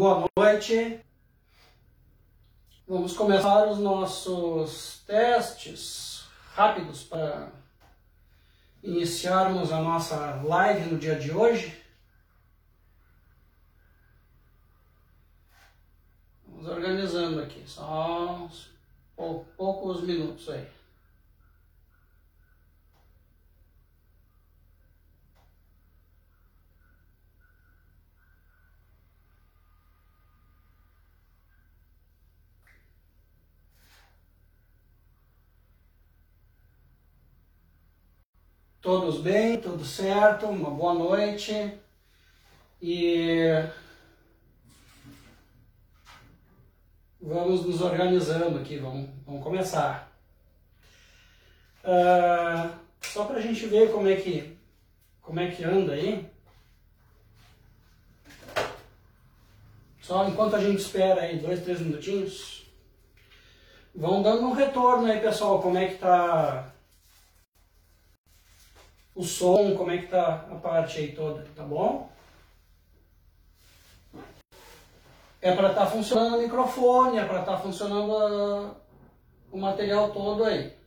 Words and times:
Boa 0.00 0.24
noite. 0.34 0.98
Vamos 2.88 3.12
começar 3.12 3.68
os 3.68 3.76
nossos 3.76 5.02
testes 5.06 6.26
rápidos 6.54 7.02
para 7.02 7.52
iniciarmos 8.82 9.70
a 9.70 9.82
nossa 9.82 10.36
live 10.42 10.90
no 10.90 10.98
dia 10.98 11.16
de 11.16 11.30
hoje. 11.30 11.78
Vamos 16.46 16.66
organizando 16.66 17.42
aqui, 17.42 17.62
só 17.66 18.36
uns 18.36 18.70
poucos 19.54 20.02
minutos 20.02 20.48
aí. 20.48 20.66
Todos 38.82 39.20
bem, 39.20 39.60
tudo 39.60 39.84
certo, 39.84 40.46
uma 40.46 40.70
boa 40.70 40.94
noite. 40.94 41.52
E 42.80 43.44
vamos 47.20 47.66
nos 47.66 47.82
organizando 47.82 48.58
aqui, 48.58 48.78
vamos, 48.78 49.10
vamos 49.26 49.42
começar. 49.42 50.10
Uh, 51.84 52.72
só 53.02 53.26
para 53.26 53.36
a 53.36 53.42
gente 53.42 53.66
ver 53.66 53.92
como 53.92 54.08
é 54.08 54.16
que 54.16 54.56
como 55.20 55.40
é 55.40 55.50
que 55.50 55.62
anda 55.62 55.92
aí. 55.92 56.26
Só 60.00 60.26
enquanto 60.26 60.56
a 60.56 60.60
gente 60.60 60.80
espera 60.80 61.20
aí 61.20 61.38
dois, 61.38 61.62
três 61.62 61.80
minutinhos, 61.80 62.64
vão 63.94 64.22
dando 64.22 64.46
um 64.46 64.52
retorno 64.52 65.04
aí, 65.04 65.20
pessoal, 65.20 65.60
como 65.60 65.76
é 65.76 65.88
que 65.88 65.98
tá 65.98 66.69
o 69.14 69.24
som, 69.24 69.76
como 69.76 69.90
é 69.90 69.98
que 69.98 70.06
tá 70.08 70.46
a 70.50 70.56
parte 70.56 70.98
aí 70.98 71.12
toda, 71.12 71.46
tá 71.54 71.62
bom? 71.62 72.10
É 75.42 75.54
para 75.54 75.70
estar 75.70 75.86
tá 75.86 75.90
funcionando 75.90 76.36
o 76.36 76.42
microfone, 76.42 77.18
é 77.18 77.24
para 77.24 77.40
estar 77.40 77.56
tá 77.56 77.58
funcionando 77.58 78.16
a, 78.16 78.74
o 79.50 79.58
material 79.58 80.10
todo 80.10 80.44
aí. 80.44 80.78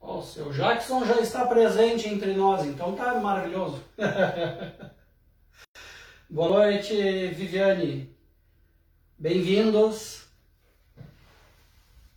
O 0.00 0.22
seu 0.22 0.50
Jackson 0.52 1.04
já 1.04 1.20
está 1.20 1.44
presente 1.46 2.08
entre 2.08 2.34
nós, 2.34 2.64
então 2.64 2.94
tá 2.94 3.14
maravilhoso. 3.16 3.82
Boa 6.28 6.48
noite, 6.48 6.92
Viviane. 7.28 8.12
Bem-vindos. 9.16 10.26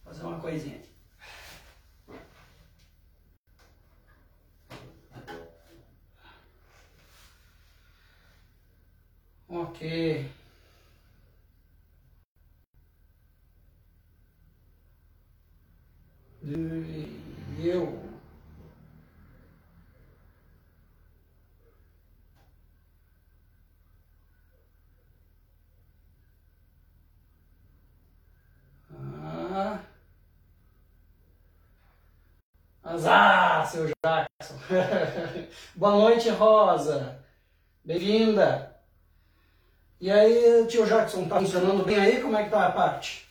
Fazer 0.04 0.24
uma 0.24 0.40
coisinha. 0.40 0.82
Ok. 9.48 10.28
Eu 17.64 18.09
Ah, 29.52 29.80
seu 33.66 33.88
Jackson. 33.88 34.54
Boa 35.76 35.92
noite, 35.92 36.30
Rosa. 36.30 37.20
Bem-vinda. 37.84 38.80
E 40.00 40.12
aí, 40.12 40.68
tio 40.68 40.86
Jackson, 40.86 41.28
tá 41.28 41.40
funcionando 41.40 41.84
bem 41.84 41.98
aí? 41.98 42.22
Como 42.22 42.38
é 42.38 42.44
que 42.44 42.52
tá 42.52 42.68
a 42.68 42.72
parte? 42.72 43.28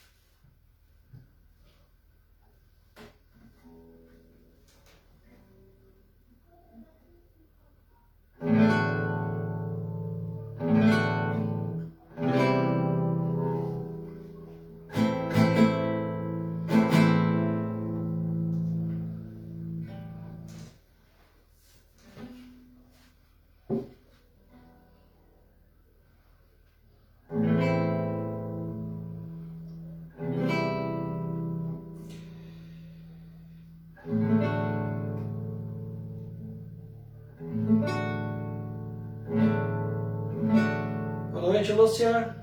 Lúcia. 41.78 42.34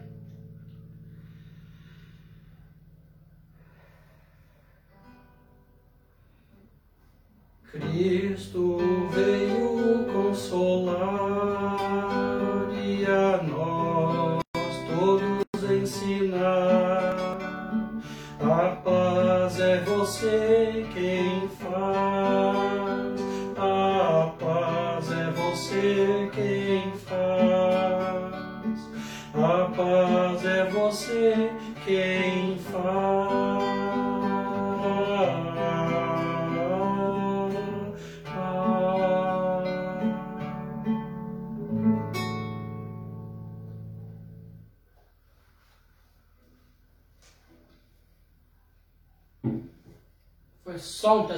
Cristo 7.69 8.77
veio 9.11 10.05
consolar 10.13 10.74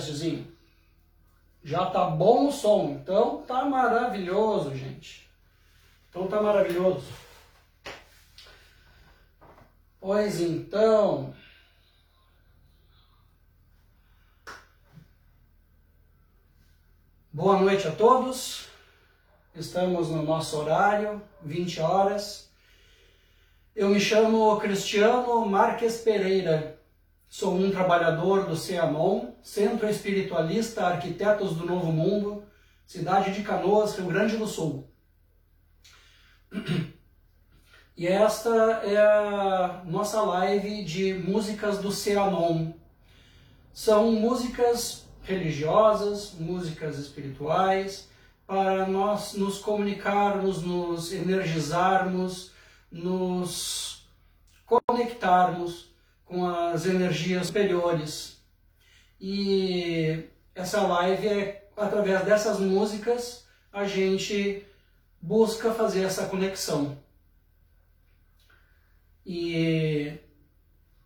testezinho. 0.08 0.48
Já 1.64 1.88
tá 1.88 2.06
bom 2.06 2.48
o 2.48 2.52
som, 2.52 2.98
então 3.02 3.42
tá 3.42 3.66
maravilhoso, 3.66 4.74
gente. 4.76 5.30
Então 6.10 6.28
tá 6.28 6.42
maravilhoso. 6.42 7.06
Pois 10.00 10.40
então. 10.40 11.34
Boa 17.34 17.60
noite 17.60 17.88
a 17.88 17.92
todos. 17.92 18.68
Estamos 19.54 20.10
no 20.10 20.24
nosso 20.24 20.58
horário, 20.58 21.22
20 21.44 21.82
horas. 21.82 22.50
Eu 23.76 23.90
me 23.90 24.00
chamo 24.00 24.58
Cristiano 24.60 25.46
Marques 25.46 25.98
Pereira. 25.98 26.77
Sou 27.30 27.56
um 27.56 27.70
trabalhador 27.70 28.46
do 28.46 28.56
CEANOM, 28.56 29.36
Centro 29.44 29.90
Espiritualista 29.90 30.86
Arquitetos 30.86 31.56
do 31.58 31.66
Novo 31.66 31.92
Mundo, 31.92 32.44
cidade 32.86 33.34
de 33.34 33.44
Canoas, 33.44 33.98
Rio 33.98 34.08
Grande 34.08 34.38
do 34.38 34.48
Sul. 34.48 34.90
E 37.98 38.08
esta 38.08 38.50
é 38.84 38.98
a 38.98 39.82
nossa 39.86 40.22
live 40.22 40.86
de 40.86 41.16
músicas 41.16 41.80
do 41.80 41.92
Seanon. 41.92 42.72
São 43.74 44.12
músicas 44.14 45.06
religiosas, 45.24 46.34
músicas 46.40 46.98
espirituais, 46.98 48.08
para 48.46 48.88
nós 48.88 49.34
nos 49.34 49.60
comunicarmos, 49.60 50.62
nos 50.62 51.12
energizarmos, 51.12 52.52
nos 52.90 54.08
conectarmos 54.66 55.87
com 56.28 56.48
as 56.48 56.86
energias 56.86 57.48
superiores. 57.48 58.38
E 59.20 60.26
essa 60.54 60.82
live 60.82 61.28
é 61.28 61.70
através 61.76 62.24
dessas 62.24 62.60
músicas 62.60 63.48
a 63.72 63.86
gente 63.86 64.64
busca 65.22 65.74
fazer 65.74 66.04
essa 66.04 66.28
conexão. 66.28 66.98
E 69.26 70.14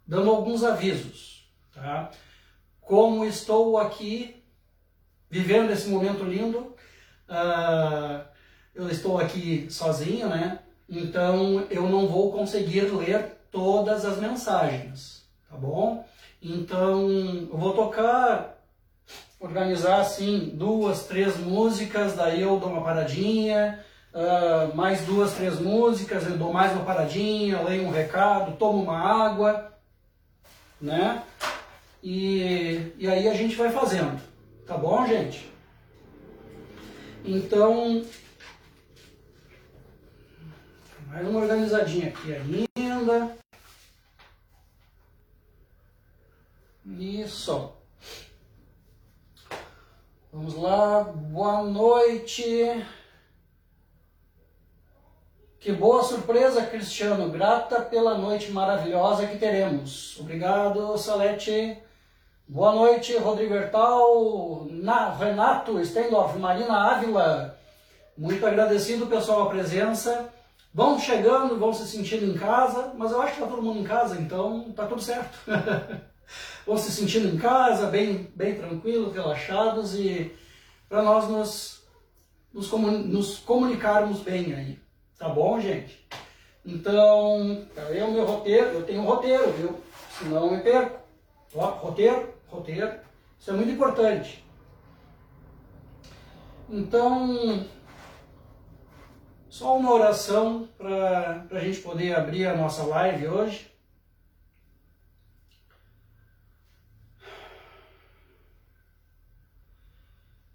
dando 0.06 0.30
alguns 0.30 0.64
avisos, 0.64 1.50
tá? 1.74 2.12
Como 2.82 3.26
estou 3.26 3.78
aqui 3.78 4.44
vivendo 5.30 5.72
esse 5.72 5.88
momento 5.88 6.24
lindo, 6.24 6.76
uh, 7.30 8.26
eu 8.76 8.90
estou 8.90 9.18
aqui 9.18 9.68
sozinho, 9.70 10.28
né? 10.28 10.60
Então 10.90 11.66
eu 11.70 11.88
não 11.88 12.08
vou 12.08 12.32
conseguir 12.32 12.82
ler 12.82 13.38
todas 13.52 14.06
as 14.06 14.18
mensagens, 14.18 15.26
tá 15.50 15.58
bom? 15.58 16.06
Então 16.42 17.10
eu 17.10 17.58
vou 17.58 17.74
tocar, 17.74 18.58
organizar 19.40 20.02
assim 20.02 20.52
duas, 20.54 21.06
três 21.06 21.38
músicas, 21.38 22.14
daí 22.14 22.42
eu 22.42 22.60
dou 22.60 22.70
uma 22.70 22.84
paradinha, 22.84 23.84
uh, 24.14 24.76
mais 24.76 25.02
duas, 25.02 25.34
três 25.34 25.60
músicas, 25.60 26.26
eu 26.26 26.38
dou 26.38 26.52
mais 26.52 26.72
uma 26.72 26.86
paradinha, 26.86 27.62
leio 27.62 27.86
um 27.86 27.92
recado, 27.92 28.58
tomo 28.58 28.82
uma 28.82 28.98
água, 28.98 29.72
né? 30.80 31.22
E, 32.02 32.94
e 32.98 33.08
aí 33.08 33.28
a 33.28 33.34
gente 33.34 33.56
vai 33.56 33.70
fazendo, 33.70 34.20
tá 34.66 34.76
bom, 34.76 35.06
gente? 35.06 35.52
Então, 37.24 38.04
mais 41.08 41.28
uma 41.28 41.42
organizadinha 41.42 42.08
aqui 42.08 42.34
ainda. 42.34 43.41
Isso. 46.86 47.74
Vamos 50.34 50.56
lá, 50.56 51.04
boa 51.04 51.62
noite. 51.64 52.86
Que 55.60 55.72
boa 55.72 56.04
surpresa, 56.04 56.66
Cristiano. 56.66 57.30
Grata 57.30 57.82
pela 57.82 58.18
noite 58.18 58.52
maravilhosa 58.52 59.28
que 59.28 59.38
teremos. 59.38 60.20
Obrigado, 60.20 60.98
Salete. 60.98 61.78
Boa 62.48 62.74
noite, 62.74 63.16
Rodrigo 63.16 63.54
Hertal, 63.54 64.66
Na, 64.72 65.14
Renato 65.14 65.84
Stendorf, 65.86 66.38
Marina 66.40 66.94
Ávila. 66.94 67.58
Muito 68.18 68.46
agradecido, 68.46 69.06
pessoal, 69.06 69.44
a 69.44 69.50
presença. 69.50 70.34
Vão 70.74 71.00
chegando, 71.00 71.60
vão 71.60 71.74
se 71.74 71.88
sentindo 71.88 72.26
em 72.26 72.38
casa, 72.38 72.94
mas 72.98 73.12
eu 73.12 73.22
acho 73.22 73.34
que 73.36 73.42
está 73.42 73.54
todo 73.54 73.62
mundo 73.62 73.80
em 73.80 73.84
casa, 73.84 74.20
então 74.20 74.66
está 74.70 74.88
tudo 74.88 75.02
certo. 75.02 75.38
vão 76.66 76.78
se 76.78 76.92
sentindo 76.92 77.28
em 77.28 77.38
casa, 77.38 77.88
bem, 77.88 78.32
bem 78.36 78.56
tranquilos, 78.56 79.14
relaxados 79.14 79.96
e 79.96 80.36
para 80.88 81.02
nós 81.02 81.28
nos, 81.30 81.84
nos, 82.54 82.68
comun, 82.68 83.00
nos 83.00 83.40
comunicarmos 83.40 84.20
bem 84.20 84.54
aí. 84.54 84.80
Tá 85.18 85.30
bom, 85.30 85.60
gente? 85.60 86.08
Então, 86.66 87.66
eu 87.90 88.12
meu 88.12 88.26
roteiro, 88.26 88.70
eu 88.70 88.84
tenho 88.84 89.02
um 89.02 89.06
roteiro, 89.06 89.52
viu? 89.54 89.80
Senão 90.18 90.46
eu 90.46 90.52
me 90.52 90.62
perco. 90.62 91.00
Ó, 91.56 91.66
roteiro, 91.66 92.34
roteiro, 92.48 93.00
isso 93.40 93.50
é 93.50 93.54
muito 93.54 93.72
importante. 93.72 94.46
Então, 96.70 97.66
só 99.50 99.78
uma 99.78 99.92
oração 99.92 100.70
para 100.78 101.46
a 101.52 101.60
gente 101.60 101.82
poder 101.82 102.16
abrir 102.16 102.48
a 102.48 102.56
nossa 102.56 102.84
live 102.84 103.28
hoje. 103.28 103.70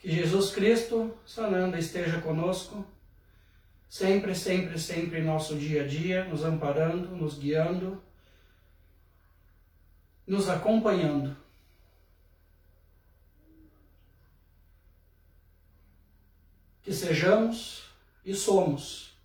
Que 0.07 0.13
Jesus 0.13 0.53
Cristo, 0.53 1.19
Sananda, 1.27 1.77
esteja 1.77 2.21
conosco, 2.21 2.87
sempre, 3.89 4.37
sempre, 4.37 4.79
sempre 4.79 5.19
em 5.19 5.25
nosso 5.25 5.57
dia 5.57 5.83
a 5.83 5.85
dia, 5.85 6.25
nos 6.27 6.45
amparando, 6.45 7.09
nos 7.09 7.37
guiando, 7.37 8.01
nos 10.25 10.49
acompanhando. 10.49 11.37
Que 16.83 16.95
sejamos 16.95 17.91
e 18.25 18.33
somos 18.33 19.19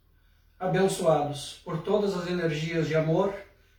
abençoados 0.59 1.61
por 1.63 1.83
todas 1.83 2.17
as 2.17 2.27
energias 2.27 2.87
de 2.87 2.95
amor 2.95 3.31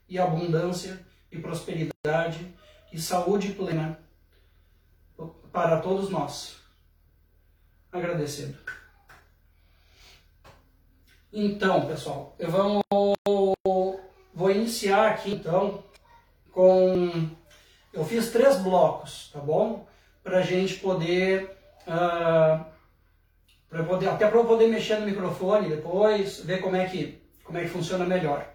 e 0.09 0.21
abundância 0.21 1.05
e 1.33 1.39
prosperidade 1.41 2.55
e 2.93 3.01
saúde 3.01 3.51
plena 3.55 3.99
para 5.51 5.81
todos 5.81 6.09
nós. 6.09 6.62
Agradecendo. 7.93 8.57
Então, 11.33 11.87
pessoal, 11.87 12.35
eu 12.39 12.51
vou 14.35 14.51
iniciar 14.51 15.11
aqui 15.11 15.33
então 15.33 15.85
com. 16.51 17.31
Eu 17.93 18.05
fiz 18.05 18.31
três 18.31 18.57
blocos, 18.57 19.31
tá 19.33 19.39
bom? 19.39 19.87
Para 20.23 20.39
a 20.39 20.43
gente 20.43 20.77
poder 20.77 21.57
uh, 21.87 22.65
para 23.69 23.85
poder 23.85 24.09
até 24.09 24.29
para 24.29 24.39
eu 24.39 24.45
poder 24.45 24.69
mexer 24.69 24.99
no 24.99 25.07
microfone 25.07 25.69
depois, 25.69 26.41
ver 26.41 26.61
como 26.61 26.77
é 26.77 26.87
que 26.87 27.23
como 27.45 27.59
é 27.59 27.63
que 27.63 27.69
funciona 27.69 28.05
melhor. 28.05 28.47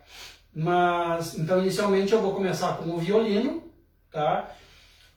Mas 0.54 1.38
então 1.38 1.60
inicialmente 1.60 2.13
eu 2.13 2.22
vou 2.22 2.33
começar 2.33 2.78
com 2.78 2.90
o 2.92 2.98
violino, 2.98 3.63
tá? 4.12 4.51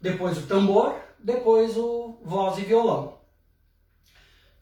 Depois 0.01 0.39
o 0.39 0.47
tambor, 0.47 0.99
depois 1.19 1.77
o 1.77 2.19
voz 2.23 2.59
e 2.59 2.63
violão. 2.63 3.20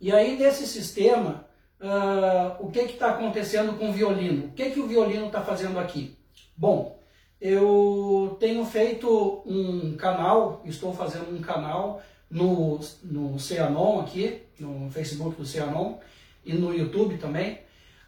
E 0.01 0.13
aí 0.13 0.37
nesse 0.39 0.67
sistema, 0.67 1.47
uh, 1.81 2.65
o 2.65 2.71
que 2.71 2.81
está 2.81 3.11
acontecendo 3.11 3.79
com 3.79 3.91
o 3.91 3.93
violino? 3.93 4.47
O 4.47 4.53
que, 4.53 4.71
que 4.71 4.81
o 4.81 4.87
violino 4.87 5.27
está 5.27 5.43
fazendo 5.43 5.79
aqui? 5.79 6.17
Bom, 6.57 6.99
eu 7.41 8.37
tenho 8.41 8.65
feito 8.65 9.43
um 9.47 9.97
canal, 9.97 10.63
estou 10.65 10.93
fazendo 10.93 11.35
um 11.35 11.41
canal 11.41 12.03
no, 12.31 12.81
no 13.03 13.39
Cianon 13.39 14.01
aqui, 14.01 14.43
no 14.59 14.91
Facebook 14.91 15.37
do 15.37 15.47
Cianon 15.47 15.99
e 16.45 16.53
no 16.55 16.75
YouTube 16.75 17.19
também, 17.19 17.61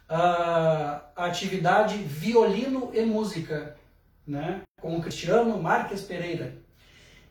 a, 0.07 1.01
atividade 1.15 1.97
Violino 1.97 2.91
e 2.93 3.01
Música, 3.01 3.77
né, 4.27 4.61
com 4.81 4.97
o 4.97 5.01
Cristiano 5.01 5.61
Marques 5.61 6.01
Pereira. 6.01 6.57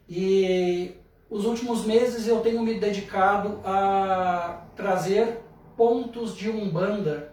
E 0.08 0.94
os 1.30 1.44
últimos 1.44 1.84
meses 1.84 2.26
eu 2.26 2.40
tenho 2.40 2.60
me 2.62 2.78
dedicado 2.78 3.60
a 3.64 4.66
trazer 4.74 5.40
pontos 5.76 6.36
de 6.36 6.50
umbanda 6.50 7.32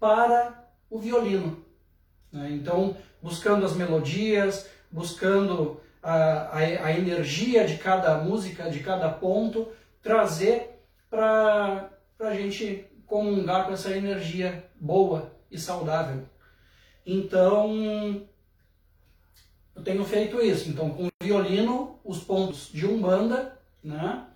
para 0.00 0.68
o 0.90 0.98
violino. 0.98 1.64
Né? 2.32 2.50
Então, 2.50 2.96
buscando 3.22 3.64
as 3.64 3.74
melodias, 3.74 4.68
buscando 4.90 5.80
a, 6.02 6.12
a, 6.12 6.58
a 6.58 6.92
energia 6.92 7.64
de 7.64 7.78
cada 7.78 8.18
música, 8.18 8.68
de 8.68 8.80
cada 8.80 9.08
ponto, 9.08 9.68
trazer 10.02 10.82
para 11.08 11.90
a 12.18 12.34
gente 12.34 12.84
comungar 13.06 13.66
com 13.66 13.72
essa 13.72 13.96
energia 13.96 14.68
boa 14.78 15.32
e 15.50 15.58
saudável. 15.58 16.24
Então, 17.06 18.26
eu 19.74 19.82
tenho 19.82 20.04
feito 20.04 20.40
isso. 20.40 20.68
Então, 20.68 20.90
com 20.90 21.08
violino, 21.22 21.98
os 22.04 22.22
pontos 22.22 22.70
de 22.72 22.86
Umbanda, 22.86 23.58
né? 23.82 24.26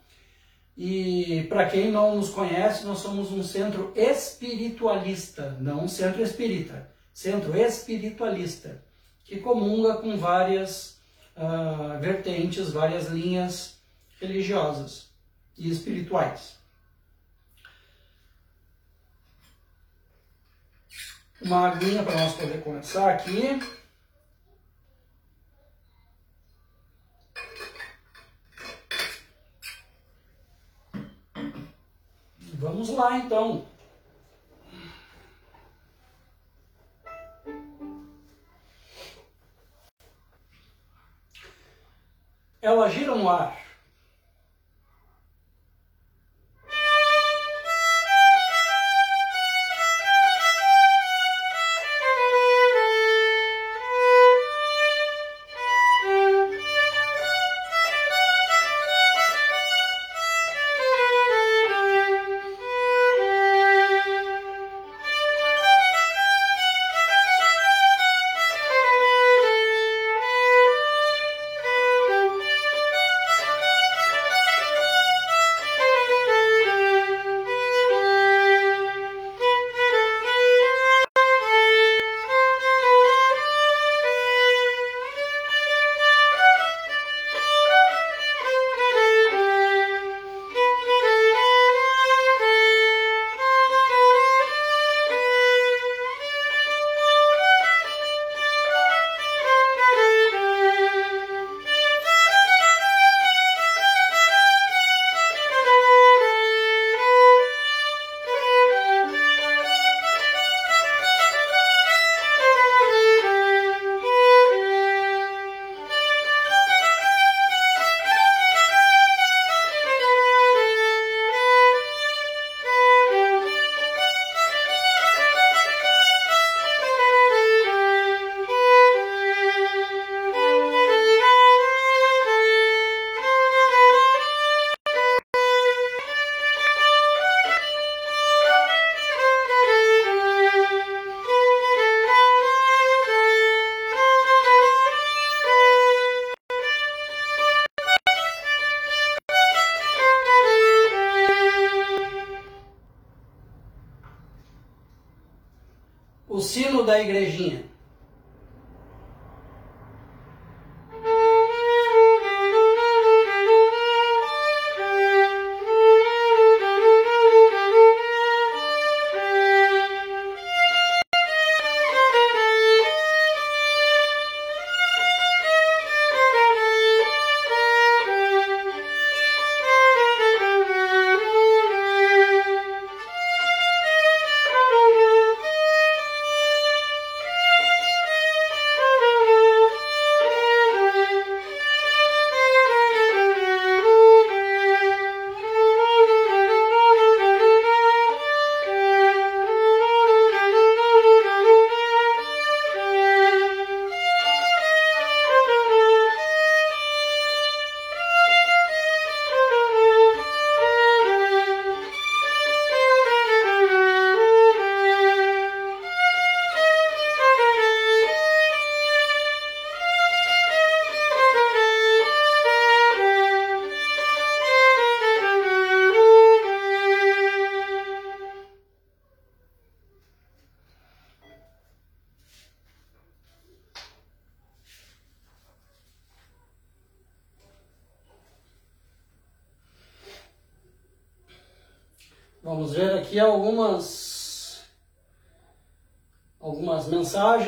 E 0.77 1.45
para 1.49 1.69
quem 1.69 1.91
não 1.91 2.15
nos 2.17 2.31
conhece, 2.31 2.87
nós 2.87 3.01
somos 3.01 3.33
um 3.33 3.43
centro 3.43 3.93
espiritualista, 3.97 5.57
não 5.61 5.85
um 5.85 5.89
centro 5.89 6.23
espírita, 6.23 6.89
centro 7.13 7.57
espiritualista, 7.57 8.85
que 9.25 9.41
comunga 9.41 9.95
com 9.95 10.17
várias 10.17 11.01
uh, 11.37 11.99
vertentes, 12.01 12.71
várias 12.71 13.09
linhas 13.09 13.81
religiosas 14.21 15.09
e 15.57 15.69
espirituais. 15.69 16.57
Uma 21.41 21.69
aguinha 21.69 22.03
para 22.03 22.17
nós 22.17 22.35
poder 22.35 22.63
começar 22.63 23.11
aqui. 23.11 23.61
Vamos 32.59 32.89
lá 32.91 33.19
então. 33.19 33.65
ela 42.61 42.89
gira 42.91 43.15
no 43.15 43.29
ar. 43.29 43.68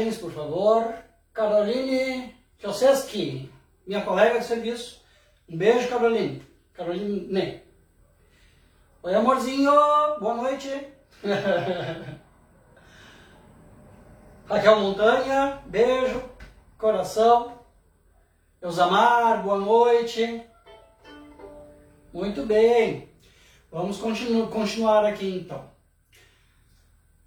Mensagens, 0.01 0.19
por 0.19 0.33
favor. 0.33 0.95
Caroline 1.33 2.35
Joseski, 2.59 3.53
minha 3.87 4.03
colega 4.03 4.41
de 4.41 4.47
serviço. 4.47 5.05
Um 5.49 5.57
beijo, 5.57 5.89
Caroline. 5.89 6.43
Caroline. 6.73 7.63
Oi, 9.03 9.15
amorzinho. 9.15 9.71
Boa 10.21 10.35
noite. 10.35 10.89
Raquel 14.49 14.81
Montanha, 14.81 15.63
beijo, 15.67 16.23
coração. 16.77 17.61
Eusamar, 18.61 19.43
boa 19.43 19.59
noite. 19.59 20.43
Muito 22.13 22.45
bem. 22.45 23.09
Vamos 23.71 23.99
continu 23.99 24.49
continuar 24.49 25.07
aqui 25.07 25.37
então. 25.37 25.71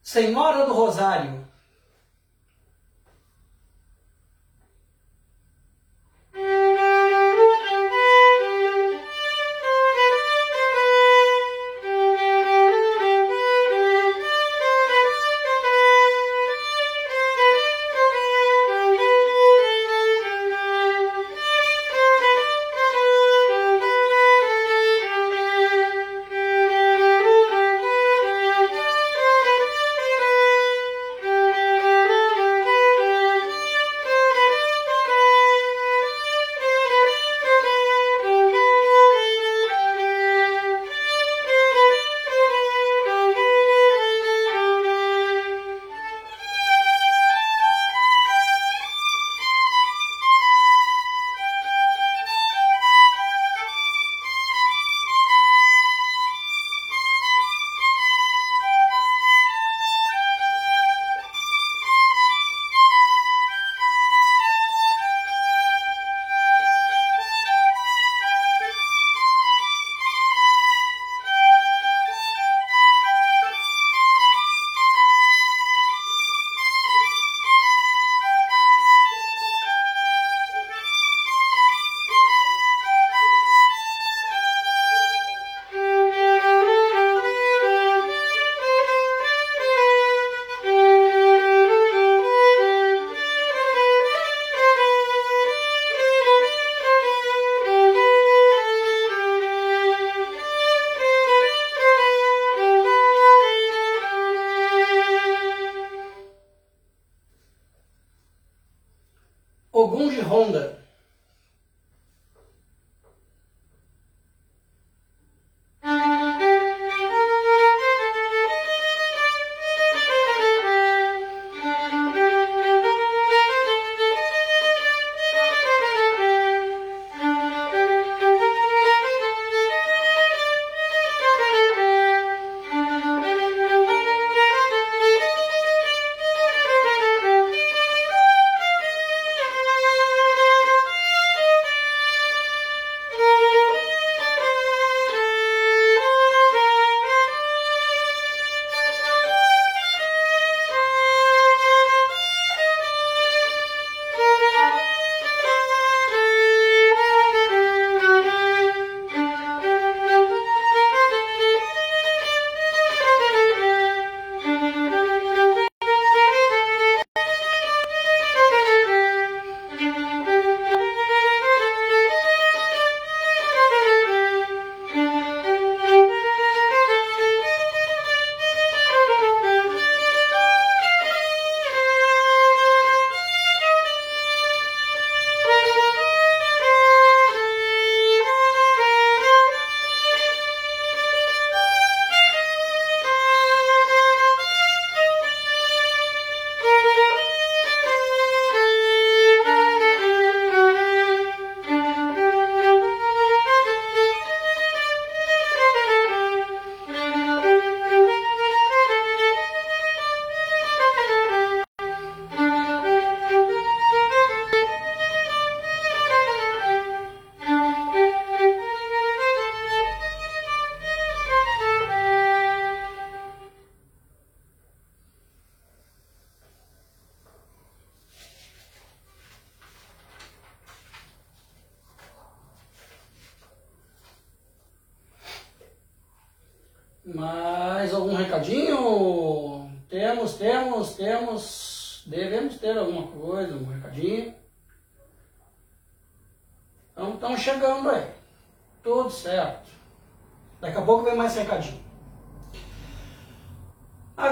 Senhora 0.01 0.65
do 0.65 0.73
Rosário. 0.73 1.42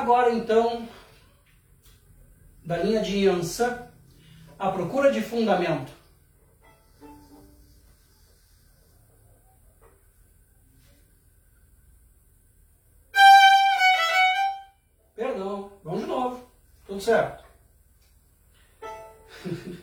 Agora 0.02 0.34
então, 0.34 0.90
da 2.66 2.78
linha 2.78 3.04
de 3.04 3.24
Yansan, 3.24 3.88
a 4.58 4.72
procura 4.72 5.12
de 5.12 5.22
fundamento. 5.22 5.92
Perdão, 15.16 15.72
vamos 15.84 16.02
de 16.02 16.08
novo. 16.08 16.52
Tudo 16.88 17.00
certo. 17.00 17.46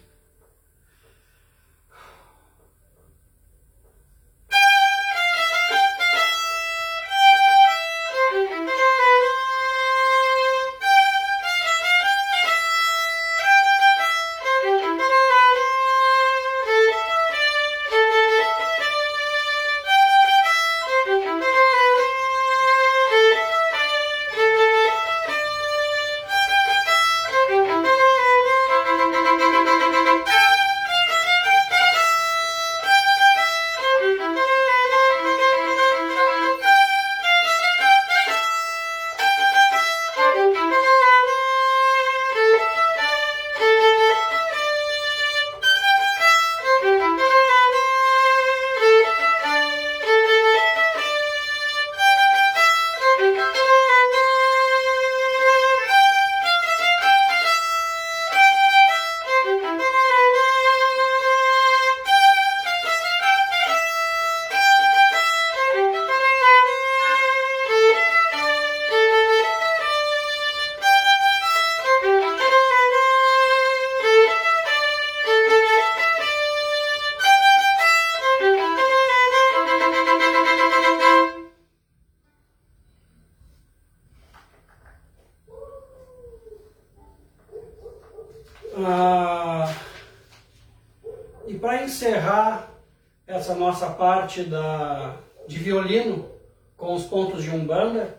parte 94.28 94.44
da, 94.44 95.16
de 95.46 95.58
violino 95.58 96.28
com 96.76 96.94
os 96.94 97.04
pontos 97.04 97.42
de 97.42 97.50
umbanda, 97.50 98.18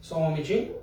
só 0.00 0.16
um 0.16 0.30
momentinho. 0.30 0.74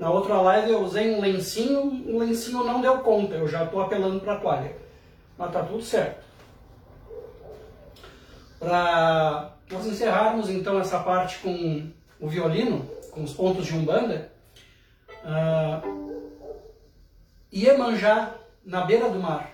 Na 0.00 0.10
outra 0.10 0.40
live 0.40 0.70
eu 0.70 0.80
usei 0.80 1.14
um 1.14 1.20
lencinho, 1.20 1.80
o 2.08 2.18
lencinho 2.18 2.64
não 2.64 2.80
deu 2.80 3.00
conta, 3.00 3.34
eu 3.34 3.46
já 3.46 3.64
estou 3.64 3.82
apelando 3.82 4.18
para 4.20 4.34
a 4.34 4.40
toalha. 4.40 4.76
Mas 5.36 5.52
tá 5.52 5.62
tudo 5.62 5.82
certo. 5.82 6.24
Para 8.58 9.52
nós 9.70 9.86
encerrarmos 9.86 10.48
então 10.48 10.80
essa 10.80 11.00
parte 11.00 11.38
com 11.40 11.90
o 12.18 12.28
violino, 12.28 12.88
com 13.10 13.22
os 13.22 13.34
pontos 13.34 13.66
de 13.66 13.74
Umbanda, 13.74 14.27
na 18.68 18.80
beira 18.82 19.08
do 19.08 19.18
mar. 19.18 19.47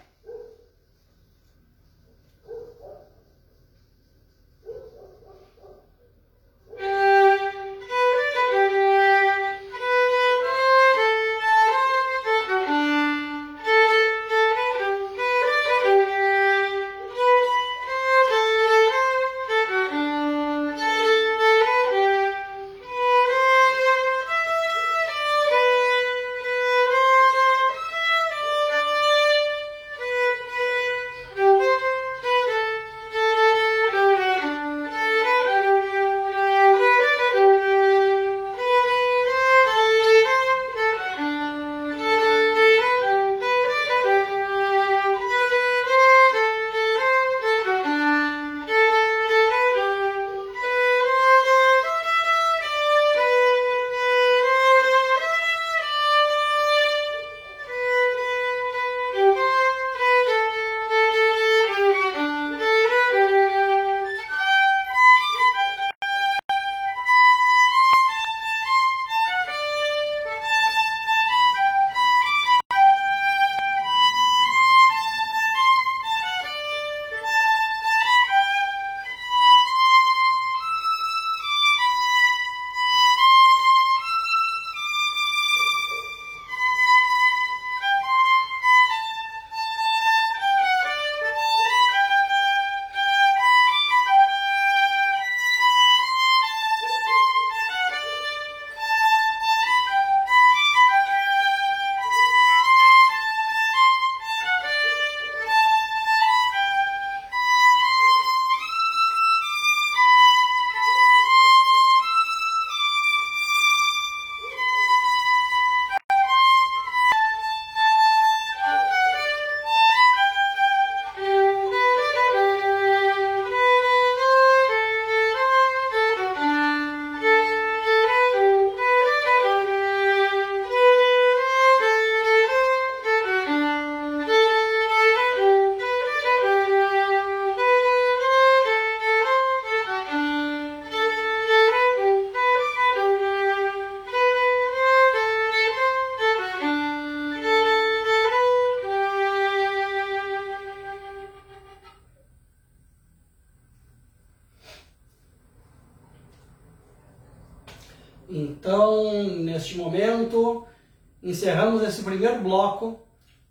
Encerramos 161.44 161.82
esse 161.82 162.02
primeiro 162.02 162.40
bloco 162.40 162.98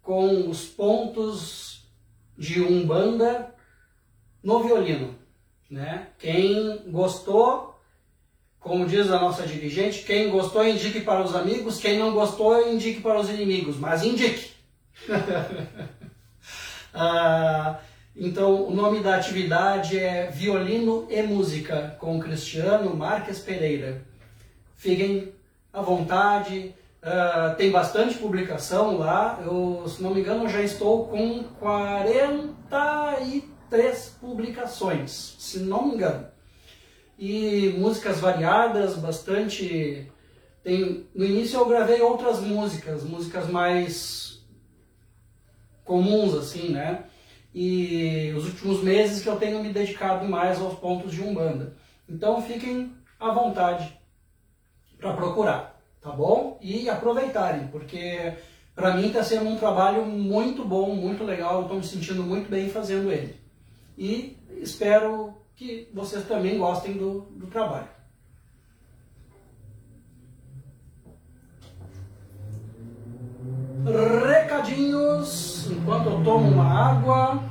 com 0.01 0.49
os 0.49 0.65
pontos 0.65 1.85
de 2.35 2.59
Umbanda 2.59 3.53
no 4.43 4.63
violino. 4.63 5.13
Né? 5.69 6.07
Quem 6.17 6.85
gostou, 6.87 7.79
como 8.59 8.87
diz 8.87 9.11
a 9.11 9.19
nossa 9.19 9.45
dirigente, 9.45 10.01
quem 10.05 10.31
gostou 10.31 10.67
indique 10.67 11.01
para 11.01 11.23
os 11.23 11.35
amigos, 11.35 11.79
quem 11.79 11.99
não 11.99 12.13
gostou 12.13 12.67
indique 12.67 12.99
para 12.99 13.19
os 13.19 13.29
inimigos, 13.29 13.77
mas 13.77 14.03
indique. 14.03 14.53
ah, 16.95 17.79
então, 18.15 18.67
o 18.67 18.73
nome 18.73 19.01
da 19.01 19.17
atividade 19.17 19.99
é 19.99 20.31
Violino 20.31 21.05
e 21.11 21.21
Música, 21.21 21.95
com 21.99 22.19
Cristiano 22.19 22.95
Marques 22.95 23.37
Pereira. 23.37 24.03
Fiquem 24.75 25.31
à 25.71 25.79
vontade, 25.79 26.73
uh, 27.03 27.55
tem 27.55 27.71
bastante 27.71 28.17
publicação 28.17 28.97
lá. 28.97 29.39
Eu, 29.45 29.83
se 29.87 30.01
não 30.01 30.11
me 30.13 30.21
engano, 30.21 30.49
já 30.49 30.61
estou 30.61 31.07
com 31.07 31.43
43 31.59 34.17
publicações, 34.19 35.35
se 35.39 35.59
não 35.59 35.87
me 35.87 35.95
engano. 35.95 36.27
E 37.17 37.73
músicas 37.77 38.19
variadas, 38.19 38.95
bastante. 38.95 40.11
Tem, 40.63 41.07
no 41.13 41.25
início 41.25 41.59
eu 41.59 41.67
gravei 41.67 42.01
outras 42.01 42.39
músicas, 42.39 43.03
músicas 43.03 43.49
mais 43.49 44.41
comuns, 45.83 46.33
assim, 46.33 46.69
né? 46.69 47.03
e 47.53 48.33
os 48.35 48.45
últimos 48.45 48.81
meses 48.81 49.21
que 49.21 49.29
eu 49.29 49.35
tenho 49.35 49.61
me 49.61 49.71
dedicado 49.71 50.27
mais 50.27 50.59
aos 50.59 50.79
pontos 50.79 51.11
de 51.11 51.21
Umbanda. 51.21 51.75
Então 52.09 52.41
fiquem 52.41 52.91
à 53.19 53.31
vontade 53.31 53.97
para 54.97 55.13
procurar, 55.13 55.72
tá 56.03 56.11
bom? 56.11 56.59
E 56.61 56.89
aproveitarem, 56.89 57.67
porque 57.67 58.33
para 58.75 58.95
mim 58.95 59.07
está 59.07 59.23
sendo 59.23 59.49
um 59.49 59.57
trabalho 59.57 60.05
muito 60.05 60.65
bom, 60.65 60.93
muito 60.93 61.23
legal, 61.23 61.61
estou 61.61 61.77
me 61.77 61.83
sentindo 61.83 62.21
muito 62.21 62.49
bem 62.49 62.69
fazendo 62.69 63.11
ele. 63.11 63.39
E 63.97 64.37
espero 64.57 65.33
que 65.55 65.89
vocês 65.93 66.25
também 66.27 66.57
gostem 66.57 66.97
do, 66.97 67.21
do 67.31 67.47
trabalho. 67.47 67.87
Recadinhos, 74.25 75.69
enquanto 75.69 76.09
eu 76.09 76.23
tomo 76.23 76.49
uma 76.49 76.65
água. 76.65 77.43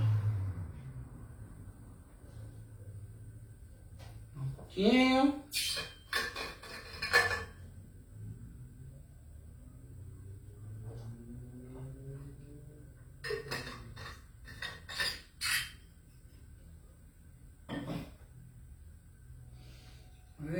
Um 4.36 4.48
pouquinho. 4.56 5.42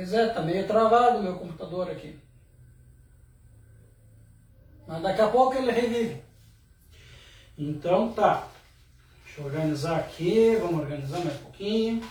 Pois 0.03 0.13
é, 0.15 0.27
tá 0.27 0.41
meio 0.41 0.67
travado 0.67 1.19
o 1.19 1.23
meu 1.23 1.35
computador 1.37 1.89
aqui. 1.89 2.19
Mas 4.85 5.01
daqui 5.01 5.21
a 5.21 5.29
pouco 5.29 5.55
ele 5.55 5.71
revive. 5.71 6.21
Então 7.57 8.11
tá. 8.11 8.49
Deixa 9.23 9.39
eu 9.39 9.45
organizar 9.45 9.97
aqui, 9.97 10.57
vamos 10.57 10.81
organizar 10.81 11.19
mais 11.19 11.39
um 11.39 11.43
pouquinho. 11.43 12.09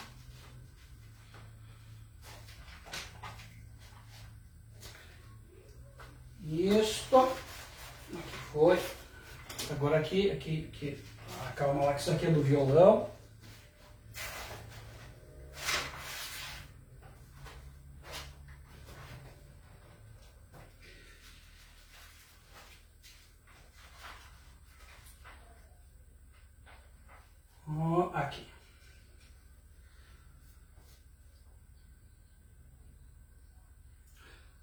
Isto. 6.47 7.19
Aqui 7.19 8.37
foi. 8.55 8.81
Agora 9.71 9.99
aqui, 9.99 10.31
aqui, 10.31 10.71
aqui. 10.73 11.05
Ah, 11.43 11.53
calma 11.55 11.85
lá 11.85 11.93
que 11.93 12.01
isso 12.01 12.11
aqui 12.11 12.25
é 12.25 12.31
do 12.31 12.43
violão. 12.43 13.11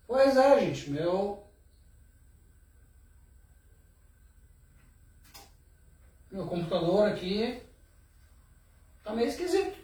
Pois 0.10 0.36
é, 0.36 0.60
gente, 0.60 0.89
meu. 0.89 1.43
Meu 6.32 6.48
computador 6.48 7.08
aqui 7.08 7.62
tá 9.04 9.13
meio 9.13 9.28
esquisito. 9.28 9.78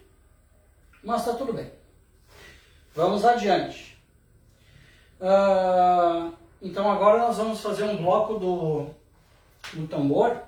Mas 1.04 1.24
tá 1.24 1.34
tudo 1.34 1.52
bem. 1.52 1.70
Vamos 2.92 3.24
adiante. 3.24 3.96
Uh, 5.20 6.36
então 6.60 6.90
agora 6.90 7.20
nós 7.20 7.36
vamos 7.36 7.60
fazer 7.60 7.84
um 7.84 7.96
bloco 7.96 8.36
do, 8.36 8.90
do 9.74 9.86
tambor. 9.86 10.42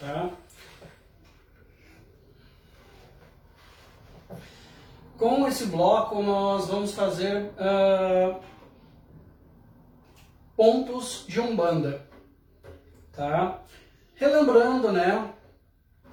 Tá? 0.00 0.32
Com 5.18 5.48
esse 5.48 5.66
nós 6.22 6.68
vamos 6.68 6.92
fazer 6.92 7.50
uh, 7.58 8.40
pontos 10.56 11.24
de 11.28 11.40
Umbanda. 11.40 12.06
Tá? 13.12 13.62
Relembrando, 14.14 14.92
né? 14.92 15.32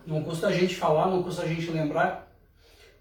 Não 0.05 0.23
custa 0.23 0.47
a 0.47 0.51
gente 0.51 0.75
falar, 0.75 1.07
não 1.07 1.23
custa 1.23 1.43
a 1.43 1.47
gente 1.47 1.69
lembrar. 1.71 2.31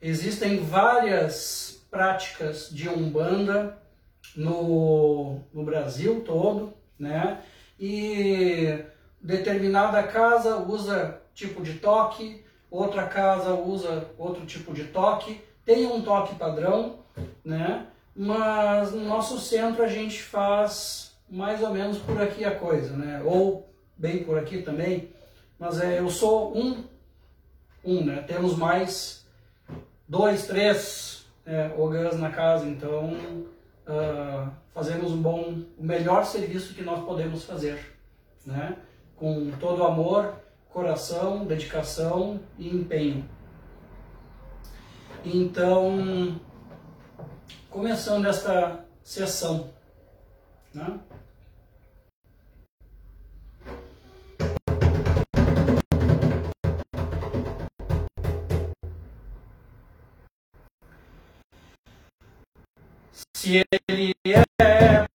Existem 0.01 0.59
várias 0.59 1.87
práticas 1.91 2.71
de 2.71 2.89
Umbanda 2.89 3.79
no, 4.37 5.41
no 5.53 5.65
Brasil 5.65 6.23
todo, 6.25 6.75
né? 6.99 7.43
E 7.79 8.85
determinada 9.21 10.03
casa 10.03 10.57
usa 10.57 11.23
tipo 11.35 11.63
de 11.63 11.75
toque, 11.75 12.45
outra 12.71 13.07
casa 13.07 13.55
usa 13.55 14.11
outro 14.19 14.45
tipo 14.47 14.73
de 14.73 14.85
toque 14.85 15.43
tem 15.65 15.87
um 15.87 16.03
toque 16.03 16.35
padrão, 16.35 16.99
né? 17.45 17.87
Mas 18.15 18.93
no 18.93 19.05
nosso 19.05 19.39
centro 19.39 19.83
a 19.83 19.89
gente 19.89 20.23
faz 20.23 21.17
mais 21.29 21.63
ou 21.63 21.71
menos 21.71 21.99
por 21.99 22.21
aqui 22.21 22.45
a 22.45 22.55
coisa, 22.55 22.97
né? 22.97 23.23
Ou 23.25 23.69
bem 23.97 24.23
por 24.23 24.39
aqui 24.39 24.63
também. 24.63 25.11
Mas 25.59 25.81
é, 25.81 25.99
eu 25.99 26.09
sou 26.11 26.57
um, 26.57 26.85
um, 27.85 28.05
né? 28.05 28.23
Temos 28.27 28.57
mais 28.57 29.27
dois, 30.07 30.47
três 30.47 31.27
é, 31.47 31.71
ogãs 31.77 32.19
na 32.19 32.31
casa, 32.31 32.67
então 32.67 33.15
uh, 33.87 34.51
fazemos 34.73 35.13
um 35.13 35.21
bom, 35.21 35.63
o 35.79 35.85
melhor 35.85 36.25
serviço 36.25 36.75
que 36.75 36.83
nós 36.83 37.05
podemos 37.05 37.45
fazer, 37.45 37.97
né? 38.45 38.77
Com 39.17 39.51
todo 39.61 39.85
amor, 39.85 40.35
coração, 40.69 41.45
dedicação 41.45 42.41
e 42.59 42.69
empenho. 42.69 43.29
Então, 45.27 46.39
começando 47.71 48.27
esta 48.27 48.85
sessão, 49.03 49.73
né? 50.75 51.01
Se 63.35 63.65
ele 63.81 64.15
é 64.27 65.07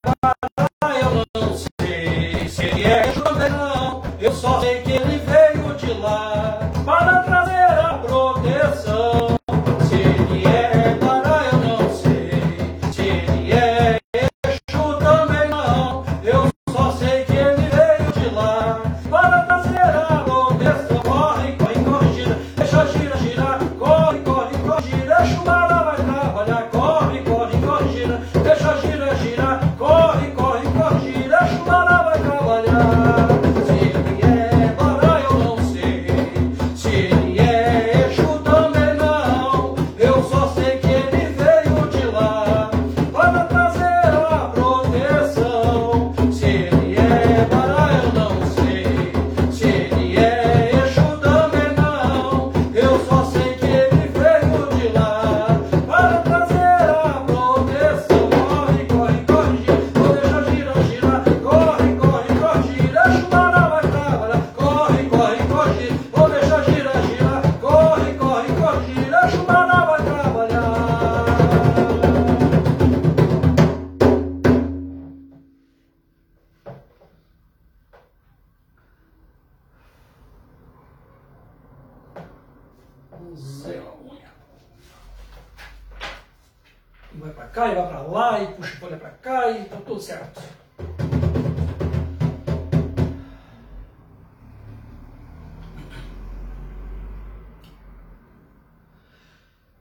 e 88.37 88.47
puxa 88.53 88.73
a 88.75 88.79
folha 88.79 88.97
para 88.97 89.09
cá, 89.09 89.49
e 89.51 89.65
tá 89.65 89.77
tudo 89.85 89.99
certo. 89.99 90.41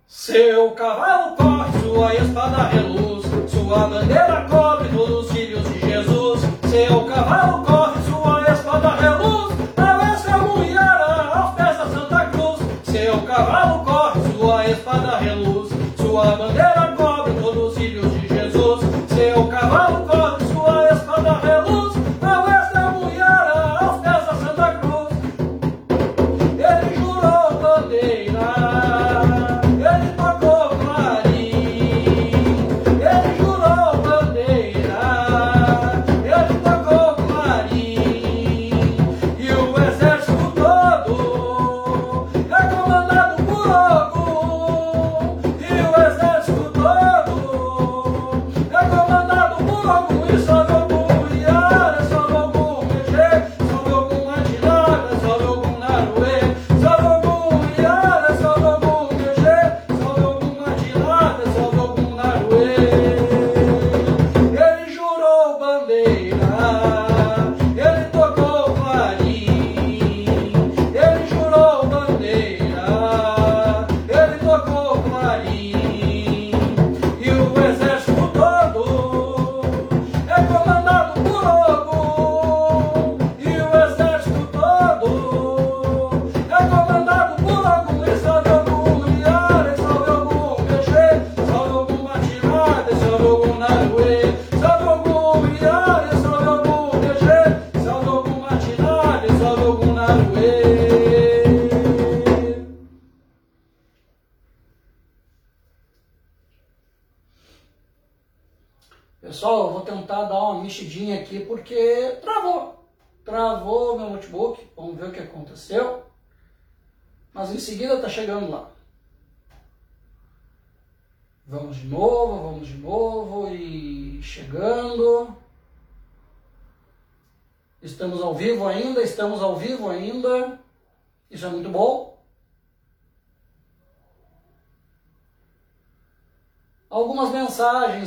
Seu 0.07 0.73
cavalo 0.73 1.37
corre, 1.37 1.79
sua 1.81 2.15
espada 2.15 2.63
reluz, 2.69 3.25
sua 3.51 3.87
bandeira 3.87 4.47
cobre 4.49 4.89
todos 4.89 5.27
os 5.27 5.33
filhos 5.33 5.65
de 5.65 5.81
Jesus. 5.81 6.41
Seu 6.71 7.05
cavalo 7.07 7.65
corre, 7.65 8.03
sua 8.03 8.53
espada 8.53 8.97
reluz, 8.97 9.55
travessa 9.75 10.35
a 10.35 10.39
mulher 10.39 11.01
aos 11.35 11.55
pés 11.55 11.79
da 11.79 11.87
Santa 11.89 12.27
Cruz. 12.27 12.61
Seu 12.85 13.23
cavalo 13.23 13.85
corre, 13.85 14.21
sua 14.33 14.67
espada 14.69 15.17
reluz, 15.19 15.71
sua 15.97 16.37
bandeira 16.37 16.78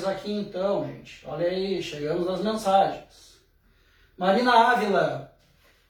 mensagens 0.01 0.07
aqui 0.07 0.31
então, 0.31 0.85
gente. 0.85 1.23
Olha 1.27 1.47
aí, 1.47 1.81
chegamos 1.81 2.27
às 2.27 2.41
mensagens. 2.41 3.39
Marina 4.17 4.71
Ávila. 4.71 5.33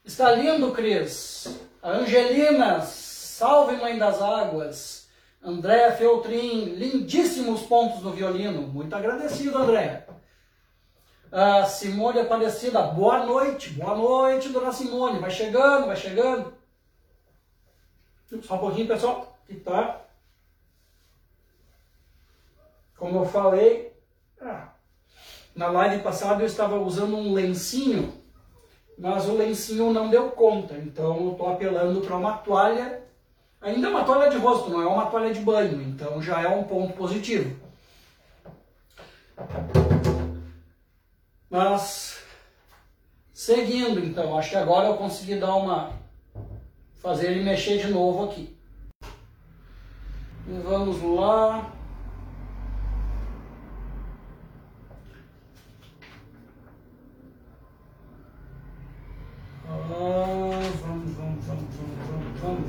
Está 0.03 0.31
lindo, 0.33 0.71
Cris. 0.71 1.59
Angelina. 1.83 2.81
Salve, 2.81 3.77
Mãe 3.77 3.97
das 3.97 4.21
Águas. 4.21 5.09
Andréa 5.43 5.93
Feltrin. 5.93 6.65
Lindíssimos 6.75 7.61
pontos 7.63 8.01
no 8.03 8.11
violino. 8.11 8.63
Muito 8.63 8.95
agradecido, 8.95 9.57
André. 9.57 10.05
A 11.31 11.65
Simone 11.65 12.19
Aparecida. 12.19 12.81
Boa 12.81 13.25
noite. 13.25 13.69
Boa 13.71 13.95
noite, 13.95 14.49
dona 14.49 14.71
Simone. 14.71 15.19
Vai 15.19 15.31
chegando, 15.31 15.87
vai 15.87 15.95
chegando. 15.95 16.53
Só 18.43 18.55
um 18.55 18.59
pouquinho, 18.59 18.87
pessoal. 18.87 19.37
Que 19.47 19.55
tá 19.55 20.01
como 23.01 23.17
eu 23.21 23.25
falei, 23.25 23.90
na 25.55 25.67
live 25.67 26.01
passada 26.01 26.41
eu 26.41 26.47
estava 26.47 26.79
usando 26.79 27.15
um 27.15 27.33
lencinho, 27.33 28.13
mas 28.97 29.27
o 29.27 29.35
lencinho 29.35 29.91
não 29.91 30.09
deu 30.09 30.31
conta, 30.31 30.75
então 30.75 31.17
eu 31.17 31.31
estou 31.31 31.51
apelando 31.51 32.01
para 32.01 32.15
uma 32.15 32.37
toalha, 32.37 33.03
ainda 33.59 33.87
é 33.87 33.89
uma 33.89 34.03
toalha 34.03 34.29
de 34.29 34.37
rosto, 34.37 34.69
não 34.69 34.81
é 34.81 34.85
uma 34.85 35.07
toalha 35.07 35.33
de 35.33 35.41
banho, 35.41 35.81
então 35.81 36.21
já 36.21 36.41
é 36.41 36.47
um 36.47 36.63
ponto 36.63 36.93
positivo. 36.93 37.59
Mas, 41.49 42.23
seguindo 43.33 43.99
então, 43.99 44.37
acho 44.37 44.51
que 44.51 44.55
agora 44.55 44.87
eu 44.87 44.97
consegui 44.97 45.35
dar 45.35 45.55
uma, 45.55 45.91
fazer 47.01 47.31
ele 47.31 47.43
mexer 47.43 47.77
de 47.77 47.91
novo 47.91 48.25
aqui. 48.25 48.55
E 50.47 50.59
vamos 50.63 51.01
lá. 51.01 51.71
Vamos, 51.71 51.71
vamos, 51.71 51.71
vamos, 51.71 51.71
vamos, 51.71 51.71
vamos, 51.71 51.71
vamos. 51.71 51.81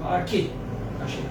Aqui. 0.04 0.50
Achei. 1.00 1.24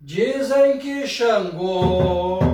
Dizem 0.00 0.78
que 0.78 1.06
Xangô 1.06 2.45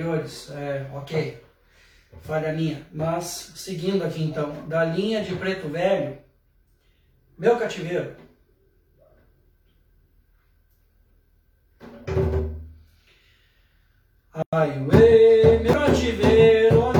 anteriores, 0.00 0.50
é, 0.50 0.86
ok, 0.94 1.42
falha 2.22 2.52
minha. 2.52 2.86
Mas, 2.92 3.52
seguindo 3.56 4.02
aqui 4.02 4.22
então, 4.22 4.66
da 4.66 4.84
linha 4.84 5.22
de 5.22 5.36
Preto 5.36 5.68
Velho, 5.68 6.18
meu 7.38 7.58
cativeiro. 7.58 8.16
Ai, 14.52 14.70
E, 14.70 15.58
meu 15.58 15.74
cativeiro, 15.74 16.99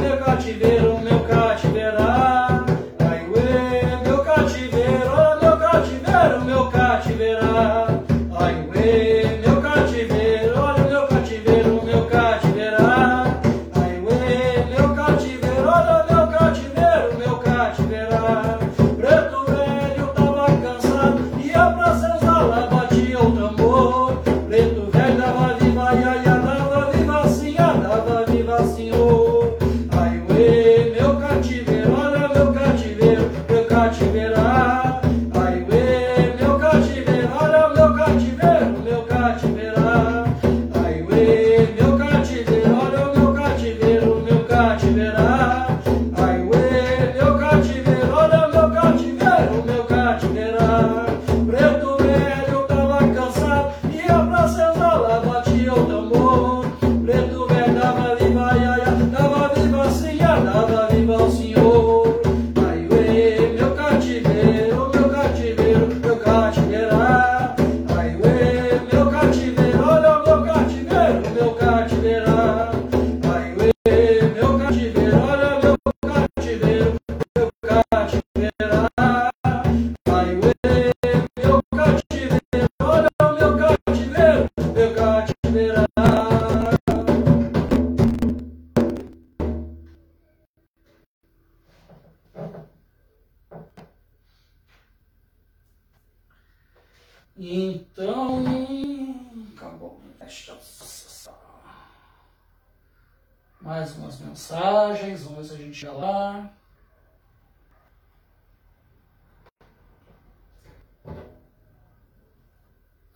mais 103.61 103.95
umas 103.97 104.19
mensagens, 104.19 105.27
umas 105.27 105.53
a 105.53 105.57
gente 105.57 105.79
já 105.79 105.93
lá. 105.93 106.51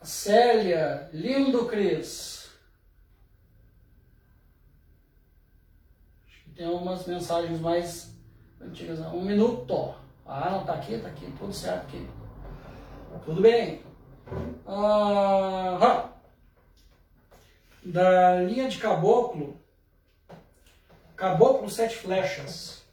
A 0.00 0.04
Célia, 0.04 1.08
lindo 1.12 1.66
Cris. 1.66 2.50
Acho 6.26 6.44
que 6.44 6.50
tem 6.50 6.68
umas 6.68 7.06
mensagens 7.06 7.58
mais 7.60 8.14
antigas. 8.60 9.00
Um 9.00 9.22
minuto. 9.22 9.94
Ah, 10.26 10.50
não, 10.50 10.64
tá 10.64 10.74
aqui, 10.74 10.98
tá 10.98 11.08
aqui, 11.08 11.32
tudo 11.38 11.52
certo 11.52 11.86
aqui. 11.86 12.08
Tudo 13.24 13.40
bem. 13.40 13.82
Ah, 14.66 16.10
da 17.82 18.40
linha 18.40 18.68
de 18.68 18.78
caboclo, 18.78 19.63
Caboclo 21.16 21.68
Sete 21.68 21.96
Flechas. 21.96 22.83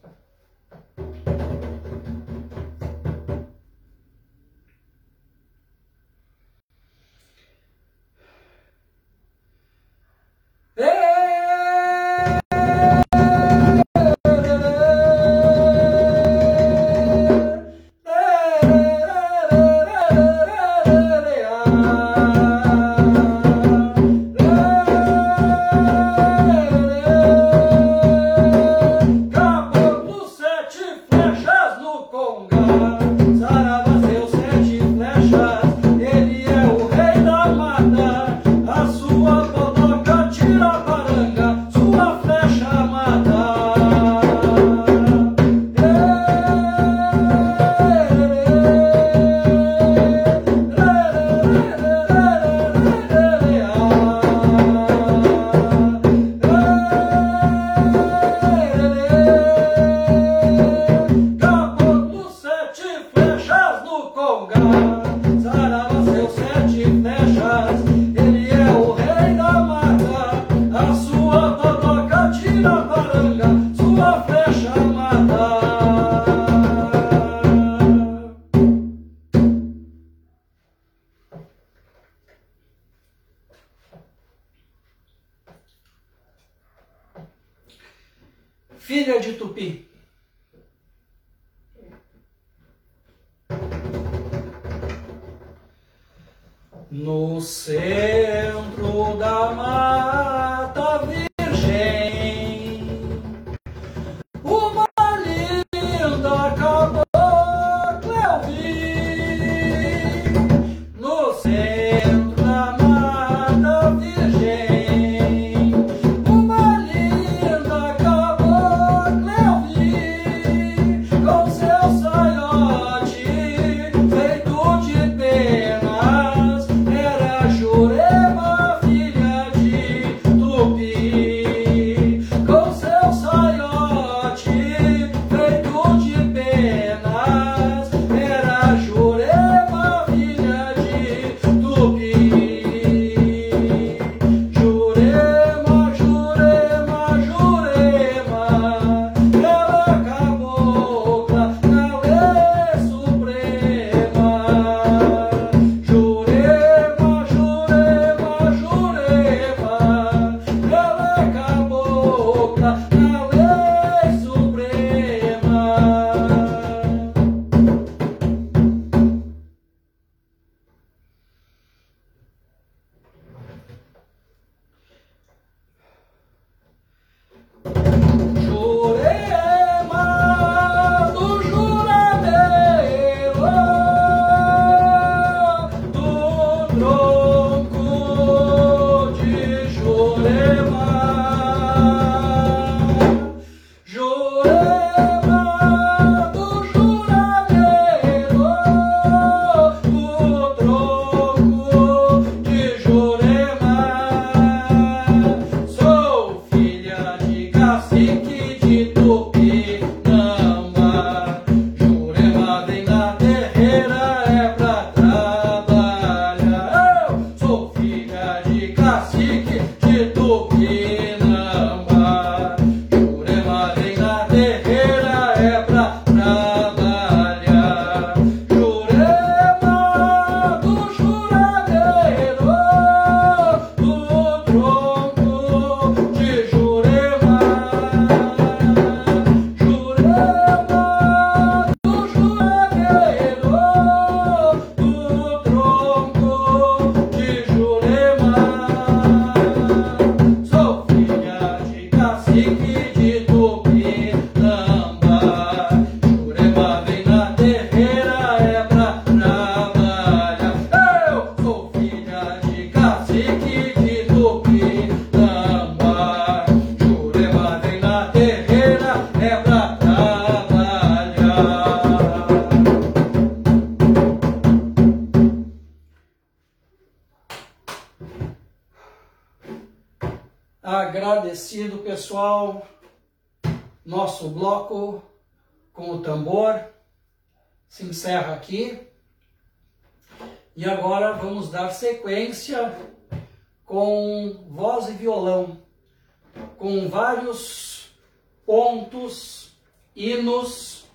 Pontos, 298.52 299.56
hinos, 299.96 300.86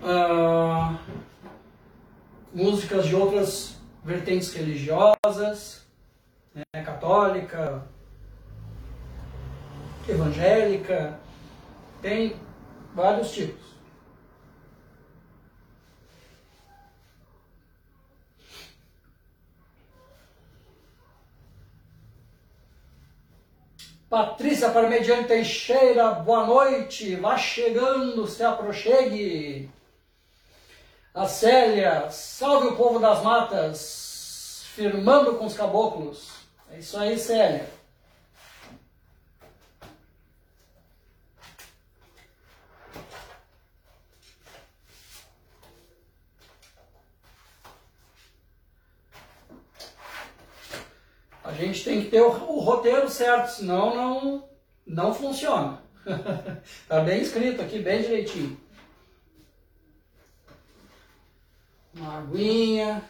uh, 0.00 0.96
músicas 2.54 3.04
de 3.04 3.16
outras 3.16 3.80
vertentes 4.04 4.54
religiosas, 4.54 5.84
né, 6.54 6.84
católica, 6.84 7.82
evangélica, 10.08 11.18
tem 12.00 12.36
vários 12.94 13.32
tipos. 13.32 13.71
Patrícia 24.12 24.68
Parmediano 24.68 25.26
Teixeira, 25.26 26.10
boa 26.10 26.44
noite, 26.44 27.16
vá 27.16 27.38
chegando, 27.38 28.26
se 28.26 28.44
aproxegue. 28.44 29.70
A 31.14 31.26
Célia, 31.26 32.10
salve 32.10 32.66
o 32.66 32.76
povo 32.76 32.98
das 32.98 33.22
matas, 33.22 34.64
firmando 34.74 35.36
com 35.36 35.46
os 35.46 35.54
caboclos. 35.54 36.28
É 36.70 36.78
isso 36.78 36.98
aí, 36.98 37.18
Célia. 37.18 37.66
Gente 51.62 51.84
tem 51.84 52.02
que 52.02 52.10
ter 52.10 52.20
o, 52.20 52.28
o 52.28 52.60
roteiro 52.60 53.08
certo, 53.08 53.48
senão 53.48 53.94
não, 53.94 54.44
não 54.86 55.14
funciona. 55.14 55.80
tá 56.88 57.00
bem 57.00 57.22
escrito 57.22 57.62
aqui, 57.62 57.78
bem 57.78 58.02
direitinho. 58.02 58.56
Uma 61.94 62.18
aguinha. 62.18 63.02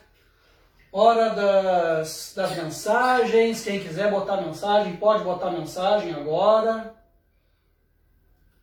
Hora 0.91 1.31
das, 1.31 2.35
das 2.37 2.57
mensagens. 2.57 3.65
Quem 3.65 3.81
quiser 3.81 4.11
botar 4.11 4.43
mensagem, 4.43 4.97
pode 4.97 5.25
botar 5.25 5.51
mensagem 5.51 6.13
agora. 6.13 6.95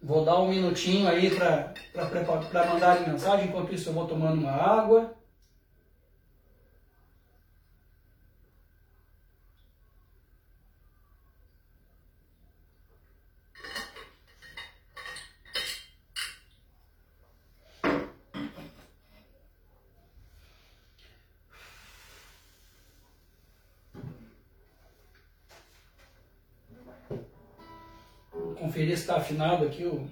Vou 0.01 0.23
dar 0.23 0.39
um 0.39 0.49
minutinho 0.49 1.09
aí 1.09 1.35
para 1.35 1.73
mandar 2.73 3.07
mensagem. 3.07 3.47
Enquanto 3.47 3.73
isso, 3.73 3.89
eu 3.89 3.93
vou 3.93 4.07
tomando 4.07 4.41
uma 4.41 4.51
água. 4.51 5.15
conferir 28.79 28.97
se 28.97 28.98
está 29.09 29.17
afinado 29.17 29.65
aqui. 29.65 29.81
Eu, 29.81 30.07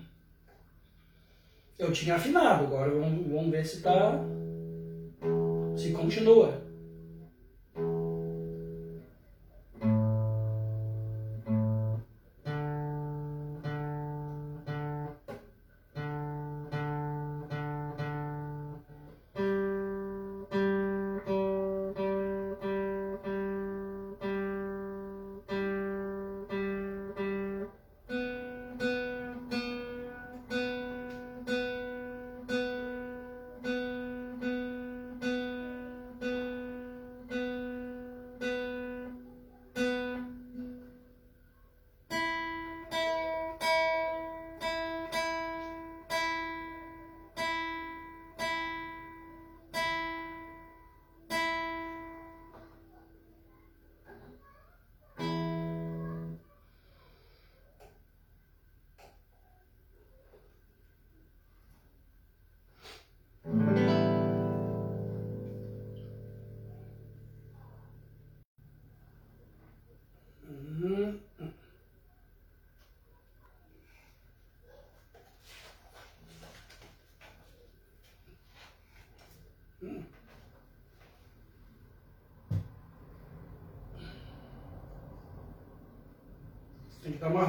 eu 1.78 1.92
tinha 1.92 2.16
afinado, 2.16 2.66
agora 2.66 2.90
vamos, 2.90 3.28
vamos 3.28 3.52
ver 3.52 3.64
se 3.64 3.78
está. 3.78 4.20
se 5.76 5.92
continua. 5.92 6.67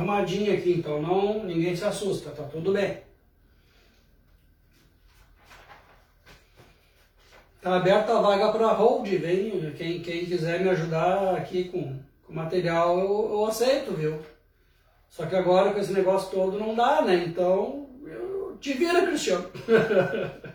Arrumadinha 0.08 0.54
aqui, 0.54 0.72
então 0.72 1.02
não, 1.02 1.44
ninguém 1.44 1.76
se 1.76 1.84
assusta, 1.84 2.30
tá 2.30 2.44
tudo 2.44 2.72
bem. 2.72 3.02
Tá 7.60 7.76
aberta 7.76 8.16
a 8.16 8.22
vaga 8.22 8.52
para 8.52 8.72
hold, 8.72 9.06
vem, 9.06 9.72
quem, 9.72 10.00
quem 10.00 10.24
quiser 10.24 10.60
me 10.60 10.70
ajudar 10.70 11.34
aqui 11.34 11.64
com, 11.64 12.00
com 12.24 12.32
material 12.32 12.98
eu, 12.98 13.28
eu 13.30 13.46
aceito, 13.46 13.92
viu? 13.92 14.18
Só 15.10 15.26
que 15.26 15.36
agora 15.36 15.72
com 15.72 15.78
esse 15.78 15.92
negócio 15.92 16.30
todo 16.30 16.58
não 16.58 16.74
dá, 16.74 17.02
né? 17.02 17.24
Então, 17.26 17.90
eu, 18.04 18.56
te 18.60 18.72
vira, 18.74 19.06
Cristiano. 19.06 19.50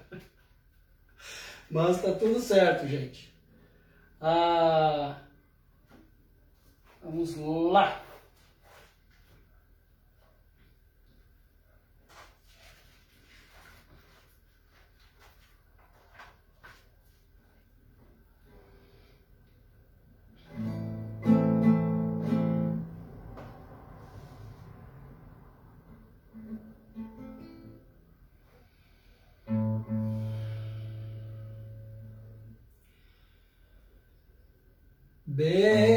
Mas 1.69 2.01
tá 2.01 2.11
tudo 2.13 2.39
certo, 2.39 2.87
gente. 2.87 3.33
Ah, 4.21 5.17
vamos 7.03 7.35
lá. 7.35 8.02
Bem 35.33 35.92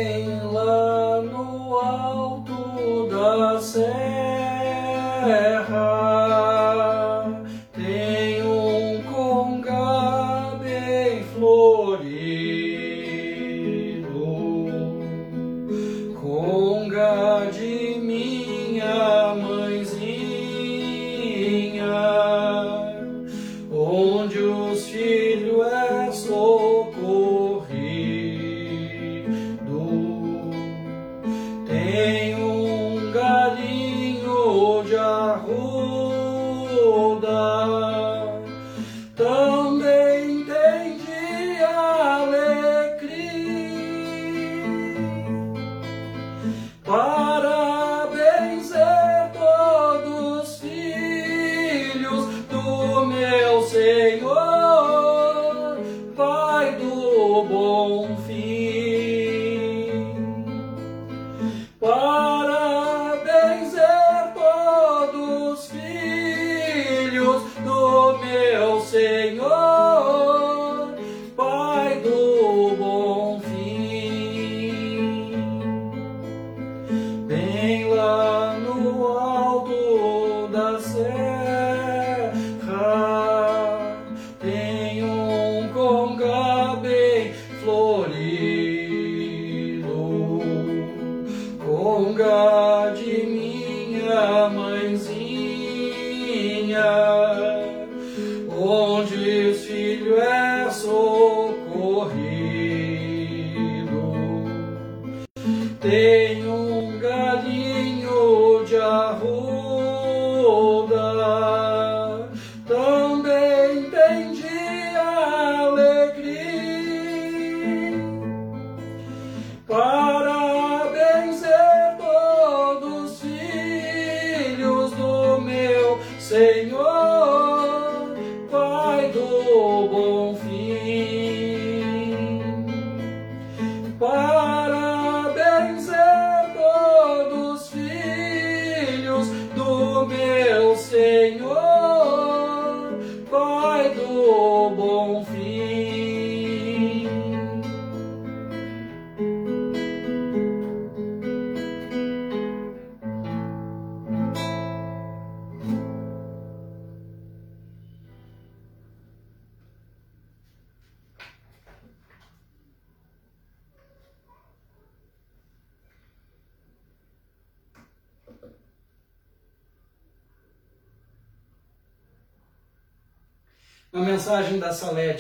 tenho 31.97 32.46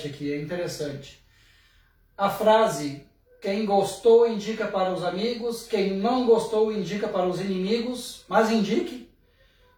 aqui, 0.05 0.33
é 0.33 0.41
interessante. 0.41 1.25
A 2.19 2.29
frase 2.29 3.07
quem 3.47 3.65
gostou 3.65 4.27
indica 4.27 4.67
para 4.67 4.93
os 4.93 5.05
amigos, 5.05 5.69
quem 5.69 5.93
não 5.99 6.27
gostou 6.27 6.73
indica 6.73 7.07
para 7.07 7.29
os 7.29 7.41
inimigos, 7.41 8.25
mas 8.27 8.51
indique. 8.51 9.09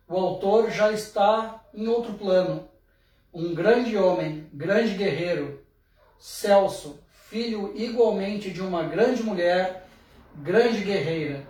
O 0.08 0.16
autor 0.16 0.70
já 0.70 0.90
está 0.90 1.62
em 1.74 1.86
outro 1.86 2.14
plano. 2.14 2.66
Um 3.30 3.54
grande 3.54 3.94
homem, 3.94 4.48
grande 4.54 4.94
guerreiro, 4.94 5.62
Celso, 6.18 6.98
filho 7.28 7.72
igualmente 7.76 8.50
de 8.50 8.62
uma 8.62 8.84
grande 8.84 9.22
mulher, 9.22 9.86
grande 10.36 10.82
guerreira, 10.82 11.46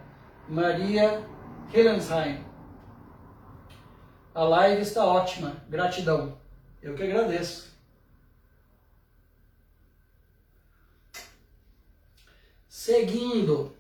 Maria 0.49 1.23
Hillensheim. 1.73 2.45
A 4.35 4.43
live 4.43 4.83
está 4.83 5.05
ótima, 5.05 5.63
gratidão. 5.69 6.37
Eu 6.83 6.97
que 6.97 7.05
agradeço. 7.05 7.78
Seguindo. 12.89 13.71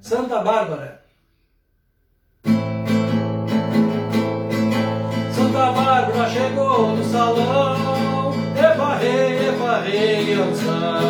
Santa 0.00 0.40
Bárbara. 0.40 1.02
Santa 5.34 5.72
Bárbara 5.72 6.30
chegou 6.30 6.96
no 6.96 7.04
salão. 7.04 8.32
Evarrei, 8.56 9.48
evarrei, 9.48 10.32
ançã. 10.32 11.00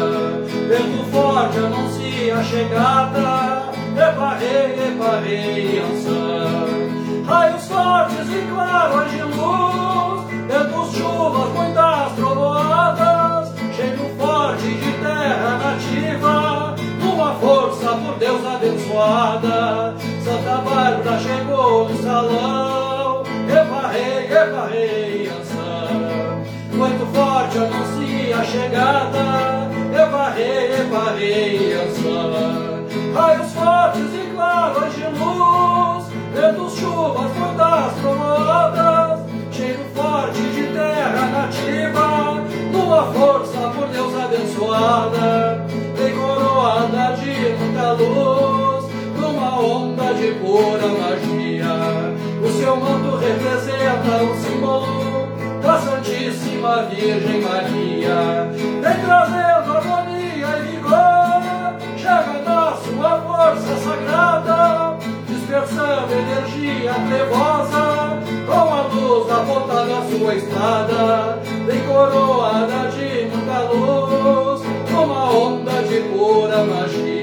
Vento 0.67 1.05
forte 1.13 1.59
anuncia 1.59 2.39
a 2.39 2.43
chegada. 2.43 3.73
Evarrei, 3.97 4.89
evarrei, 4.89 5.79
ançã. 5.79 7.25
Raios 7.25 7.69
fortes 7.69 8.29
e 8.29 8.51
claros 8.53 9.11
de 9.13 9.23
luz. 9.23 9.99
Ventos, 10.49 10.93
chuvas, 10.97 11.53
muitas 11.53 11.78
força 17.41 17.97
por 17.97 18.19
Deus 18.19 18.45
abençoada. 18.45 19.95
Santa 20.23 20.57
Bárbara 20.63 21.19
chegou 21.19 21.89
no 21.89 22.03
salão. 22.03 23.23
Evarrei, 23.49 24.31
evarrei, 24.31 25.29
ançã. 25.29 25.89
Muito 26.73 27.07
forte 27.15 27.59
anuncia 27.59 28.37
a 28.37 28.45
chegada. 28.45 29.71
Evarrei, 29.95 30.81
evarrei, 30.81 31.75
ançã. 31.75 32.79
Raios 33.15 33.53
fortes 33.53 34.15
e 34.15 34.31
claros 34.35 34.95
de 34.95 35.05
luz. 35.19 36.07
Ventos, 36.35 36.75
chuvas, 36.79 37.33
muitas 37.37 37.95
trovoadas. 38.01 39.21
Cheiro 39.51 39.85
forte 39.95 40.41
de 40.41 40.67
terra 40.67 41.27
nativa. 41.27 42.43
Numa 42.73 43.03
força 43.13 43.71
por 43.75 43.89
Deus 43.89 44.15
abençoada. 44.15 45.48
Luz. 47.93 48.85
Numa 49.19 49.61
onda 49.61 50.15
de 50.15 50.33
pura 50.35 50.89
magia. 50.89 52.15
O 52.43 52.49
seu 52.59 52.77
manto 52.77 53.17
representa 53.17 54.23
o 54.23 54.37
símbolo 54.37 55.29
da 55.63 55.79
Santíssima 55.79 56.85
Virgem 56.85 57.41
Maria. 57.43 58.51
Vem 58.53 59.05
trazendo 59.05 59.77
harmonia 59.77 60.59
e 60.59 60.77
vigor. 60.77 61.39
Chega 61.97 62.43
na 62.45 62.77
sua 62.77 63.21
força 63.23 63.77
sagrada 63.77 64.99
dispersando 65.49 66.13
energia 66.13 66.93
trevosa, 67.09 68.19
com 68.47 68.75
a 68.75 68.83
luz 68.83 69.27
da 69.27 69.37
ponta 69.45 69.87
da 69.87 70.03
sua 70.11 70.35
estrada, 70.35 71.39
vem 71.67 71.81
coroada 71.87 72.89
de 72.91 73.27
muita 73.27 73.61
luz, 73.73 74.63
numa 74.91 75.31
onda 75.31 75.83
de 75.83 76.01
pura 76.11 76.65
magia. 76.65 77.18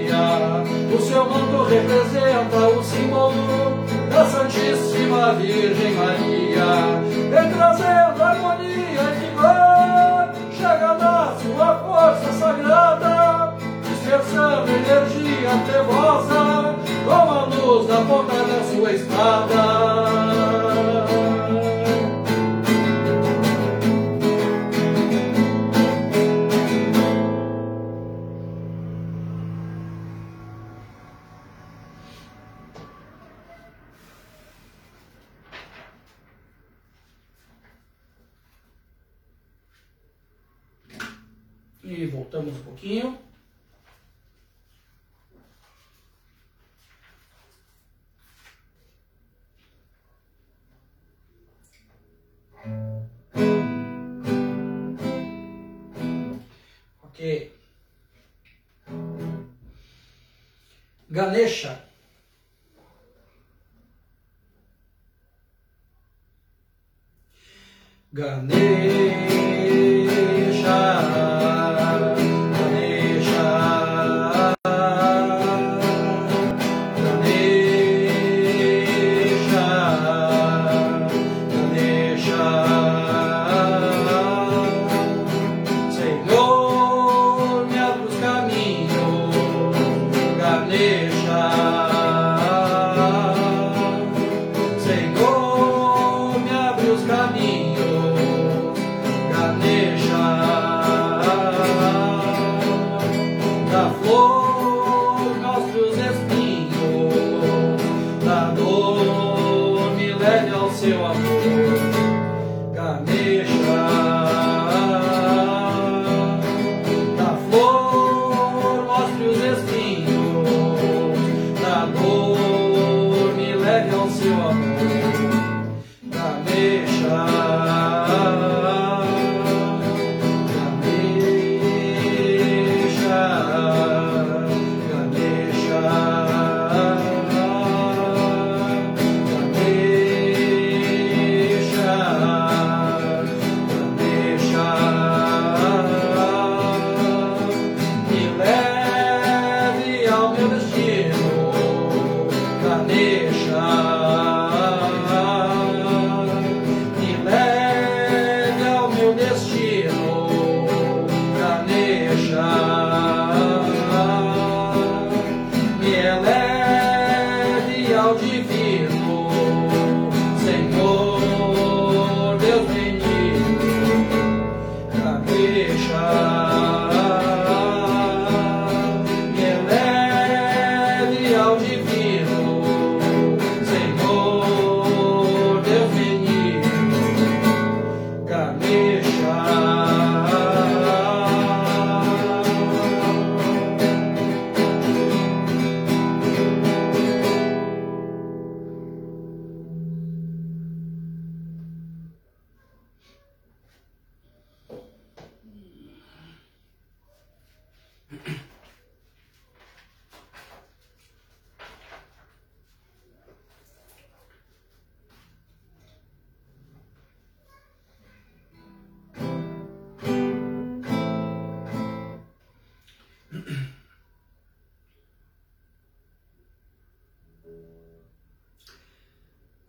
O 0.93 1.01
seu 1.01 1.26
manto 1.26 1.63
representa 1.63 2.57
o 2.70 2.84
símbolo 2.84 3.86
da 4.09 4.26
Santíssima 4.26 5.34
Virgem 5.34 5.93
Maria, 5.93 7.01
vem 7.30 7.51
trazendo 7.51 8.24
harmonia 8.24 9.01
e 9.01 9.20
vigor, 9.20 10.30
chega 10.51 10.93
na 10.93 11.36
sua 11.41 11.76
força 11.80 12.32
sagrada, 12.39 13.53
dispersando 13.84 14.72
energia 14.72 15.49
trevosa, 15.68 16.76
com 17.05 17.32
a 17.32 17.45
luz 17.45 17.88
da 17.88 17.97
ponta 18.01 18.36
da 18.36 18.63
sua 18.74 18.91
espada. 18.93 20.35
Pouquinho. 42.86 43.18
Ok. 57.02 57.52
Ganesha. 61.10 61.84
Ganesha. 68.14 69.05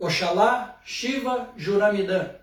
Oxalá, 0.07 0.79
Shiva, 0.85 1.49
Juramidã. 1.57 2.35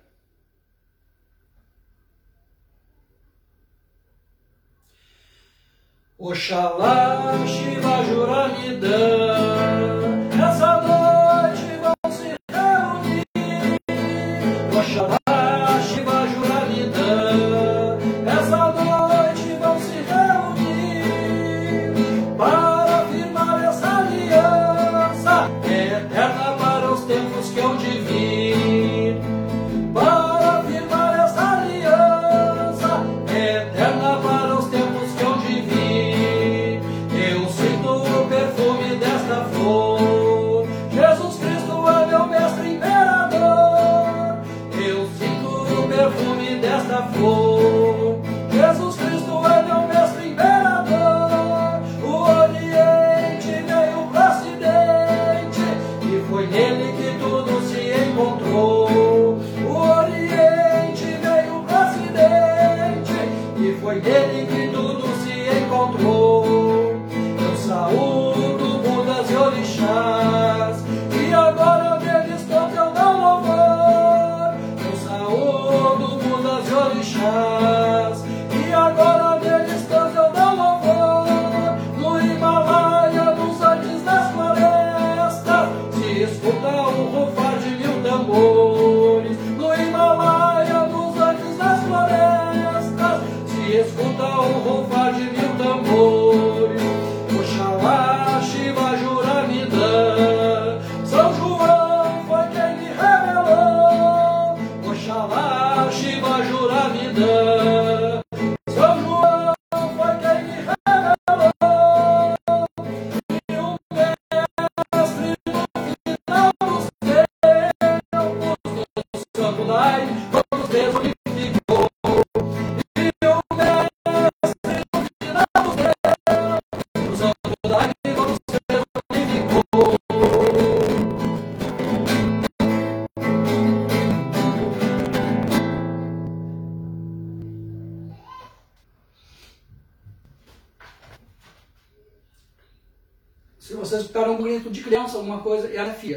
Oxalá, 6.18 7.32
Shiva, 7.46 8.04
Juramidã. 8.04 10.03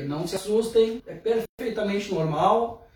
Não 0.03 0.27
se 0.27 0.35
assustem, 0.35 1.01
é 1.05 1.15
perfeitamente 1.15 2.13
normal. 2.13 2.87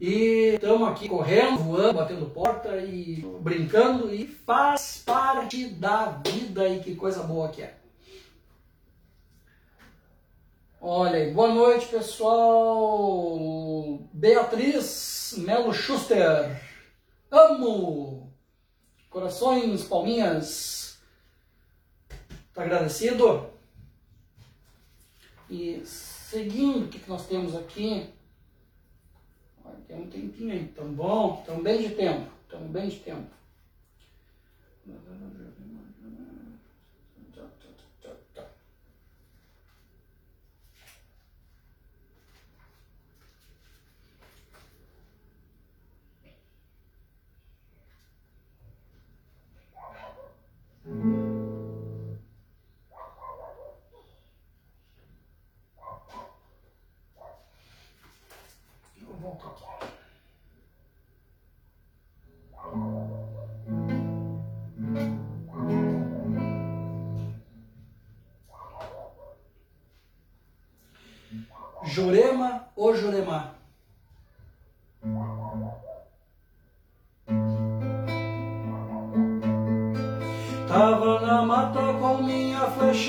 E 0.00 0.54
estamos 0.54 0.88
aqui 0.88 1.08
correndo, 1.08 1.58
voando, 1.58 1.94
batendo 1.94 2.26
porta 2.26 2.76
e 2.78 3.24
brincando 3.40 4.12
e 4.12 4.26
faz 4.26 5.00
parte 5.06 5.66
da 5.66 6.20
vida 6.26 6.68
e 6.68 6.80
que 6.80 6.96
coisa 6.96 7.22
boa 7.22 7.50
que 7.50 7.62
é. 7.62 7.76
Olha 10.80 11.18
aí, 11.18 11.30
boa 11.32 11.54
noite 11.54 11.86
pessoal. 11.86 13.38
Beatriz 14.12 15.36
Melo 15.38 15.72
Schuster. 15.72 16.60
Amo. 17.30 18.34
Corações, 19.08 19.84
palminhas. 19.84 20.98
Tá 22.52 22.62
agradecido? 22.62 23.51
E 25.52 25.82
Seguindo, 25.84 26.86
o 26.86 26.88
que, 26.88 26.98
que 26.98 27.10
nós 27.10 27.26
temos 27.26 27.54
aqui? 27.54 28.08
Tem 29.86 30.00
um 30.00 30.08
tempinho 30.08 30.50
aí, 30.50 30.66
tão 30.68 30.90
bom, 30.94 31.42
tão 31.44 31.62
bem 31.62 31.82
de 31.82 31.94
tempo, 31.94 32.30
tão 32.48 32.62
bem 32.68 32.88
de 32.88 33.00
tempo. 33.00 33.30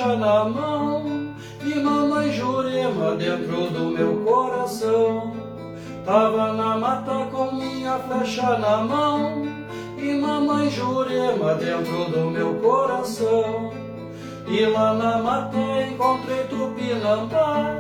Na 0.08 0.46
mão 0.46 1.34
e 1.66 1.76
mamãe 1.76 2.32
Jurema 2.32 3.16
dentro 3.16 3.70
do 3.70 3.86
meu 3.92 4.24
coração. 4.26 5.34
Tava 6.06 6.54
na 6.54 6.78
mata 6.78 7.28
com 7.32 7.56
minha 7.56 7.98
flecha 8.00 8.58
na 8.58 8.78
mão 8.78 9.48
e 9.98 10.14
mamãe 10.16 10.70
Jurema 10.70 11.56
dentro 11.56 12.12
do 12.12 12.30
meu 12.30 12.56
coração. 12.56 13.72
E 14.48 14.66
lá 14.66 14.94
na 14.94 15.18
mata 15.20 15.58
encontrei 15.90 16.44
Tupinambá 16.50 17.80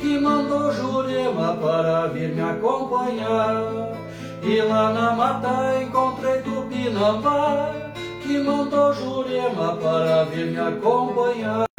que 0.00 0.18
mandou 0.18 0.72
Jurema 0.72 1.56
para 1.56 2.08
vir 2.08 2.34
me 2.34 2.40
acompanhar. 2.40 3.62
E 4.42 4.60
lá 4.62 4.92
na 4.92 5.12
mata 5.12 5.82
encontrei 5.82 6.40
Tupinambá, 6.40 7.72
que 8.30 8.38
mandou 8.38 8.92
Jurema 8.94 9.76
para 9.76 10.24
vir 10.24 10.52
me 10.52 10.60
acompanhar. 10.60 11.69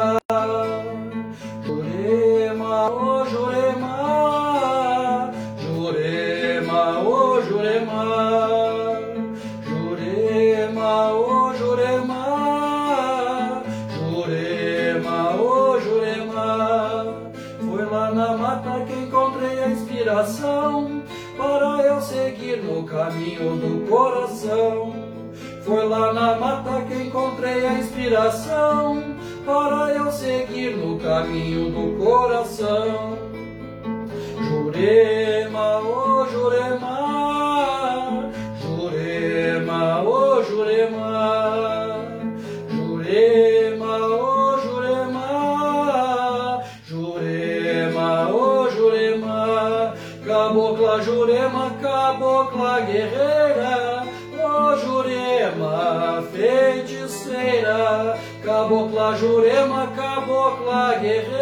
բոկլա, 59.02 59.18
ժուրե 59.20 59.62
մակա 59.70 60.10
բոկլա, 60.26 60.82
գեղե 61.02 61.41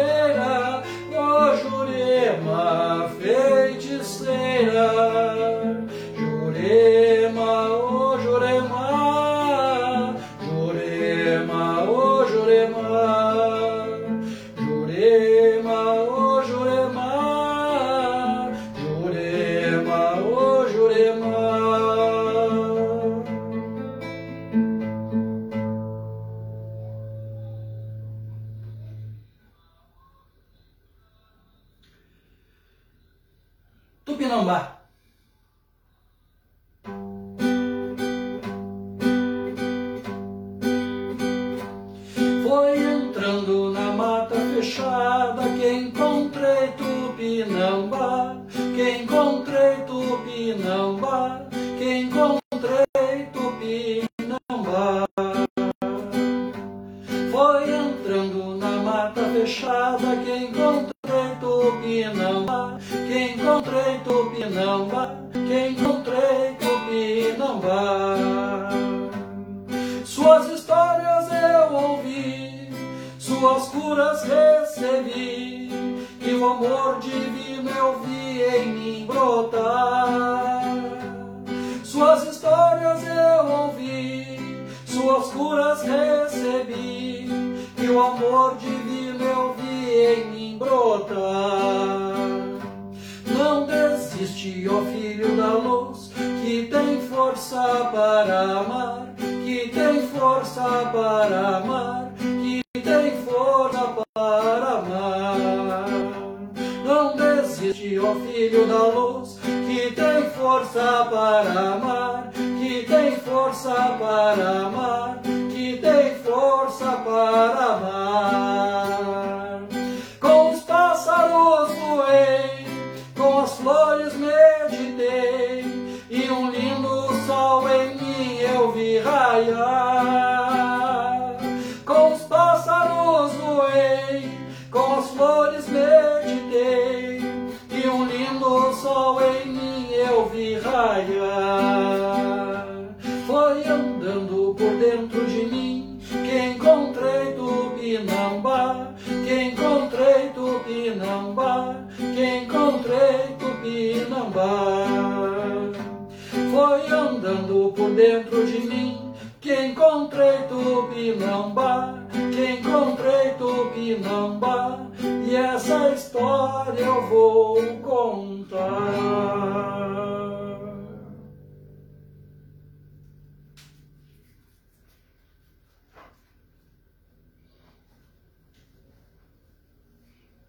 Tupinambá 47.21 48.10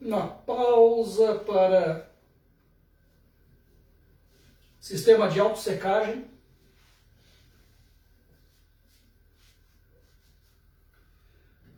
na 0.04 0.26
pausa 0.26 1.38
para 1.38 2.10
sistema 4.80 5.28
de 5.28 5.38
autossecagem. 5.38 6.26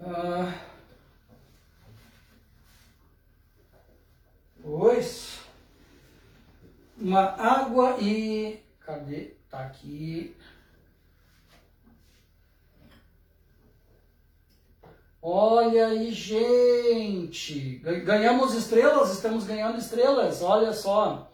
Ah, 0.01 0.53
pois 4.63 5.41
uma 6.97 7.21
água 7.21 7.99
e 8.01 8.63
cadê? 8.81 9.35
Tá 9.51 9.67
aqui. 9.67 10.35
Olha 15.27 15.87
aí, 15.87 16.13
gente! 16.13 17.79
Ganhamos 18.05 18.53
estrelas, 18.53 19.11
estamos 19.11 19.45
ganhando 19.45 19.79
estrelas, 19.79 20.43
olha 20.43 20.71
só. 20.75 21.33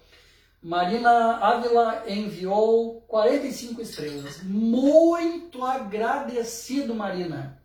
Marina 0.63 1.39
Ávila 1.39 2.05
enviou 2.07 3.01
45 3.09 3.83
estrelas. 3.83 4.45
Muito 4.45 5.65
agradecido, 5.65 6.95
Marina. 6.95 7.61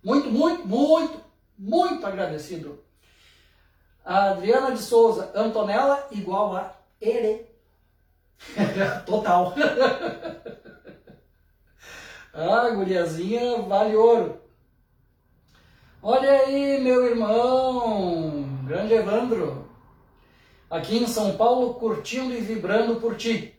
Muito, 0.00 0.30
muito, 0.30 0.64
muito, 0.64 1.20
muito 1.58 2.06
agradecido. 2.06 2.78
A 4.04 4.30
Adriana 4.30 4.70
de 4.70 4.80
Souza, 4.80 5.32
Antonella 5.34 6.06
igual 6.12 6.54
a 6.54 6.72
ele. 7.00 7.48
Total. 9.04 9.52
a 12.32 12.40
ah, 12.62 12.70
guriazinha 12.70 13.60
vale 13.62 13.96
ouro. 13.96 14.41
Olha 16.04 16.32
aí, 16.32 16.80
meu 16.80 17.06
irmão, 17.06 18.42
grande 18.66 18.92
Evandro, 18.92 19.70
aqui 20.68 20.96
em 20.96 21.06
São 21.06 21.36
Paulo, 21.36 21.74
curtindo 21.74 22.34
e 22.34 22.40
vibrando 22.40 22.96
por 22.96 23.16
ti. 23.16 23.54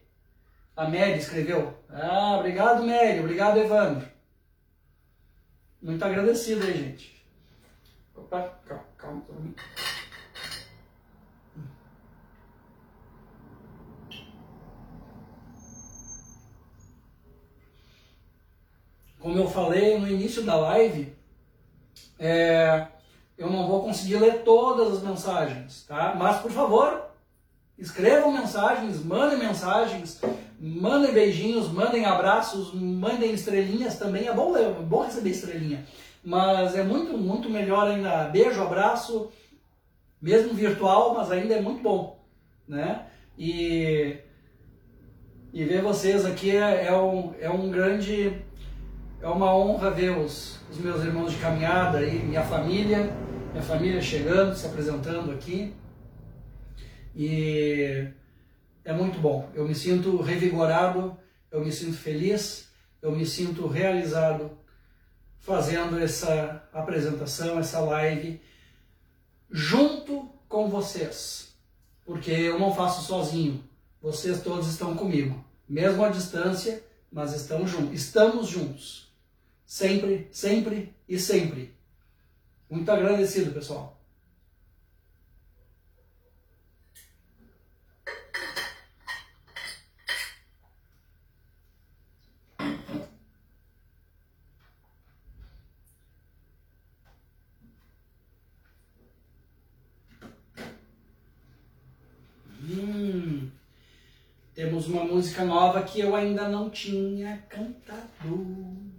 A 0.76 0.84
Mary 0.84 1.20
escreveu. 1.20 1.74
Ah, 1.90 2.36
obrigado, 2.38 2.86
Mary, 2.86 3.22
obrigado, 3.22 3.60
Evandro. 3.60 4.10
Muito 5.82 6.04
agradecido 6.04 6.66
aí, 6.66 6.74
gente. 6.74 7.26
Opa, 8.14 8.42
calma, 8.66 8.84
calma. 8.98 9.24
Como 19.18 19.38
eu 19.38 19.48
falei 19.48 19.98
no 19.98 20.10
início 20.10 20.44
da 20.44 20.58
live, 20.58 21.23
é, 22.26 22.88
eu 23.38 23.50
não 23.50 23.68
vou 23.68 23.84
conseguir 23.84 24.16
ler 24.16 24.44
todas 24.44 24.94
as 24.94 25.04
mensagens, 25.04 25.84
tá? 25.86 26.16
Mas, 26.18 26.40
por 26.40 26.52
favor, 26.52 27.10
escrevam 27.78 28.32
mensagens, 28.32 29.04
mandem 29.04 29.38
mensagens, 29.38 30.22
mandem 30.58 31.12
beijinhos, 31.12 31.70
mandem 31.70 32.06
abraços, 32.06 32.74
mandem 32.74 33.34
estrelinhas 33.34 33.98
também. 33.98 34.30
É 34.30 34.34
bom, 34.34 34.54
ler, 34.54 34.68
é 34.68 34.72
bom 34.72 35.04
receber 35.04 35.32
estrelinha, 35.32 35.86
mas 36.24 36.76
é 36.76 36.84
muito, 36.84 37.18
muito 37.18 37.50
melhor 37.50 37.90
ainda. 37.90 38.30
Beijo, 38.30 38.62
abraço, 38.62 39.30
mesmo 40.22 40.54
virtual, 40.54 41.16
mas 41.16 41.30
ainda 41.30 41.56
é 41.56 41.62
muito 41.62 41.84
bom, 41.84 42.24
né? 42.66 43.06
E, 43.38 44.16
e 45.52 45.66
ver 45.66 45.82
vocês 45.82 46.26
aqui 46.26 46.56
é, 46.56 46.86
é 46.86 46.98
um, 46.98 47.34
é 47.42 47.50
um 47.50 47.70
grande 47.70 48.42
é 49.24 49.28
uma 49.30 49.56
honra 49.56 49.90
ver 49.90 50.10
os, 50.18 50.60
os 50.70 50.78
meus 50.78 51.02
irmãos 51.02 51.32
de 51.32 51.38
caminhada 51.38 52.06
e 52.06 52.20
minha 52.20 52.44
família, 52.44 53.10
minha 53.52 53.64
família 53.64 54.02
chegando, 54.02 54.54
se 54.54 54.66
apresentando 54.66 55.32
aqui. 55.32 55.74
E 57.16 58.06
é 58.84 58.92
muito 58.92 59.20
bom. 59.20 59.50
Eu 59.56 59.66
me 59.66 59.74
sinto 59.74 60.22
revigorado, 60.22 61.18
eu 61.50 61.64
me 61.64 61.72
sinto 61.72 61.96
feliz, 61.96 62.70
eu 63.02 63.14
me 63.14 63.26
sinto 63.26 63.66
realizado 63.66 64.52
fazendo 65.40 65.98
essa 65.98 66.62
apresentação, 66.74 67.58
essa 67.58 67.80
live 67.80 68.42
junto 69.50 70.28
com 70.50 70.70
vocês. 70.70 71.56
Porque 72.06 72.32
eu 72.32 72.60
não 72.60 72.76
faço 72.76 73.06
sozinho. 73.06 73.64
Vocês 74.02 74.44
todos 74.44 74.68
estão 74.68 74.98
comigo, 74.98 75.42
mesmo 75.68 76.04
à 76.04 76.10
distância, 76.10 76.84
mas 77.10 77.34
estão 77.34 77.66
juntos. 77.66 77.94
Estamos 77.94 78.50
juntos. 78.50 79.03
Sempre, 79.74 80.30
sempre 80.32 80.94
e 81.10 81.18
sempre. 81.18 81.74
Muito 82.70 82.92
agradecido, 82.92 83.52
pessoal. 83.52 84.00
Temos 104.54 104.88
uma 104.88 105.04
música 105.04 105.44
nova 105.44 105.82
que 105.82 106.00
eu 106.00 106.16
ainda 106.16 106.48
não 106.48 106.70
tinha 106.70 107.44
cantado. 107.50 108.93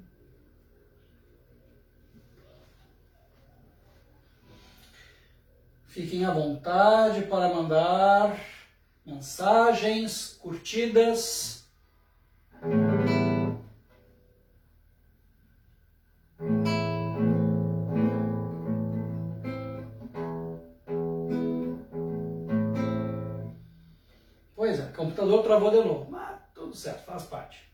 Fiquem 5.94 6.24
à 6.24 6.32
vontade 6.32 7.22
para 7.22 7.54
mandar 7.54 8.36
mensagens, 9.06 10.36
curtidas. 10.40 11.64
computador 24.96 25.44
travou 25.44 25.70
de 25.70 25.76
novo. 25.76 26.10
Mas 26.10 26.40
tudo 26.52 26.74
certo, 26.74 27.04
faz 27.04 27.22
parte. 27.22 27.72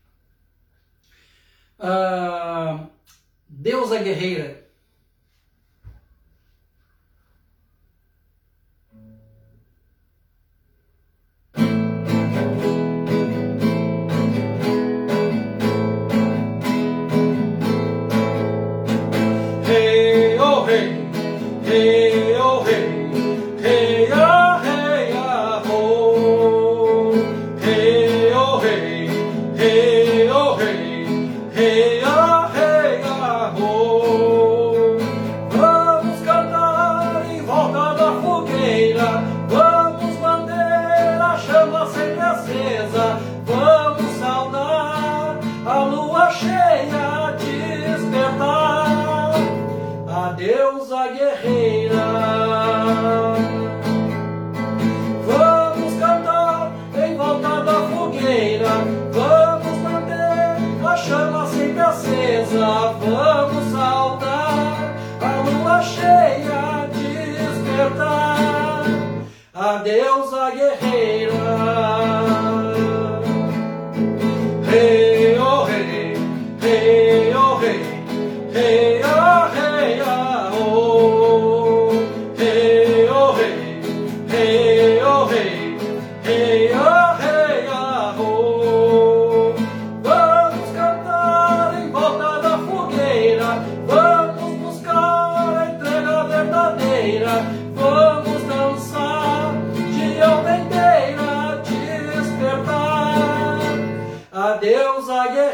Ah, 1.79 2.87
Deus 3.49 3.91
é 3.91 4.03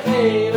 guerreira. 0.04 0.57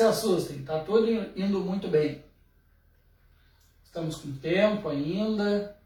se 0.00 0.04
assustem, 0.04 0.60
está 0.60 0.78
tudo 0.80 1.06
indo 1.38 1.60
muito 1.60 1.86
bem. 1.86 2.24
Estamos 3.84 4.16
com 4.16 4.32
tempo 4.38 4.88
ainda, 4.88 5.76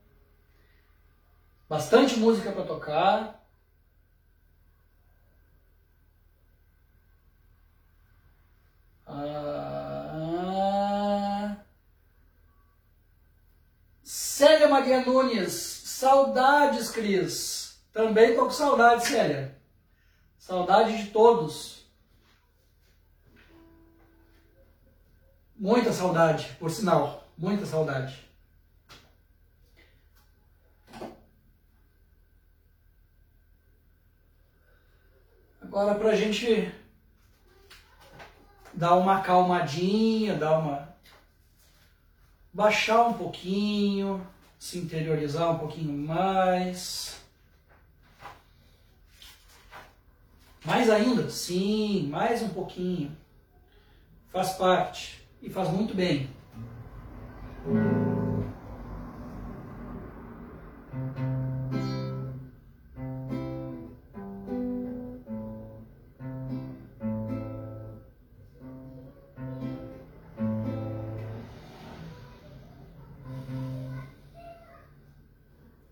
bastante 1.68 2.16
música 2.16 2.52
para 2.52 2.62
tocar. 2.64 3.44
Ah. 9.04 9.56
Célia 14.04 14.68
Maria 14.68 15.04
Nunes, 15.04 15.52
saudades, 15.52 16.88
Cris. 16.90 17.80
Também 17.92 18.30
estou 18.30 18.44
com 18.44 18.52
saudade, 18.52 19.08
Célia. 19.08 19.58
Saudade 20.38 21.04
de 21.04 21.10
todos. 21.10 21.73
Muita 25.64 25.94
saudade, 25.94 26.54
por 26.60 26.70
sinal. 26.70 27.26
Muita 27.38 27.64
saudade. 27.64 28.22
Agora 35.62 35.94
para 35.94 36.10
a 36.10 36.14
gente 36.14 36.70
dar 38.74 38.96
uma 38.96 39.20
acalmadinha, 39.20 40.36
dar 40.36 40.58
uma 40.58 40.94
baixar 42.52 43.06
um 43.06 43.14
pouquinho, 43.14 44.24
se 44.58 44.76
interiorizar 44.76 45.50
um 45.50 45.58
pouquinho 45.58 45.96
mais. 45.96 47.22
Mais 50.62 50.90
ainda? 50.90 51.30
Sim, 51.30 52.08
mais 52.10 52.42
um 52.42 52.50
pouquinho. 52.50 53.16
Faz 54.30 54.52
parte 54.58 55.23
e 55.44 55.50
faz 55.50 55.68
muito 55.70 55.94
bem. 55.94 56.26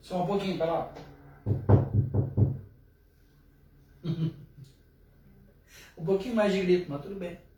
Só 0.01 0.23
um 0.23 0.27
pouquinho, 0.27 0.57
para 0.59 0.73
lá. 0.73 0.95
um 5.97 6.05
pouquinho 6.05 6.35
mais 6.35 6.53
de 6.53 6.61
grito, 6.61 6.91
mas 6.91 7.03
tudo 7.03 7.17
bem. 7.17 7.52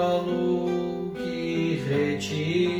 a 0.00 0.16
luz 0.16 1.12
que 1.14 1.82
retira. 1.86 2.79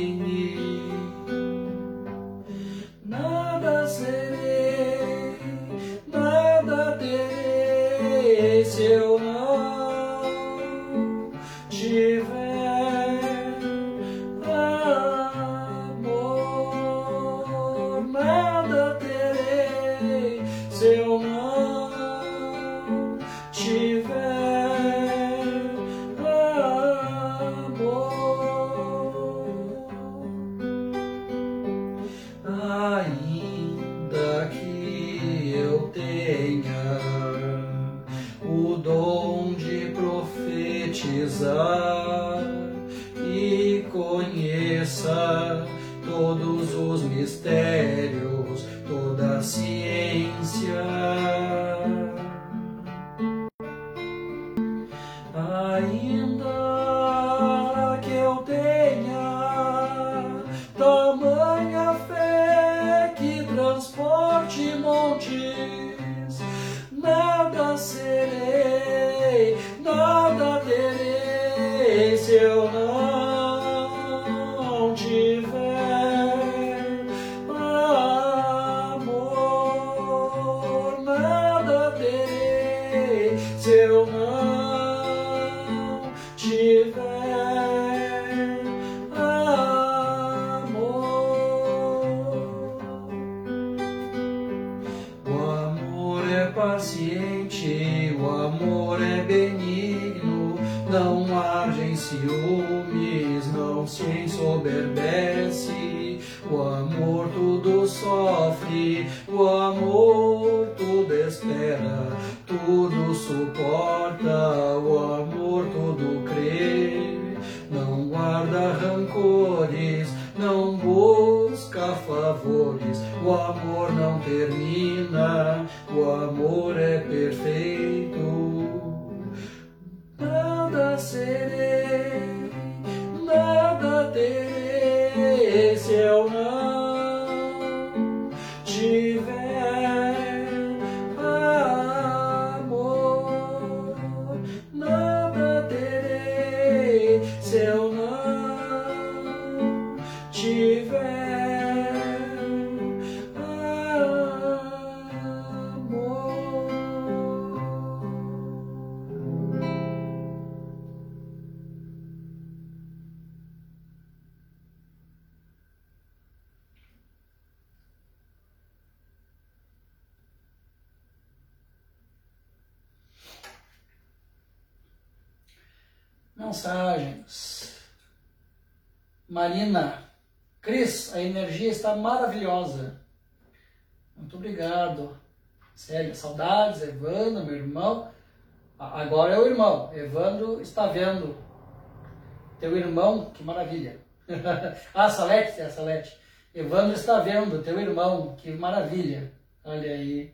Ah, 195.05 195.09
Salete, 195.09 195.59
é 195.59 195.69
Salete. 195.69 196.17
Evandro 196.53 196.93
está 196.93 197.19
vendo, 197.19 197.63
teu 197.63 197.79
irmão, 197.79 198.35
que 198.35 198.51
maravilha. 198.51 199.31
Olha 199.63 199.91
aí. 199.91 200.33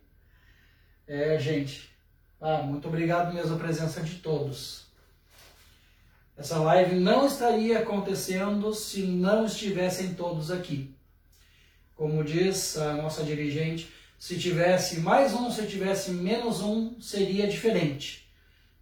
É, 1.08 1.38
gente. 1.40 1.90
Ah, 2.42 2.58
muito 2.58 2.88
obrigado 2.88 3.34
mesmo 3.34 3.56
a 3.56 3.60
presença 3.60 4.02
de 4.02 4.16
todos. 4.16 4.88
Essa 6.38 6.60
live 6.60 7.00
não 7.00 7.26
estaria 7.26 7.80
acontecendo 7.80 8.74
se 8.74 9.04
não 9.04 9.46
estivessem 9.46 10.14
todos 10.14 10.52
aqui. 10.52 10.94
Como 11.96 12.24
diz 12.24 12.78
a 12.78 12.94
nossa 12.94 13.24
dirigente, 13.24 13.92
se 14.20 14.38
tivesse 14.38 15.00
mais 15.00 15.34
um, 15.34 15.50
se 15.50 15.66
tivesse 15.66 16.12
menos 16.12 16.62
um, 16.62 17.00
seria 17.02 17.48
diferente. 17.48 18.30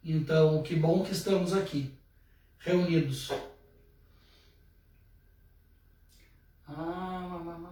Então, 0.03 0.61
que 0.63 0.75
bom 0.75 1.03
que 1.03 1.13
estamos 1.13 1.53
aqui, 1.53 1.93
reunidos. 2.59 3.31
Ah, 6.67 7.64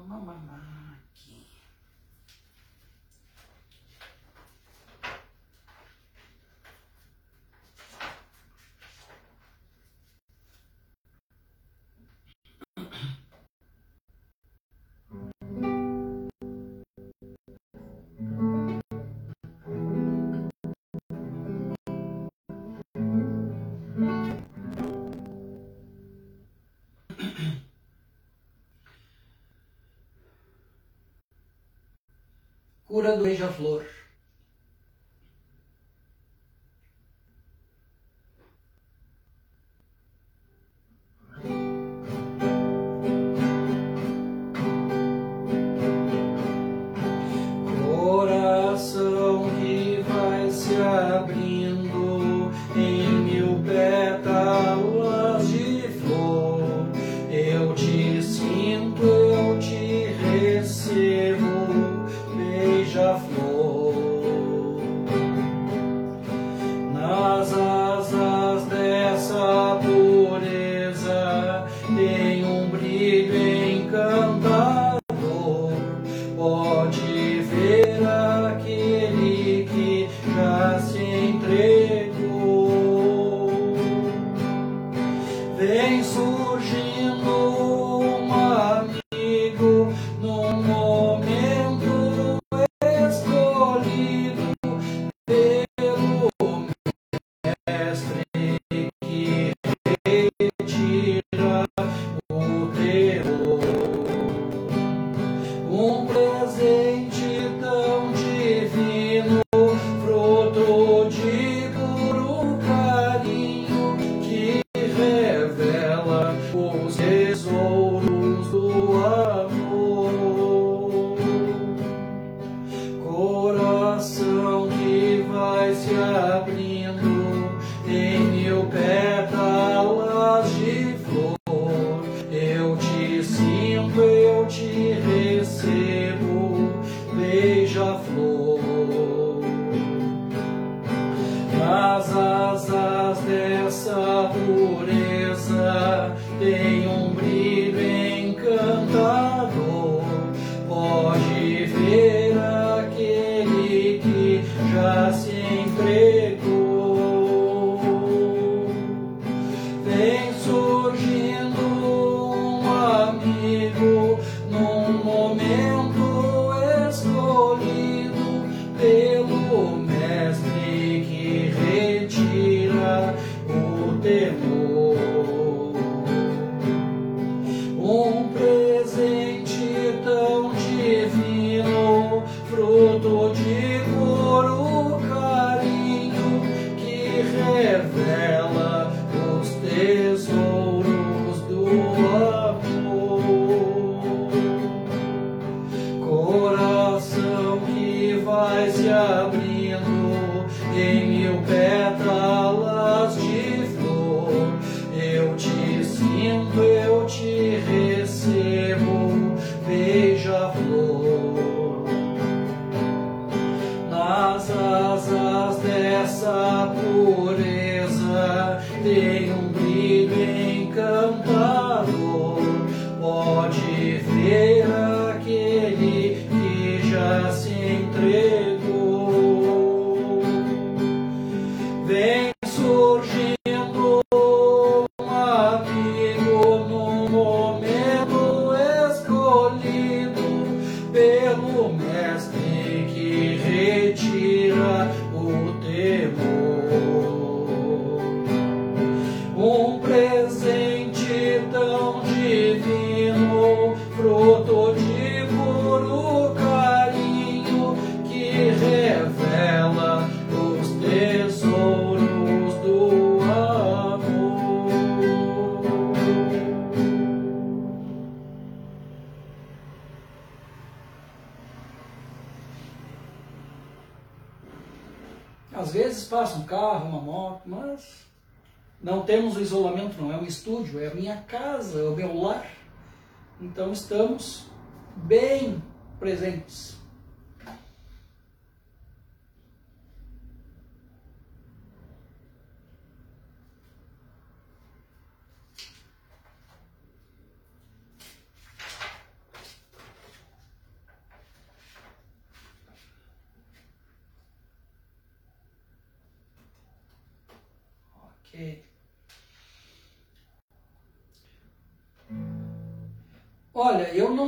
Cura 33.03 33.17
do 33.17 33.23
beija-flor. 33.23 33.92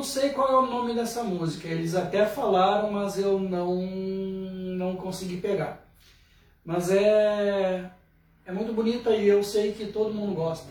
sei 0.06 0.30
qual 0.30 0.50
é 0.50 0.56
o 0.56 0.68
nome 0.68 0.94
dessa 0.94 1.24
música. 1.24 1.68
Eles 1.68 1.96
até 1.96 2.26
falaram, 2.26 2.92
mas 2.92 3.18
eu 3.20 3.40
não 3.40 3.76
não 4.78 4.96
consegui 4.96 5.38
pegar. 5.38 5.86
Mas 6.64 6.90
é 6.92 7.92
é 8.46 8.52
muito 8.52 8.74
bonita 8.74 9.10
e 9.10 9.28
eu 9.28 9.44
sei 9.44 9.74
que 9.74 9.88
todo 9.88 10.14
mundo 10.14 10.36
gosta. 10.36 10.68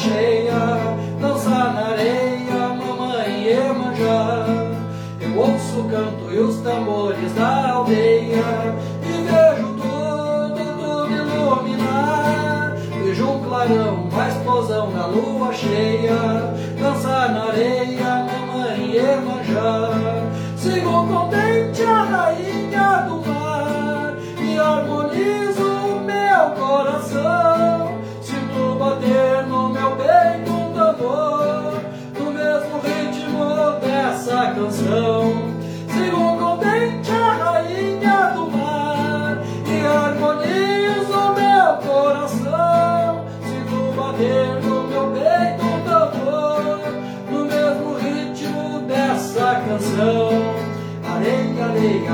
change. 0.00 0.79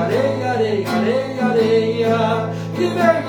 areia, 0.02 0.50
areia, 0.52 0.88
areia, 0.88 1.44
areia, 1.46 2.50
que 2.74 2.86
vem 2.86 3.25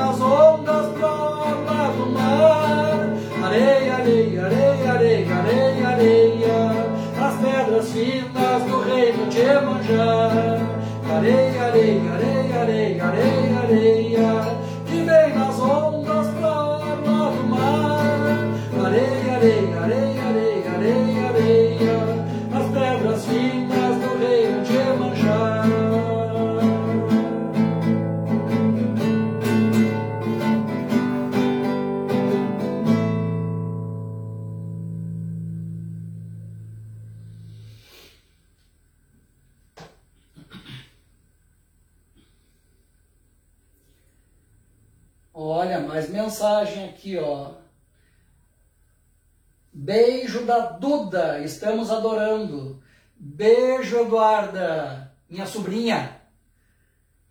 anjo 53.98 54.06
Eduarda, 54.06 55.12
minha 55.30 55.46
sobrinha, 55.46 56.22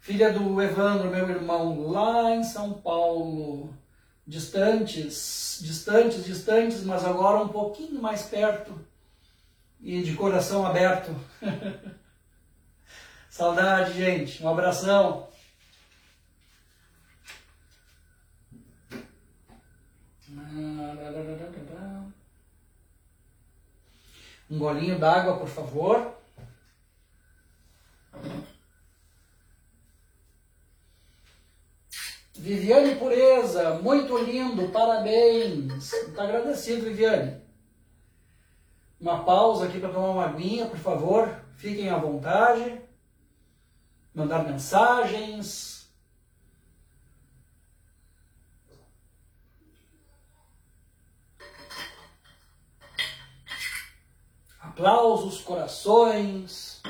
filha 0.00 0.32
do 0.32 0.60
Evandro, 0.60 1.10
meu 1.10 1.28
irmão, 1.28 1.88
lá 1.90 2.34
em 2.34 2.42
São 2.42 2.72
Paulo, 2.74 3.72
distantes, 4.26 5.60
distantes, 5.62 6.24
distantes, 6.24 6.82
mas 6.82 7.04
agora 7.04 7.42
um 7.42 7.48
pouquinho 7.48 8.00
mais 8.02 8.22
perto 8.22 8.78
e 9.80 10.02
de 10.02 10.14
coração 10.14 10.66
aberto. 10.66 11.14
Saudade, 13.30 13.92
gente. 13.92 14.42
Um 14.42 14.48
abração. 14.48 15.28
Um 24.48 24.58
golinho 24.58 24.98
d'água, 24.98 25.36
por 25.38 25.48
favor. 25.48 26.15
Viviane 32.38 32.94
Pureza, 32.96 33.78
muito 33.82 34.16
lindo, 34.18 34.68
parabéns. 34.68 35.90
Muito 36.04 36.20
agradecido, 36.20 36.84
Viviane. 36.84 37.40
Uma 39.00 39.24
pausa 39.24 39.66
aqui 39.66 39.80
para 39.80 39.92
tomar 39.92 40.10
uma 40.10 40.26
aguinha, 40.26 40.66
por 40.66 40.78
favor. 40.78 41.42
Fiquem 41.56 41.88
à 41.88 41.98
vontade. 41.98 42.80
Mandar 44.14 44.44
mensagens. 44.44 45.90
Aplausos, 54.60 55.40
corações. 55.40 56.82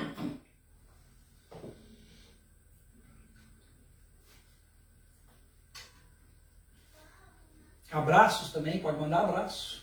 Abraços 7.96 8.52
também, 8.52 8.78
pode 8.78 8.98
mandar 8.98 9.20
abraço. 9.20 9.82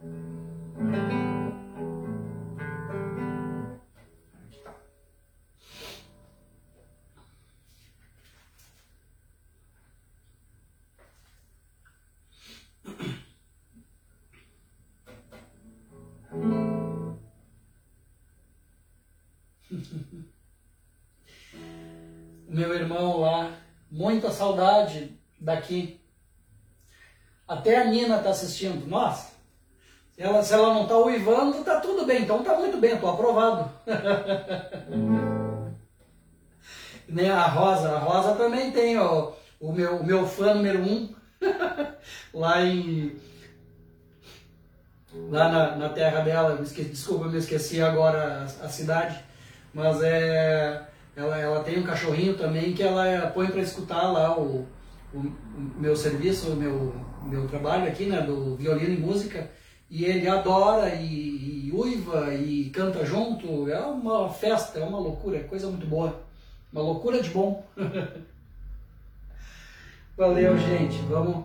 Tá. 0.00 0.06
Meu 22.48 22.74
irmão 22.74 23.20
lá, 23.20 23.52
muita 23.88 24.32
saudade 24.32 25.16
daqui 25.40 26.04
até 27.46 27.76
a 27.76 27.84
Nina 27.84 28.16
está 28.16 28.30
assistindo. 28.30 28.88
Nossa, 28.88 29.32
se 30.14 30.22
ela, 30.22 30.42
se 30.42 30.54
ela 30.54 30.74
não 30.74 30.82
está 30.82 30.98
uivando, 30.98 31.58
está 31.58 31.80
tudo 31.80 32.06
bem. 32.06 32.22
Então 32.22 32.40
está 32.40 32.56
muito 32.56 32.78
bem, 32.78 32.94
estou 32.94 33.10
aprovado. 33.10 33.70
Nem 37.08 37.30
a 37.30 37.46
Rosa. 37.46 37.92
A 37.92 37.98
Rosa 37.98 38.34
também 38.34 38.72
tem 38.72 38.98
ó, 38.98 39.32
o, 39.60 39.72
meu, 39.72 39.96
o 39.96 40.04
meu 40.04 40.26
fã 40.26 40.54
número 40.54 40.80
um. 40.80 41.14
lá 42.34 42.64
em. 42.64 43.16
Lá 45.30 45.48
na, 45.48 45.76
na 45.76 45.88
terra 45.90 46.22
dela. 46.22 46.60
Esqueci, 46.62 46.88
desculpa, 46.88 47.26
me 47.26 47.38
esqueci 47.38 47.80
agora 47.80 48.46
a, 48.62 48.64
a 48.64 48.68
cidade. 48.68 49.22
Mas 49.72 50.02
é. 50.02 50.82
Ela, 51.14 51.38
ela 51.38 51.64
tem 51.64 51.78
um 51.78 51.82
cachorrinho 51.82 52.36
também 52.36 52.74
que 52.74 52.82
ela 52.82 53.28
põe 53.28 53.46
para 53.46 53.62
escutar 53.62 54.12
lá 54.12 54.38
o, 54.38 54.66
o, 55.14 55.18
o 55.18 55.32
meu 55.78 55.96
serviço, 55.96 56.52
o 56.52 56.56
meu, 56.56 56.94
meu 57.26 57.48
trabalho 57.48 57.88
aqui, 57.88 58.06
né, 58.06 58.20
do 58.22 58.56
violino 58.56 58.94
e 58.94 58.98
música, 58.98 59.50
e 59.90 60.04
ele 60.04 60.28
adora 60.28 60.94
e, 60.94 61.68
e, 61.68 61.72
uiva 61.72 62.34
e 62.34 62.70
canta 62.70 63.04
junto. 63.04 63.68
É 63.68 63.80
uma 63.80 64.28
festa, 64.28 64.78
é 64.78 64.84
uma 64.84 64.98
loucura, 64.98 65.38
é 65.38 65.44
coisa 65.44 65.68
muito 65.68 65.86
boa. 65.86 66.20
Uma 66.72 66.82
loucura 66.82 67.22
de 67.22 67.30
bom. 67.30 67.64
Valeu, 70.16 70.58
gente. 70.58 70.98
Vamos, 71.02 71.44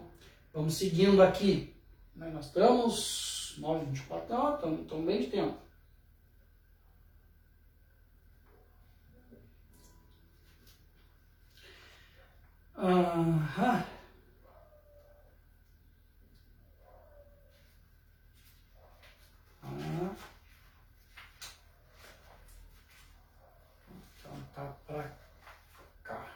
vamos 0.54 0.74
seguindo 0.74 1.22
aqui. 1.22 1.74
Nós 2.16 2.46
estamos 2.46 3.58
9h24, 3.60 4.30
não, 4.30 4.56
estamos, 4.56 4.82
estamos 4.82 5.06
bem 5.06 5.22
de 5.22 5.28
tempo. 5.28 5.56
Aham. 12.78 13.84
Ah. 19.84 20.16
Então 24.20 24.32
tá 24.56 24.74
pra 24.86 25.12
cá. 26.04 26.28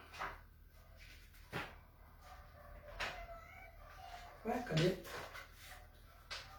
Ué, 4.45 4.59
cadê? 4.59 4.97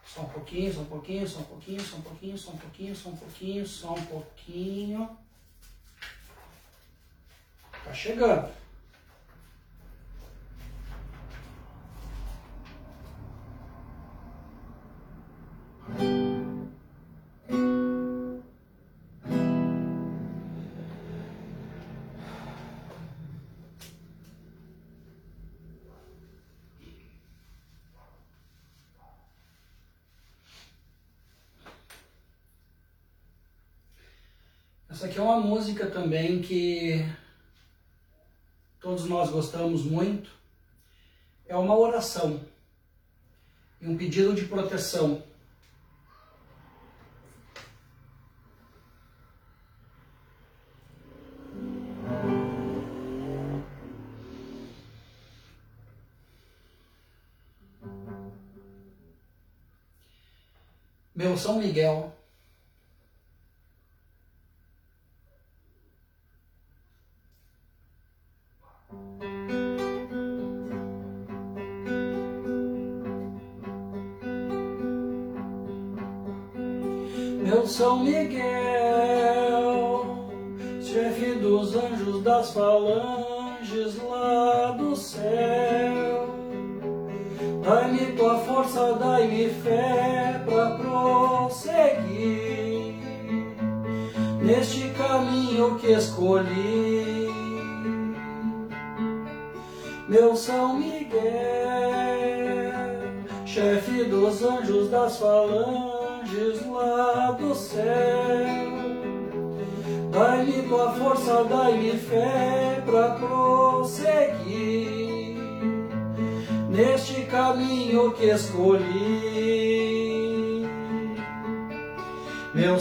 Só 0.05 0.21
um 0.21 0.29
pouquinho, 0.29 0.73
só 0.73 0.81
um 0.81 0.85
pouquinho, 0.85 1.27
só 1.27 1.39
um 1.39 1.43
pouquinho, 1.43 1.81
só 1.81 1.97
um 1.97 2.01
pouquinho, 2.01 2.37
só 2.37 2.51
um 2.51 2.57
pouquinho, 2.57 2.95
só 2.95 3.09
um 3.09 3.17
pouquinho, 3.17 3.67
só 3.67 3.93
um 3.93 4.05
pouquinho. 4.05 5.17
Tá 7.83 7.93
chegando. 7.93 8.66
Música 35.77 35.85
também 35.91 36.41
que 36.41 37.05
todos 38.79 39.05
nós 39.05 39.29
gostamos 39.29 39.83
muito. 39.83 40.31
É 41.45 41.55
uma 41.55 41.77
oração 41.77 42.41
e 43.79 43.87
um 43.87 43.95
pedido 43.95 44.33
de 44.33 44.45
proteção. 44.45 45.23
Meu 61.13 61.37
São 61.37 61.59
Miguel, 61.59 62.16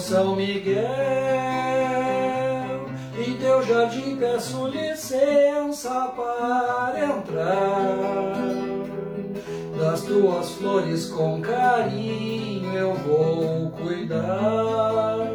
São 0.06 0.36
Miguel, 0.36 0.76
em 3.18 3.34
teu 3.38 3.60
jardim 3.64 4.14
peço 4.14 4.68
licença 4.68 6.12
para 6.14 6.94
entrar. 6.96 8.36
Das 9.76 10.02
tuas 10.02 10.50
flores 10.52 11.06
com 11.06 11.42
carinho 11.42 12.72
eu 12.72 12.94
vou 12.94 13.72
cuidar. 13.72 15.26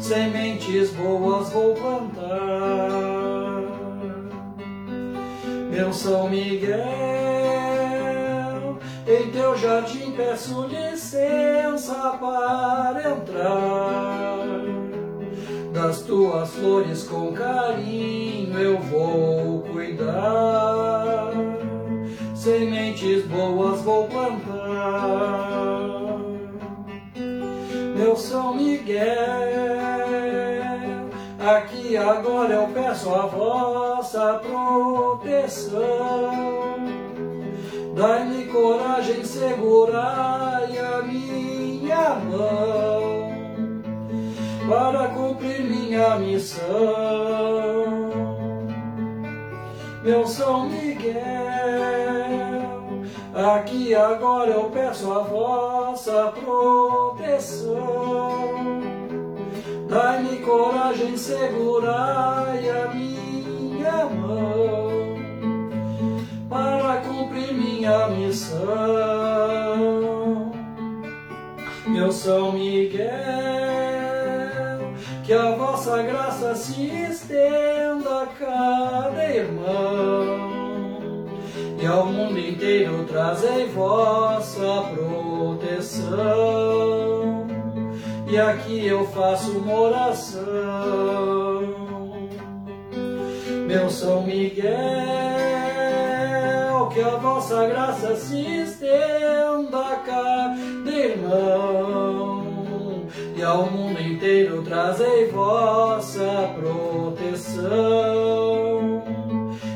Sementes 0.00 0.90
boas 0.90 1.48
vou 1.48 1.74
plantar. 1.76 3.62
Meu 5.70 5.94
São 5.94 6.28
Miguel, 6.28 6.76
Em 9.06 9.30
teu 9.30 9.56
jardim 9.56 10.10
peço 10.12 10.66
licença 10.66 10.85
para 12.18 13.10
entrar. 13.10 14.36
Das 15.72 16.02
tuas 16.02 16.50
flores 16.50 17.04
com 17.04 17.32
carinho 17.32 18.58
eu 18.58 18.78
vou 18.78 19.60
cuidar. 19.72 21.32
Sementes 22.34 23.24
boas 23.26 23.82
vou 23.82 24.08
plantar. 24.08 24.36
Meu 27.96 28.16
São 28.16 28.54
Miguel, 28.54 29.04
aqui 31.38 31.96
agora 31.96 32.54
eu 32.54 32.68
peço 32.68 33.14
a 33.14 33.26
vossa 33.26 34.40
proteção 34.44 35.76
Dai-me 37.96 38.44
coragem, 38.48 39.24
segurai 39.24 40.78
a 40.78 41.00
minha 41.02 42.16
mão 42.16 43.30
para 44.68 45.08
cumprir 45.08 45.64
minha 45.64 46.18
missão. 46.18 46.66
Meu 50.04 50.26
São 50.26 50.68
Miguel, 50.68 51.14
aqui 53.34 53.94
agora 53.94 54.50
eu 54.50 54.64
peço 54.64 55.10
a 55.10 55.20
vossa 55.20 56.34
proteção. 56.44 57.76
Dai-me 59.88 60.36
coragem, 60.40 61.16
segurai 61.16 62.68
a 62.68 62.88
minha 62.92 64.04
mão 64.04 64.95
para 66.56 66.96
cumprir 67.02 67.52
minha 67.52 68.08
missão. 68.08 68.66
Meu 71.86 72.10
São 72.10 72.52
Miguel, 72.52 73.06
que 75.22 75.32
a 75.34 75.50
vossa 75.52 76.02
graça 76.02 76.54
se 76.54 76.86
estenda 76.86 78.22
a 78.22 78.26
cada 78.26 79.28
irmão 79.28 80.46
e 81.78 81.86
ao 81.86 82.06
mundo 82.06 82.38
inteiro 82.38 83.04
trazei 83.04 83.66
vossa 83.66 84.84
proteção. 84.94 86.16
E 88.28 88.38
aqui 88.38 88.86
eu 88.86 89.06
faço 89.08 89.58
uma 89.58 89.80
oração. 89.80 90.46
Meu 93.66 93.90
São 93.90 94.22
Miguel, 94.22 95.55
que 96.96 97.02
a 97.02 97.16
vossa 97.16 97.66
graça 97.66 98.16
se 98.16 98.40
estenda 98.40 100.00
cada 100.06 100.90
irmão 100.90 102.42
e 103.36 103.42
ao 103.42 103.70
mundo 103.70 104.00
inteiro 104.00 104.62
trazei 104.62 105.30
vossa 105.30 106.54
proteção. 106.58 107.66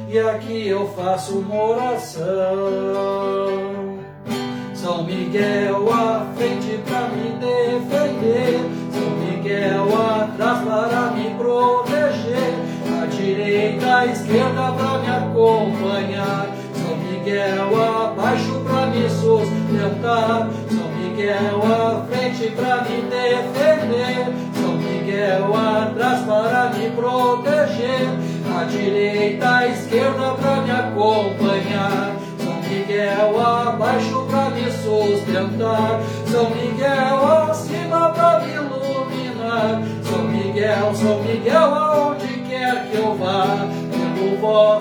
E 0.09 0.18
aqui 0.18 0.68
eu 0.68 0.88
faço 0.94 1.40
uma 1.40 1.62
oração. 1.62 2.24
São 4.72 5.05
Miguel 5.05 5.92
à 5.92 6.26
frente 6.34 6.80
para 6.88 7.09
me 7.09 7.32
defender, 7.38 8.60
São 8.92 9.10
Miguel 9.18 9.88
atrás 9.94 10.64
para 10.64 11.10
me 11.10 11.34
proteger, 11.34 12.55
à 12.98 13.05
direita, 13.05 13.94
à 13.94 14.06
esquerda 14.06 14.72
para 14.72 14.98
me 15.01 15.10
acompanhar. 15.10 16.60
Miguel 17.20 17.68
abaixo 17.76 18.62
para 18.66 18.86
me 18.86 19.06
sustentar, 19.10 20.48
São 20.70 20.88
Miguel 20.97 21.60
à 21.62 22.06
frente 22.06 22.51
para 22.52 22.80
me 22.84 23.02
defender, 23.02 24.26
São 24.55 24.72
Miguel 24.78 25.55
atrás 25.55 26.24
para 26.24 26.70
me 26.70 26.90
proteger, 26.92 28.09
à 28.59 28.64
direita, 28.64 29.55
à 29.55 29.68
esquerda 29.68 30.34
para 30.40 30.62
me 30.62 30.70
acompanhar. 30.70 32.16
São 32.38 32.62
Miguel 32.62 33.38
abaixo 33.38 34.26
para 34.30 34.51
me 34.51 34.72
sustentar, 34.72 36.01
São 36.26 36.48
Miguel 36.48 37.51
acima 37.51 38.09
para 38.14 38.40
me 38.40 38.55
iluminar, 38.55 39.82
São 40.05 40.22
Miguel, 40.22 40.94
São 40.94 41.22
Miguel 41.22 41.74
aonde 41.74 42.28
quer 42.48 42.90
que 42.90 42.97
eu 42.97 43.14
vá, 43.14 43.68
pelo 43.92 44.38
vosso 44.38 44.80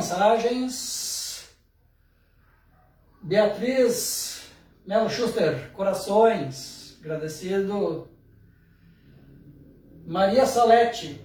mensagens. 0.00 1.50
Beatriz 3.22 4.50
Melo 4.86 5.10
Schuster, 5.10 5.70
corações, 5.72 6.98
agradecido. 7.00 8.08
Maria 10.06 10.46
Salete, 10.46 11.20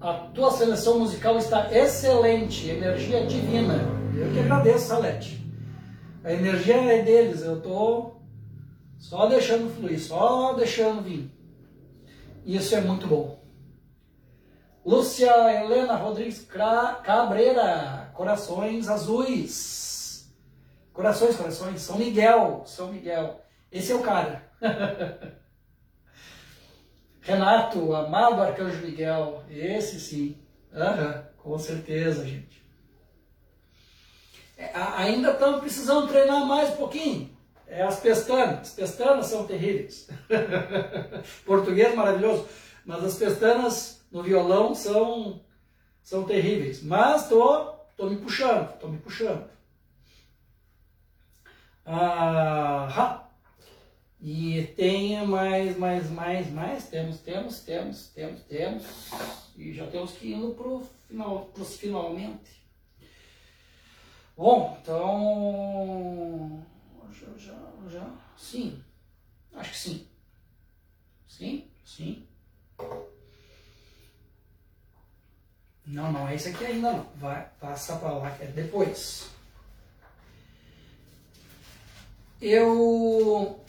a 0.00 0.12
tua 0.32 0.52
seleção 0.52 1.00
musical 1.00 1.36
está 1.36 1.68
excelente, 1.76 2.68
energia 2.68 3.26
divina. 3.26 3.74
Eu 4.16 4.32
que 4.32 4.38
agradeço, 4.38 4.86
Salete. 4.86 5.44
A 6.22 6.32
energia 6.32 6.76
é 6.76 7.02
deles, 7.02 7.42
eu 7.42 7.58
estou 7.58 8.22
só 8.98 9.26
deixando 9.26 9.74
fluir, 9.74 10.00
só 10.00 10.52
deixando 10.52 11.02
vir. 11.02 11.28
Isso 12.46 12.74
é 12.76 12.80
muito 12.80 13.08
bom. 13.08 13.39
Lúcia 14.84 15.30
Helena 15.52 15.94
Rodrigues 15.94 16.46
Cabreira, 17.04 18.10
Corações 18.14 18.88
Azuis. 18.88 20.32
Corações, 20.92 21.36
corações. 21.36 21.82
São 21.82 21.98
Miguel, 21.98 22.62
São 22.66 22.92
Miguel. 22.92 23.44
Esse 23.70 23.92
é 23.92 23.94
o 23.94 24.02
cara. 24.02 24.50
Renato, 27.20 27.94
amado 27.94 28.40
Arcanjo 28.40 28.84
Miguel. 28.84 29.44
Esse 29.50 30.00
sim. 30.00 30.38
Uhum, 30.72 31.22
com 31.36 31.58
certeza, 31.58 32.26
gente. 32.26 32.64
É, 34.56 34.70
ainda 34.74 35.32
estamos 35.32 35.60
precisando 35.60 36.08
treinar 36.08 36.46
mais 36.46 36.70
um 36.70 36.76
pouquinho. 36.76 37.36
é 37.66 37.82
as 37.82 38.00
pestanas. 38.00 38.68
As 38.68 38.70
pestanas 38.70 39.26
são 39.26 39.46
terríveis. 39.46 40.08
Português 41.44 41.94
maravilhoso, 41.94 42.48
mas 42.84 43.04
as 43.04 43.16
pestanas 43.16 43.99
no 44.10 44.22
violão 44.22 44.74
são, 44.74 45.40
são 46.02 46.24
terríveis. 46.24 46.82
Mas 46.82 47.28
tô, 47.28 47.72
tô 47.96 48.08
me 48.08 48.16
puxando, 48.16 48.78
tô 48.78 48.88
me 48.88 48.98
puxando. 48.98 49.48
Ah, 51.84 53.28
e 54.20 54.62
tem 54.76 55.26
mais, 55.26 55.78
mais, 55.78 56.10
mais, 56.10 56.50
mais, 56.52 56.88
temos, 56.88 57.20
temos, 57.20 57.60
temos, 57.60 58.08
temos, 58.08 58.40
temos, 58.42 58.84
e 59.56 59.72
já 59.72 59.86
temos 59.86 60.12
que 60.12 60.28
ir 60.28 60.54
pro 60.54 60.86
final, 61.08 61.46
pros 61.54 61.76
finalmente. 61.76 62.60
Bom, 64.36 64.78
então, 64.80 66.64
já, 67.12 67.36
já, 67.36 67.58
já, 67.88 68.14
sim, 68.36 68.82
acho 69.54 69.70
que 69.70 69.78
sim, 69.78 70.08
sim, 71.26 71.70
sim. 71.84 72.26
Não, 75.86 76.12
não 76.12 76.28
é 76.28 76.34
esse 76.34 76.50
aqui 76.50 76.64
ainda 76.64 76.92
não, 76.92 77.06
vai, 77.16 77.46
passa 77.58 77.96
para 77.96 78.12
lá 78.12 78.30
que 78.30 78.44
é 78.44 78.46
depois. 78.46 79.30
Eu 82.40 83.60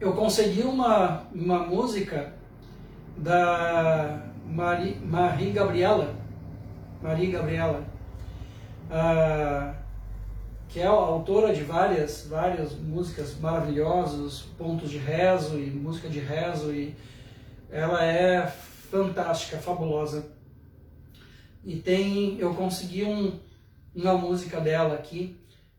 eu 0.00 0.12
consegui 0.14 0.62
uma, 0.62 1.22
uma 1.32 1.60
música 1.60 2.32
da 3.16 4.20
Marie, 4.44 4.96
Marie 4.96 5.52
Gabriela, 5.52 6.12
Marie 7.00 7.30
Gabriela, 7.30 7.84
uh, 8.90 9.74
que 10.68 10.80
é 10.80 10.86
autora 10.86 11.54
de 11.54 11.62
várias, 11.62 12.26
várias 12.26 12.74
músicas 12.74 13.38
maravilhosas, 13.38 14.40
pontos 14.58 14.90
de 14.90 14.98
rezo 14.98 15.56
e 15.58 15.70
música 15.70 16.08
de 16.08 16.18
rezo, 16.18 16.72
e 16.72 16.96
ela 17.70 18.04
é 18.04 18.52
fantástica, 18.92 19.56
fabulosa. 19.56 20.30
E 21.64 21.76
tem, 21.76 22.38
eu 22.38 22.54
consegui 22.54 23.04
um, 23.04 23.40
uma 23.94 24.12
música 24.12 24.60
dela 24.60 24.94
aqui, 24.94 25.34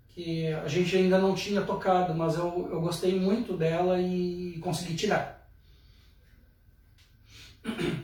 que 0.09 0.47
a 0.47 0.67
gente 0.67 0.95
ainda 0.95 1.19
não 1.19 1.35
tinha 1.35 1.61
tocado, 1.61 2.15
mas 2.15 2.35
eu, 2.35 2.69
eu 2.71 2.81
gostei 2.81 3.19
muito 3.19 3.55
dela 3.55 4.01
e 4.01 4.57
consegui 4.63 4.95
tirar. 4.95 5.47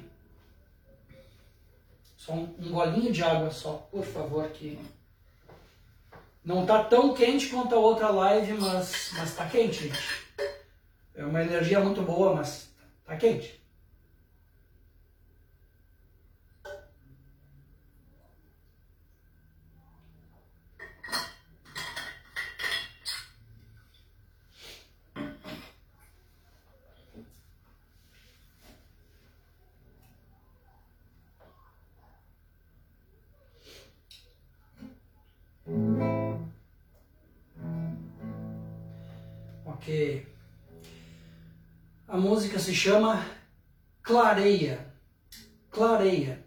Só 2.15 2.33
um, 2.33 2.53
um 2.59 2.69
golinho 2.69 3.11
de 3.11 3.23
água 3.23 3.49
só, 3.49 3.73
por 3.89 4.05
favor, 4.05 4.47
que 4.49 4.77
não 6.45 6.63
tá 6.63 6.83
tão 6.83 7.15
quente 7.15 7.47
quanto 7.47 7.73
a 7.73 7.79
outra 7.79 8.09
live, 8.09 8.53
mas, 8.53 9.11
mas 9.17 9.35
tá 9.35 9.47
quente, 9.47 9.87
gente. 9.87 9.99
É 11.15 11.25
uma 11.25 11.41
energia 11.41 11.79
muito 11.79 12.03
boa, 12.03 12.35
mas 12.35 12.71
tá 13.03 13.17
quente. 13.17 13.58
A 42.07 42.17
música 42.17 42.59
se 42.59 42.75
chama 42.75 43.25
Clareia. 44.03 44.85
Clareia. 45.71 46.43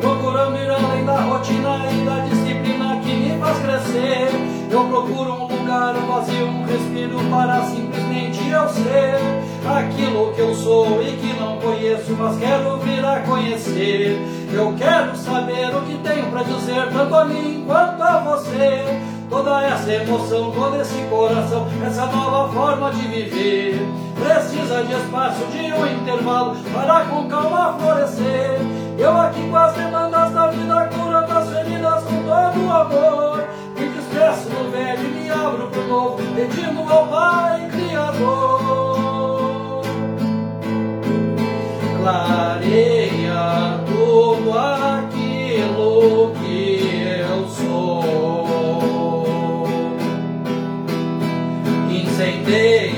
Procurando 0.00 0.58
ir 0.58 0.70
além 0.70 1.04
da 1.06 1.20
rotina 1.20 1.90
e 1.90 2.04
da 2.04 2.20
disciplina 2.26 3.00
que 3.00 3.14
me 3.14 3.38
faz 3.38 3.58
crescer. 3.60 4.28
Eu 4.70 4.88
procuro 4.88 5.32
um 5.32 5.46
lugar 5.46 5.94
vazio, 5.94 6.46
um 6.46 6.64
respiro 6.64 7.18
para 7.30 7.64
simplesmente 7.70 8.48
eu 8.48 8.68
ser 8.68 9.50
aquilo 9.66 10.34
que 10.34 10.40
eu 10.40 10.54
sou 10.54 11.02
e 11.02 11.16
que 11.16 11.32
não 11.40 11.58
conheço, 11.60 12.12
mas 12.12 12.38
quero 12.38 12.78
vir 12.80 13.04
a 13.04 13.20
conhecer. 13.20 14.39
Eu 14.52 14.74
quero 14.76 15.16
saber 15.16 15.74
o 15.76 15.82
que 15.82 15.96
tenho 15.98 16.26
para 16.30 16.42
dizer, 16.42 16.88
tanto 16.92 17.14
a 17.14 17.24
mim 17.24 17.64
quanto 17.66 18.02
a 18.02 18.18
você. 18.18 19.00
Toda 19.28 19.62
essa 19.62 19.92
emoção, 19.92 20.50
todo 20.50 20.80
esse 20.80 21.00
coração, 21.08 21.68
essa 21.86 22.06
nova 22.06 22.52
forma 22.52 22.90
de 22.90 23.06
viver. 23.06 23.80
Precisa 24.16 24.82
de 24.82 24.92
espaço, 24.92 25.46
de 25.52 25.72
um 25.72 25.86
intervalo, 25.86 26.56
para 26.74 27.04
com 27.04 27.28
calma 27.28 27.76
florescer. 27.78 28.58
Eu 28.98 29.16
aqui 29.16 29.48
com 29.48 29.56
as 29.56 29.72
demandas 29.74 30.32
da 30.32 30.48
vida, 30.48 30.90
curando 30.92 31.32
as 31.32 31.48
feridas 31.48 32.02
com 32.02 32.22
todo 32.24 32.66
o 32.66 32.72
amor. 32.72 33.44
Me 33.78 33.88
despeço 33.88 34.48
do 34.48 34.72
velho 34.72 35.00
e 35.00 35.22
me 35.22 35.30
abro 35.30 35.68
pro 35.68 35.86
novo, 35.86 36.22
pedindo 36.34 36.92
ao 36.92 37.06
Pai 37.06 37.68
Criador. 37.70 38.89
Clareia 42.00 43.78
tudo 43.86 44.56
aquilo 44.56 46.32
que 46.40 46.80
eu 47.20 47.46
sou. 47.46 48.88
Incendeia 51.90 52.89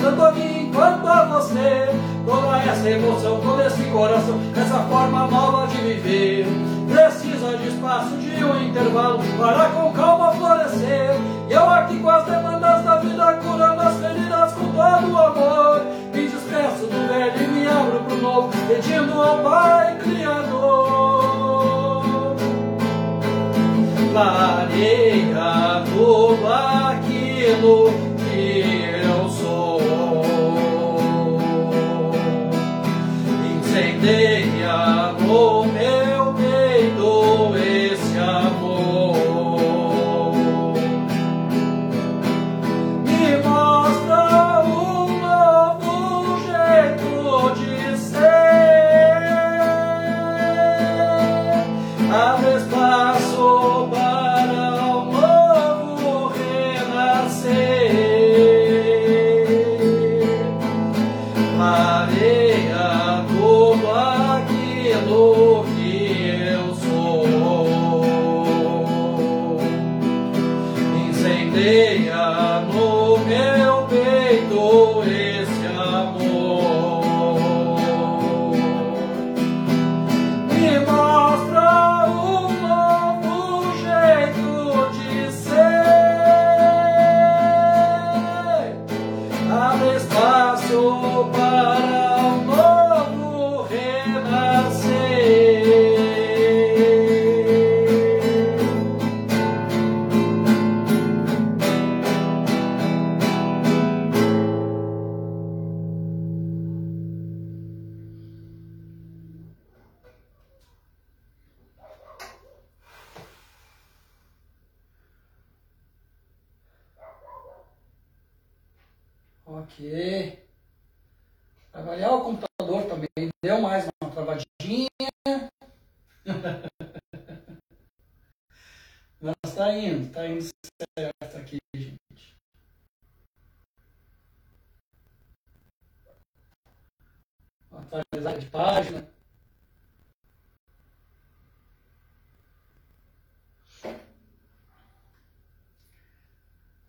tanto 0.00 0.22
a 0.22 0.32
mim 0.32 0.70
quanto 0.74 1.06
a 1.06 1.24
você. 1.24 1.88
Toda 2.26 2.58
essa 2.58 2.90
emoção, 2.90 3.40
todo 3.40 3.62
esse 3.62 3.82
coração, 3.84 4.38
essa 4.54 4.78
forma 4.80 5.26
nova 5.26 5.66
de 5.68 5.78
viver. 5.78 6.46
Precisa 6.88 7.56
de 7.56 7.68
espaço, 7.68 8.16
de 8.16 8.44
um 8.44 8.62
intervalo 8.62 9.20
para 9.38 9.68
com 9.70 9.92
calma 9.92 10.32
florescer. 10.32 11.16
Eu 11.48 11.68
aqui 11.70 11.98
com 11.98 12.10
as 12.10 12.24
demandas 12.24 12.84
da 12.84 12.96
vida, 12.96 13.40
curando 13.42 13.82
as 13.82 13.96
feridas 13.96 14.52
com 14.52 14.66
todo 14.66 15.12
o 15.12 15.18
amor. 15.18 15.82
Me 16.14 16.28
despeço 16.28 16.86
do 16.86 17.08
velho 17.08 17.42
e 17.42 17.48
me 17.48 17.66
abro 17.66 18.00
pro 18.04 18.16
novo, 18.16 18.52
pedindo 18.66 19.22
ao 19.22 19.38
Pai 19.38 19.98
Criador. 19.98 20.78
Clareia 24.12 25.84
tudo 25.94 26.46
aquilo 26.46 27.97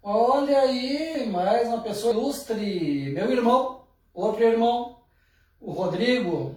Olha 0.02 0.62
aí, 0.62 1.28
mais 1.28 1.68
uma 1.68 1.84
pessoa 1.84 2.12
ilustre, 2.12 3.12
meu 3.12 3.32
irmão, 3.32 3.84
outro 4.12 4.44
irmão, 4.44 5.04
o 5.62 5.72
Rodrigo 5.72 6.56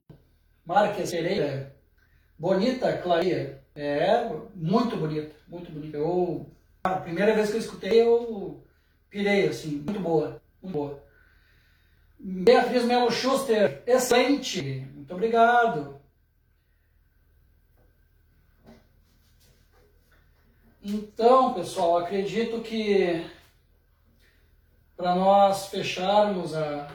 Marques 0.64 1.10
Pereira, 1.10 1.76
bonita 2.39 2.97
Claria, 2.97 3.62
é 3.76 4.30
muito 4.55 4.97
bonita, 4.97 5.36
muito 5.47 5.70
bonita. 5.70 5.98
Eu, 5.98 6.47
a 6.84 6.94
primeira 6.94 7.34
vez 7.34 7.51
que 7.51 7.56
eu 7.56 7.60
escutei, 7.60 8.01
eu 8.01 8.64
pirei 9.10 9.47
assim, 9.47 9.72
muito 9.72 10.01
boa, 10.01 10.40
muito 10.62 10.72
boa. 10.72 11.02
Beatriz 12.18 12.84
Melo 12.84 13.10
Schuster, 13.10 13.82
excelente, 13.84 14.86
muito 15.12 15.14
obrigado. 15.14 16.01
Então, 20.82 21.55
pessoal, 21.55 21.98
acredito 21.98 22.60
que 22.62 23.30
para 24.97 25.14
nós 25.14 25.66
fecharmos 25.66 26.55
a, 26.55 26.90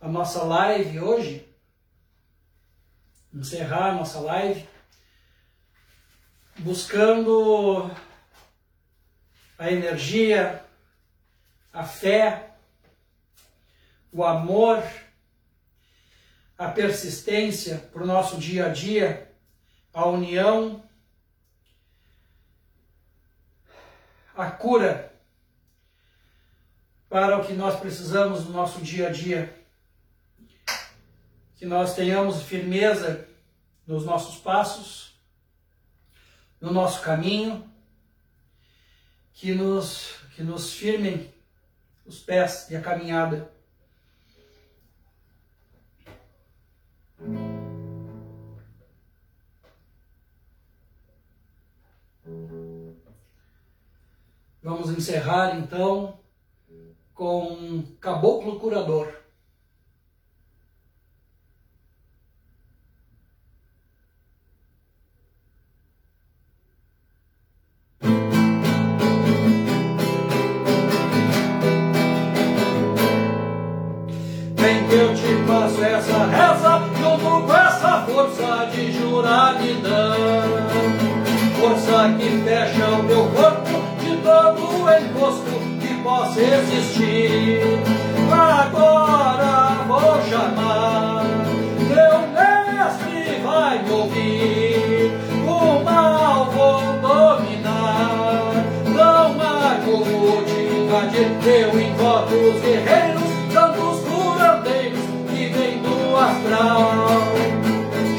a 0.00 0.08
nossa 0.08 0.42
live 0.42 1.00
hoje, 1.00 1.48
encerrar 3.32 3.90
a 3.90 3.94
nossa 3.94 4.20
live, 4.20 4.68
buscando 6.58 7.90
a 9.56 9.70
energia, 9.70 10.64
a 11.72 11.84
fé, 11.84 12.50
o 14.12 14.24
amor, 14.24 14.82
a 16.60 16.68
persistência 16.68 17.78
para 17.90 18.02
o 18.02 18.06
nosso 18.06 18.36
dia 18.36 18.66
a 18.66 18.68
dia, 18.68 19.34
a 19.94 20.06
união, 20.06 20.84
a 24.36 24.50
cura 24.50 25.10
para 27.08 27.38
o 27.38 27.46
que 27.46 27.54
nós 27.54 27.80
precisamos 27.80 28.44
no 28.44 28.52
nosso 28.52 28.82
dia 28.82 29.08
a 29.08 29.10
dia. 29.10 29.58
Que 31.56 31.64
nós 31.64 31.94
tenhamos 31.94 32.42
firmeza 32.42 33.26
nos 33.86 34.04
nossos 34.04 34.36
passos, 34.36 35.18
no 36.60 36.70
nosso 36.70 37.00
caminho, 37.00 37.72
que 39.32 39.54
nos, 39.54 40.16
que 40.36 40.42
nos 40.42 40.74
firmem 40.74 41.32
os 42.04 42.18
pés 42.18 42.68
e 42.68 42.76
a 42.76 42.82
caminhada. 42.82 43.50
Vamos 54.62 54.90
encerrar 54.90 55.56
então 55.56 56.18
com 57.14 57.82
Caboclo 57.98 58.60
Curador. 58.60 59.08
Vem 74.56 74.88
que 74.88 74.94
eu 74.94 75.14
te 75.14 75.46
faço 75.46 75.82
essa 75.82 76.26
reza, 76.26 76.78
junto 76.98 77.52
essa 77.54 78.02
força 78.02 78.66
de 78.66 78.92
juramidão. 78.92 80.50
Força 81.58 82.14
que 82.18 82.44
fecha 82.44 82.90
o 82.90 83.06
teu 83.06 83.24
corpo 83.30 83.69
possa 86.20 86.40
existir. 86.40 87.80
Agora 88.30 89.84
vou 89.88 90.20
chamar, 90.28 91.24
meu 91.88 92.28
mestre 92.28 93.40
vai 93.42 93.82
me 93.82 93.90
ouvir. 93.90 95.12
O 95.46 95.82
mal 95.82 96.50
vou 96.50 96.80
dominar, 97.00 98.52
não 98.86 99.40
há 99.40 99.78
como 99.84 100.42
te 100.44 100.60
invadir. 100.76 101.30
Eu 101.42 101.80
invoco 101.80 102.34
os 102.34 102.60
guerreiros, 102.60 103.22
tantos 103.54 104.00
curandeiros 104.04 105.00
que 105.30 105.46
vêm 105.46 105.78
do 105.80 106.16
astral. 106.16 107.06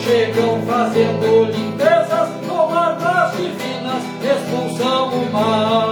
Chegam 0.03 0.61
fazendo 0.63 1.45
limpezas 1.45 2.29
com 2.47 3.37
divinas, 3.37 4.03
expulsam 4.23 5.09
o 5.09 5.31
mal 5.31 5.90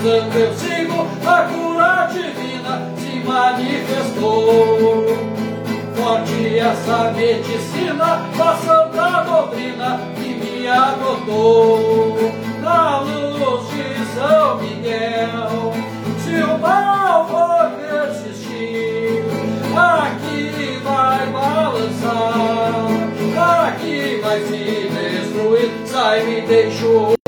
rezando, 0.00 0.38
eu 0.38 0.54
sigo, 0.54 1.06
a 1.26 1.42
cura 1.42 2.08
divina 2.12 2.90
se 2.96 3.20
manifestou. 3.20 5.06
Forte 5.94 6.58
essa 6.58 7.12
medicina, 7.12 8.22
a 8.38 8.56
santa 8.56 9.22
doutrina 9.22 10.00
que 10.16 10.34
me 10.34 10.66
adotou, 10.66 12.32
na 12.62 13.00
luz 13.00 13.68
de 13.68 14.04
São 14.14 14.58
Miguel, 14.58 15.72
se 16.18 16.42
o 16.42 16.58
mal 16.58 17.28
for 17.28 17.70
persistir, 17.78 19.24
aqui 19.76 20.80
vai 20.82 21.26
balançar, 21.26 22.86
aqui 23.68 24.20
vai 24.22 24.40
se 24.40 24.88
destruir, 24.88 25.70
sai 25.86 26.24
me 26.24 26.40
deixou. 26.42 27.19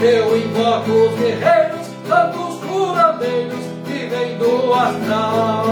Eu 0.00 0.38
invoco 0.38 0.90
os 0.92 1.18
guerreiros, 1.18 1.88
tantos 2.06 2.60
curandeiros 2.64 3.64
que 3.84 4.06
vêm 4.06 4.38
do 4.38 4.72
astral. 4.72 5.64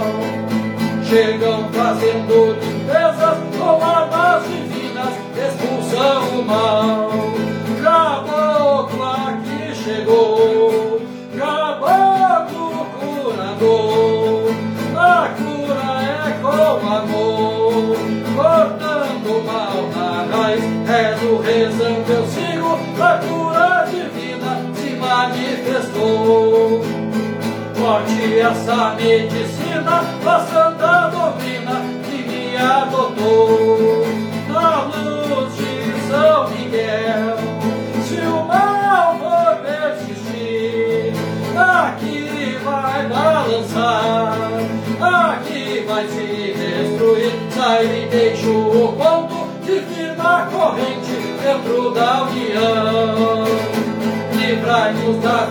Chegam 1.05 1.69
fazendo 1.73 2.59
limpezas 2.61 3.39
com 3.57 3.85
armas 3.85 4.43
divinas, 4.48 5.15
expulsam 5.36 6.40
o 6.40 6.44
mal 6.44 6.76
Essa 27.86 28.96
medicina, 28.96 30.02
a 30.26 30.40
santa 30.40 31.08
doutrina 31.08 31.82
que 32.04 32.28
me 32.28 32.56
adotou, 32.56 34.04
na 34.48 34.82
luz 34.86 35.56
de 35.56 36.08
São 36.08 36.48
Miguel 36.50 37.36
o 38.26 38.44
mal 38.44 39.18
for 39.20 39.56
persistir, 39.62 41.12
aqui 41.56 42.58
vai 42.64 43.06
balançar, 43.06 44.36
aqui 45.00 45.84
vai 45.86 46.08
se 46.08 46.54
destruir. 46.58 47.32
Sai 47.54 47.84
e 47.86 48.08
deixa 48.10 48.48
o 48.48 48.92
ponto 48.98 49.46
de 49.64 49.80
firma 49.82 50.48
corrente 50.50 51.16
dentro 51.40 51.90
da 51.92 52.24
união. 52.24 53.44
Livrai-nos 54.32 55.22
das 55.22 55.45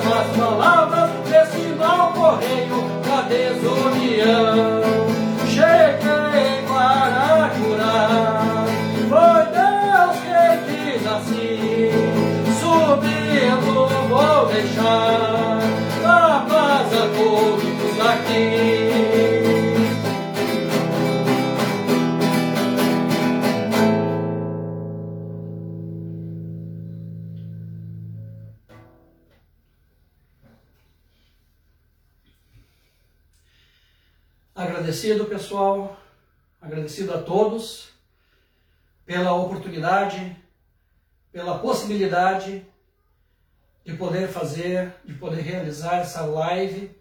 essa 46.15 46.25
live 46.25 46.97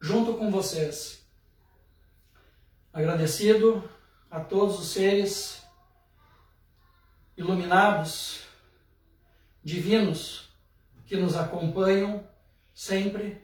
junto 0.00 0.34
com 0.34 0.50
vocês. 0.50 1.24
Agradecido 2.92 3.88
a 4.28 4.40
todos 4.40 4.80
os 4.80 4.88
seres 4.88 5.62
iluminados, 7.36 8.40
divinos, 9.62 10.50
que 11.06 11.16
nos 11.16 11.36
acompanham 11.36 12.28
sempre, 12.74 13.40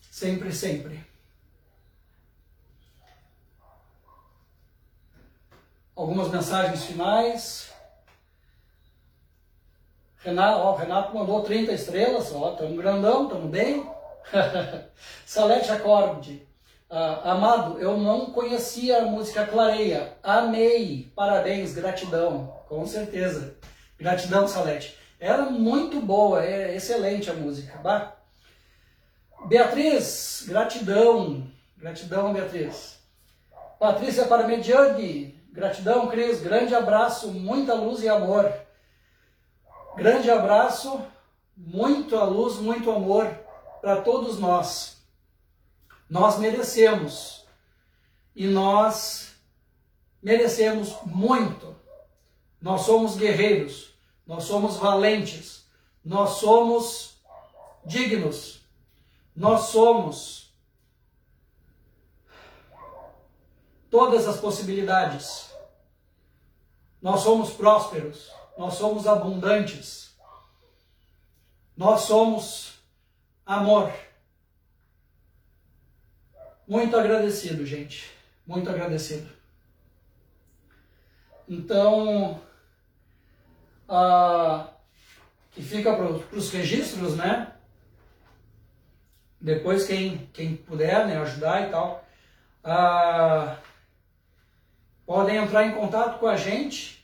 sempre, 0.00 0.50
sempre. 0.50 1.04
Algumas 5.94 6.30
mensagens 6.30 6.84
finais. 6.86 7.70
Renato, 10.22 10.58
ó, 10.58 10.74
Renato 10.74 11.16
mandou 11.16 11.42
30 11.42 11.72
estrelas, 11.72 12.30
ó, 12.34 12.52
estamos 12.52 12.76
grandão, 12.76 13.24
estamos 13.24 13.50
bem. 13.50 13.88
Salete 15.24 15.72
Acorde. 15.72 16.46
Ah, 16.90 17.32
amado, 17.32 17.78
eu 17.78 17.96
não 17.96 18.26
conhecia 18.26 18.98
a 18.98 19.04
música 19.06 19.46
Clareia. 19.46 20.12
Amei. 20.22 21.10
Parabéns, 21.16 21.72
gratidão. 21.72 22.54
Com 22.68 22.84
certeza. 22.86 23.56
Gratidão, 23.98 24.46
Salete. 24.46 24.98
Era 25.18 25.44
muito 25.44 26.00
boa, 26.00 26.44
é 26.44 26.74
excelente 26.74 27.30
a 27.30 27.34
música. 27.34 27.78
Bah. 27.78 28.12
Beatriz, 29.46 30.44
gratidão. 30.46 31.46
Gratidão, 31.78 32.34
Beatriz. 32.34 32.98
Patrícia 33.78 34.26
Parmediani, 34.26 35.34
gratidão, 35.50 36.08
Cris. 36.08 36.42
Grande 36.42 36.74
abraço, 36.74 37.28
muita 37.28 37.72
luz 37.72 38.02
e 38.02 38.08
amor. 38.08 38.52
Grande 39.96 40.30
abraço, 40.30 41.00
muita 41.56 42.22
luz, 42.24 42.56
muito 42.56 42.90
amor 42.90 43.26
para 43.80 44.00
todos 44.00 44.38
nós. 44.38 45.02
Nós 46.08 46.38
merecemos 46.38 47.44
e 48.34 48.46
nós 48.46 49.34
merecemos 50.22 50.96
muito. 51.04 51.76
Nós 52.60 52.82
somos 52.82 53.16
guerreiros, 53.16 53.94
nós 54.26 54.44
somos 54.44 54.76
valentes, 54.76 55.66
nós 56.04 56.38
somos 56.38 57.14
dignos, 57.84 58.60
nós 59.34 59.62
somos 59.62 60.52
todas 63.90 64.28
as 64.28 64.38
possibilidades. 64.38 65.50
Nós 67.02 67.20
somos 67.20 67.50
prósperos 67.50 68.30
nós 68.60 68.74
somos 68.74 69.06
abundantes, 69.06 70.14
nós 71.74 72.02
somos 72.02 72.74
amor. 73.46 73.90
Muito 76.68 76.94
agradecido, 76.94 77.64
gente, 77.64 78.10
muito 78.46 78.68
agradecido. 78.68 79.30
Então, 81.48 82.38
ah, 83.88 84.68
que 85.52 85.62
fica 85.62 85.96
para 85.96 86.36
os 86.36 86.52
registros, 86.52 87.16
né? 87.16 87.54
Depois 89.40 89.86
quem, 89.86 90.28
quem 90.34 90.54
puder 90.54 91.06
né, 91.06 91.16
ajudar 91.16 91.66
e 91.66 91.70
tal, 91.70 92.04
ah, 92.62 93.56
podem 95.06 95.36
entrar 95.36 95.64
em 95.64 95.72
contato 95.72 96.18
com 96.18 96.26
a 96.26 96.36
gente 96.36 96.99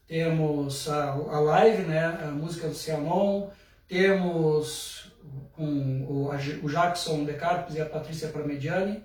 temos 0.08 0.88
a, 0.88 1.10
a 1.10 1.40
live, 1.40 1.82
né? 1.82 2.18
A 2.22 2.30
música 2.30 2.66
do 2.66 2.74
Cianon, 2.74 3.50
temos 3.86 5.03
com 5.52 6.02
o, 6.02 6.30
o 6.30 6.68
Jackson 6.68 7.24
De 7.24 7.34
Carpes 7.34 7.76
e 7.76 7.80
a 7.80 7.86
Patrícia 7.86 8.28
Parmediani, 8.28 9.02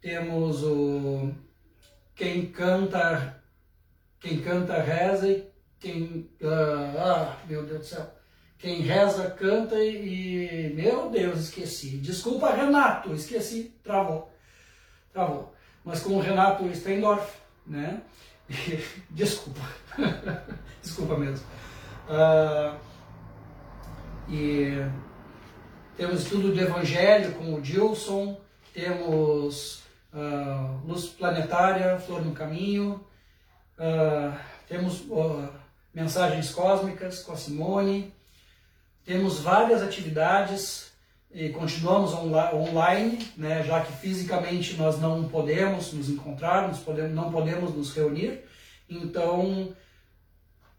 temos 0.00 0.62
o 0.62 1.32
quem 2.14 2.46
canta 2.46 3.42
quem 4.20 4.40
canta 4.40 4.80
reza 4.80 5.28
e 5.28 5.48
quem 5.78 6.28
uh, 6.42 6.98
ah 6.98 7.36
meu 7.48 7.64
Deus 7.64 7.78
do 7.78 7.84
céu 7.84 8.18
quem 8.58 8.80
reza 8.80 9.30
canta 9.30 9.76
e, 9.76 10.72
meu 10.74 11.08
Deus, 11.10 11.38
esqueci. 11.38 11.98
Desculpa, 11.98 12.50
Renato, 12.50 13.14
esqueci, 13.14 13.72
travou. 13.84 14.32
Travou. 15.12 15.54
Mas 15.84 16.00
com 16.00 16.14
o 16.14 16.20
Renato 16.20 16.68
Stendorf, 16.74 17.36
né? 17.64 18.02
Desculpa. 19.10 19.60
Desculpa 20.82 21.16
mesmo. 21.16 21.46
Uh, 22.08 22.76
e 24.28 24.84
temos 25.98 26.22
estudo 26.22 26.52
do 26.52 26.60
Evangelho 26.60 27.32
com 27.32 27.54
o 27.54 27.64
Gilson, 27.64 28.40
temos 28.72 29.82
uh, 30.14 30.86
Luz 30.86 31.06
Planetária, 31.06 31.98
Flor 31.98 32.24
no 32.24 32.30
Caminho, 32.30 33.04
uh, 33.76 34.38
temos 34.68 35.02
mensagens 35.92 36.52
cósmicas 36.52 37.24
com 37.24 37.32
a 37.32 37.36
Simone, 37.36 38.14
temos 39.04 39.40
várias 39.40 39.82
atividades 39.82 40.92
e 41.34 41.48
continuamos 41.48 42.14
online, 42.14 43.32
né, 43.36 43.64
já 43.64 43.80
que 43.80 43.92
fisicamente 43.94 44.76
nós 44.76 45.00
não 45.00 45.28
podemos 45.28 45.92
nos 45.92 46.08
encontrar, 46.08 46.72
podemos, 46.84 47.12
não 47.12 47.32
podemos 47.32 47.74
nos 47.74 47.92
reunir. 47.92 48.44
Então, 48.88 49.74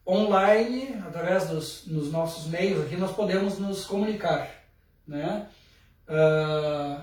online, 0.07 0.95
através 1.05 1.49
dos 1.49 1.85
nos 1.87 2.09
nossos 2.09 2.47
meios 2.47 2.85
aqui, 2.85 2.95
nós 2.95 3.11
podemos 3.11 3.59
nos 3.59 3.85
comunicar. 3.85 4.58
Né? 5.09 5.47
Uh, 6.07 7.01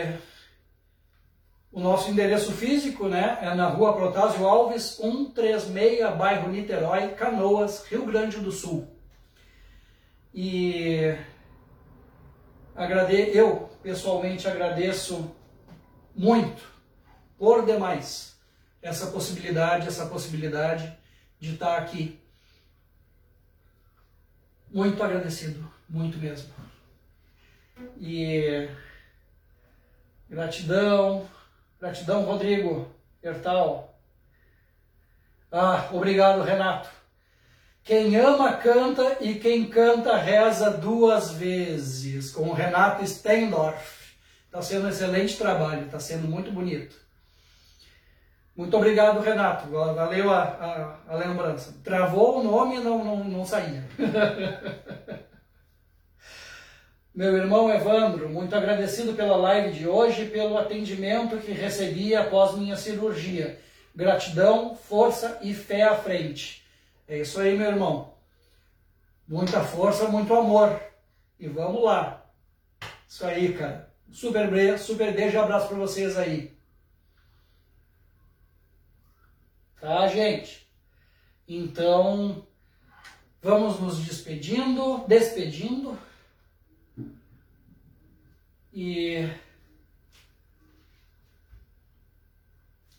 o 1.71 1.79
nosso 1.79 2.11
endereço 2.11 2.51
físico 2.51 3.07
né, 3.07 3.39
é 3.41 3.55
na 3.55 3.67
rua 3.67 3.93
Protásio 3.93 4.47
Alves, 4.47 4.97
136, 4.97 6.15
bairro 6.15 6.49
Niterói, 6.49 7.09
Canoas, 7.09 7.85
Rio 7.85 8.05
Grande 8.05 8.37
do 8.37 8.51
Sul. 8.51 8.87
E 10.33 11.15
agrade... 12.75 13.35
eu 13.35 13.69
pessoalmente 13.81 14.47
agradeço 14.47 15.35
muito, 16.15 16.61
por 17.37 17.65
demais, 17.65 18.37
essa 18.81 19.07
possibilidade, 19.07 19.87
essa 19.87 20.05
possibilidade 20.05 20.95
de 21.39 21.53
estar 21.53 21.77
aqui. 21.77 22.19
Muito 24.71 25.01
agradecido, 25.03 25.71
muito 25.89 26.17
mesmo. 26.17 26.53
E 27.99 28.69
gratidão, 30.29 31.27
Gratidão, 31.79 32.25
Rodrigo 32.25 32.93
Hertal. 33.23 33.97
Ah, 35.49 35.87
obrigado, 35.93 36.43
Renato. 36.43 36.89
Quem 37.85 38.17
ama 38.17 38.57
canta 38.57 39.17
e 39.21 39.35
quem 39.35 39.69
canta 39.69 40.17
reza 40.17 40.71
duas 40.71 41.31
vezes, 41.31 42.31
com 42.31 42.49
o 42.49 42.53
Renato 42.53 43.07
Stendorf. 43.07 44.13
Está 44.45 44.61
sendo 44.61 44.87
um 44.87 44.89
excelente 44.89 45.37
trabalho, 45.37 45.85
está 45.85 45.99
sendo 46.01 46.27
muito 46.27 46.51
bonito. 46.51 46.97
Muito 48.59 48.75
obrigado, 48.75 49.21
Renato. 49.21 49.69
Valeu 49.69 50.29
a, 50.29 50.43
a, 50.43 51.13
a 51.13 51.15
lembrança. 51.15 51.79
Travou 51.81 52.41
o 52.41 52.43
nome 52.43 52.75
e 52.75 52.79
não, 52.81 53.05
não, 53.05 53.23
não 53.23 53.45
saía. 53.45 53.85
Meu 57.15 57.37
irmão 57.37 57.71
Evandro, 57.71 58.27
muito 58.27 58.53
agradecido 58.53 59.13
pela 59.13 59.37
live 59.37 59.71
de 59.71 59.87
hoje 59.87 60.23
e 60.23 60.29
pelo 60.29 60.57
atendimento 60.57 61.37
que 61.37 61.53
recebi 61.53 62.13
após 62.13 62.57
minha 62.57 62.75
cirurgia. 62.75 63.57
Gratidão, 63.95 64.75
força 64.75 65.39
e 65.41 65.53
fé 65.53 65.83
à 65.83 65.95
frente. 65.95 66.61
É 67.07 67.17
isso 67.19 67.39
aí, 67.39 67.57
meu 67.57 67.69
irmão. 67.69 68.13
Muita 69.25 69.61
força, 69.61 70.09
muito 70.09 70.33
amor. 70.35 70.77
E 71.39 71.47
vamos 71.47 71.81
lá. 71.81 72.25
Isso 73.07 73.25
aí, 73.25 73.53
cara. 73.53 73.89
Super, 74.11 74.77
super 74.77 75.13
beijo 75.13 75.37
e 75.37 75.39
abraço 75.39 75.69
para 75.69 75.77
vocês 75.77 76.17
aí. 76.17 76.58
Tá, 79.79 80.07
gente? 80.09 80.69
Então, 81.47 82.45
vamos 83.41 83.79
nos 83.79 83.99
despedindo, 83.99 85.05
despedindo 85.07 85.97
e 88.73 89.29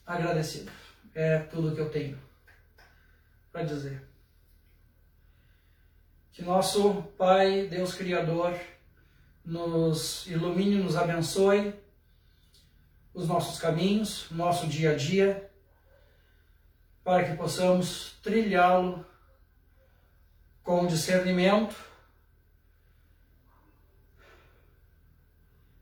agradecido. 0.05 0.71
É 1.13 1.37
tudo 1.37 1.75
que 1.75 1.81
eu 1.81 1.91
tenho 1.91 2.19
para 3.51 3.63
dizer. 3.63 4.01
Que 6.31 6.41
nosso 6.41 7.03
Pai, 7.15 7.67
Deus 7.67 7.93
Criador, 7.93 8.59
nos 9.45 10.25
ilumine, 10.25 10.81
nos 10.81 10.95
abençoe 10.95 11.75
os 13.13 13.27
nossos 13.27 13.59
caminhos, 13.59 14.31
nosso 14.31 14.65
dia 14.67 14.93
a 14.93 14.95
dia, 14.95 15.50
para 17.11 17.25
que 17.25 17.35
possamos 17.35 18.13
trilhá-lo 18.23 19.05
com 20.63 20.87
discernimento 20.87 21.75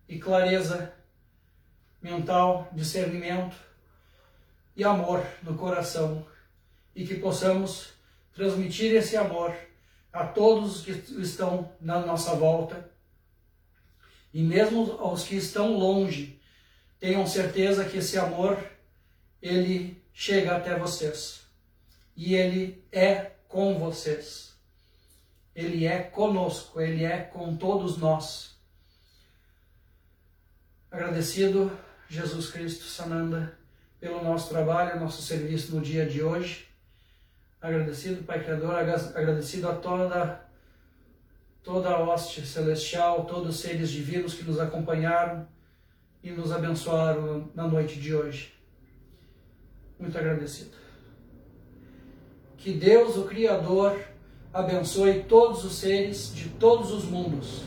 e 0.08 0.18
clareza 0.18 0.92
mental, 2.02 2.68
discernimento 2.74 3.56
e 4.76 4.84
amor 4.84 5.24
no 5.44 5.56
coração. 5.56 6.26
E 6.96 7.06
que 7.06 7.14
possamos 7.20 7.94
transmitir 8.34 8.96
esse 8.96 9.16
amor 9.16 9.56
a 10.12 10.26
todos 10.26 10.78
os 10.78 10.82
que 10.84 11.22
estão 11.22 11.72
na 11.80 12.00
nossa 12.00 12.34
volta. 12.34 12.90
E 14.34 14.42
mesmo 14.42 14.94
aos 14.94 15.26
que 15.26 15.36
estão 15.36 15.78
longe, 15.78 16.42
tenham 17.00 17.28
certeza 17.28 17.86
que 17.86 17.98
esse 17.98 18.18
amor 18.18 18.58
ele 19.40 19.99
chega 20.14 20.56
até 20.56 20.78
vocês 20.78 21.40
e 22.16 22.36
ele 22.36 22.84
é 22.92 23.32
com 23.48 23.80
vocês. 23.80 24.54
Ele 25.56 25.86
é 25.86 26.00
conosco, 26.04 26.82
ele 26.82 27.06
é 27.06 27.20
com 27.22 27.56
todos 27.56 27.98
nós. 27.98 28.58
Agradecido, 30.92 31.72
Jesus 32.10 32.50
Cristo 32.50 32.84
Sananda, 32.84 33.58
pelo 34.00 34.24
nosso 34.24 34.50
trabalho, 34.50 35.00
nosso 35.00 35.22
serviço 35.22 35.76
no 35.76 35.82
dia 35.82 36.06
de 36.06 36.22
hoje. 36.22 36.68
Agradecido, 37.62 38.24
Pai 38.24 38.44
Criador, 38.44 38.76
agradecido 38.76 39.70
a 39.70 39.76
toda, 39.76 40.46
toda 41.64 41.90
a 41.90 42.00
hoste 42.02 42.46
celestial, 42.46 43.26
todos 43.26 43.56
os 43.56 43.62
seres 43.62 43.90
divinos 43.90 44.34
que 44.34 44.44
nos 44.44 44.60
acompanharam 44.60 45.48
e 46.22 46.32
nos 46.32 46.52
abençoaram 46.52 47.50
na 47.56 47.66
noite 47.66 48.00
de 48.00 48.14
hoje. 48.14 48.59
Muito 50.00 50.18
agradecido. 50.18 50.72
Que 52.58 52.74
Deus, 52.74 53.18
o 53.18 53.26
Criador, 53.26 54.00
abençoe 54.54 55.24
todos 55.24 55.64
os 55.64 55.76
seres 55.76 56.34
de 56.34 56.50
todos 56.50 56.92
os 56.92 57.06
mundos. 57.06 57.64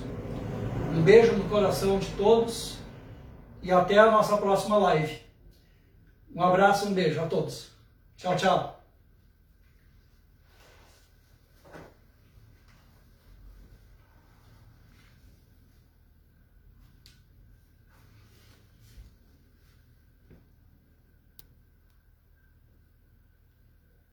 Um 0.94 1.02
beijo 1.02 1.32
no 1.34 1.48
coração 1.48 1.98
de 1.98 2.10
todos 2.12 2.76
e 3.62 3.70
até 3.70 3.98
a 3.98 4.10
nossa 4.10 4.36
próxima 4.36 4.76
live. 4.78 5.20
Um 6.34 6.42
abraço, 6.42 6.88
um 6.88 6.94
beijo 6.94 7.20
a 7.20 7.26
todos. 7.26 7.70
Tchau, 8.16 8.36
tchau. 8.36 8.81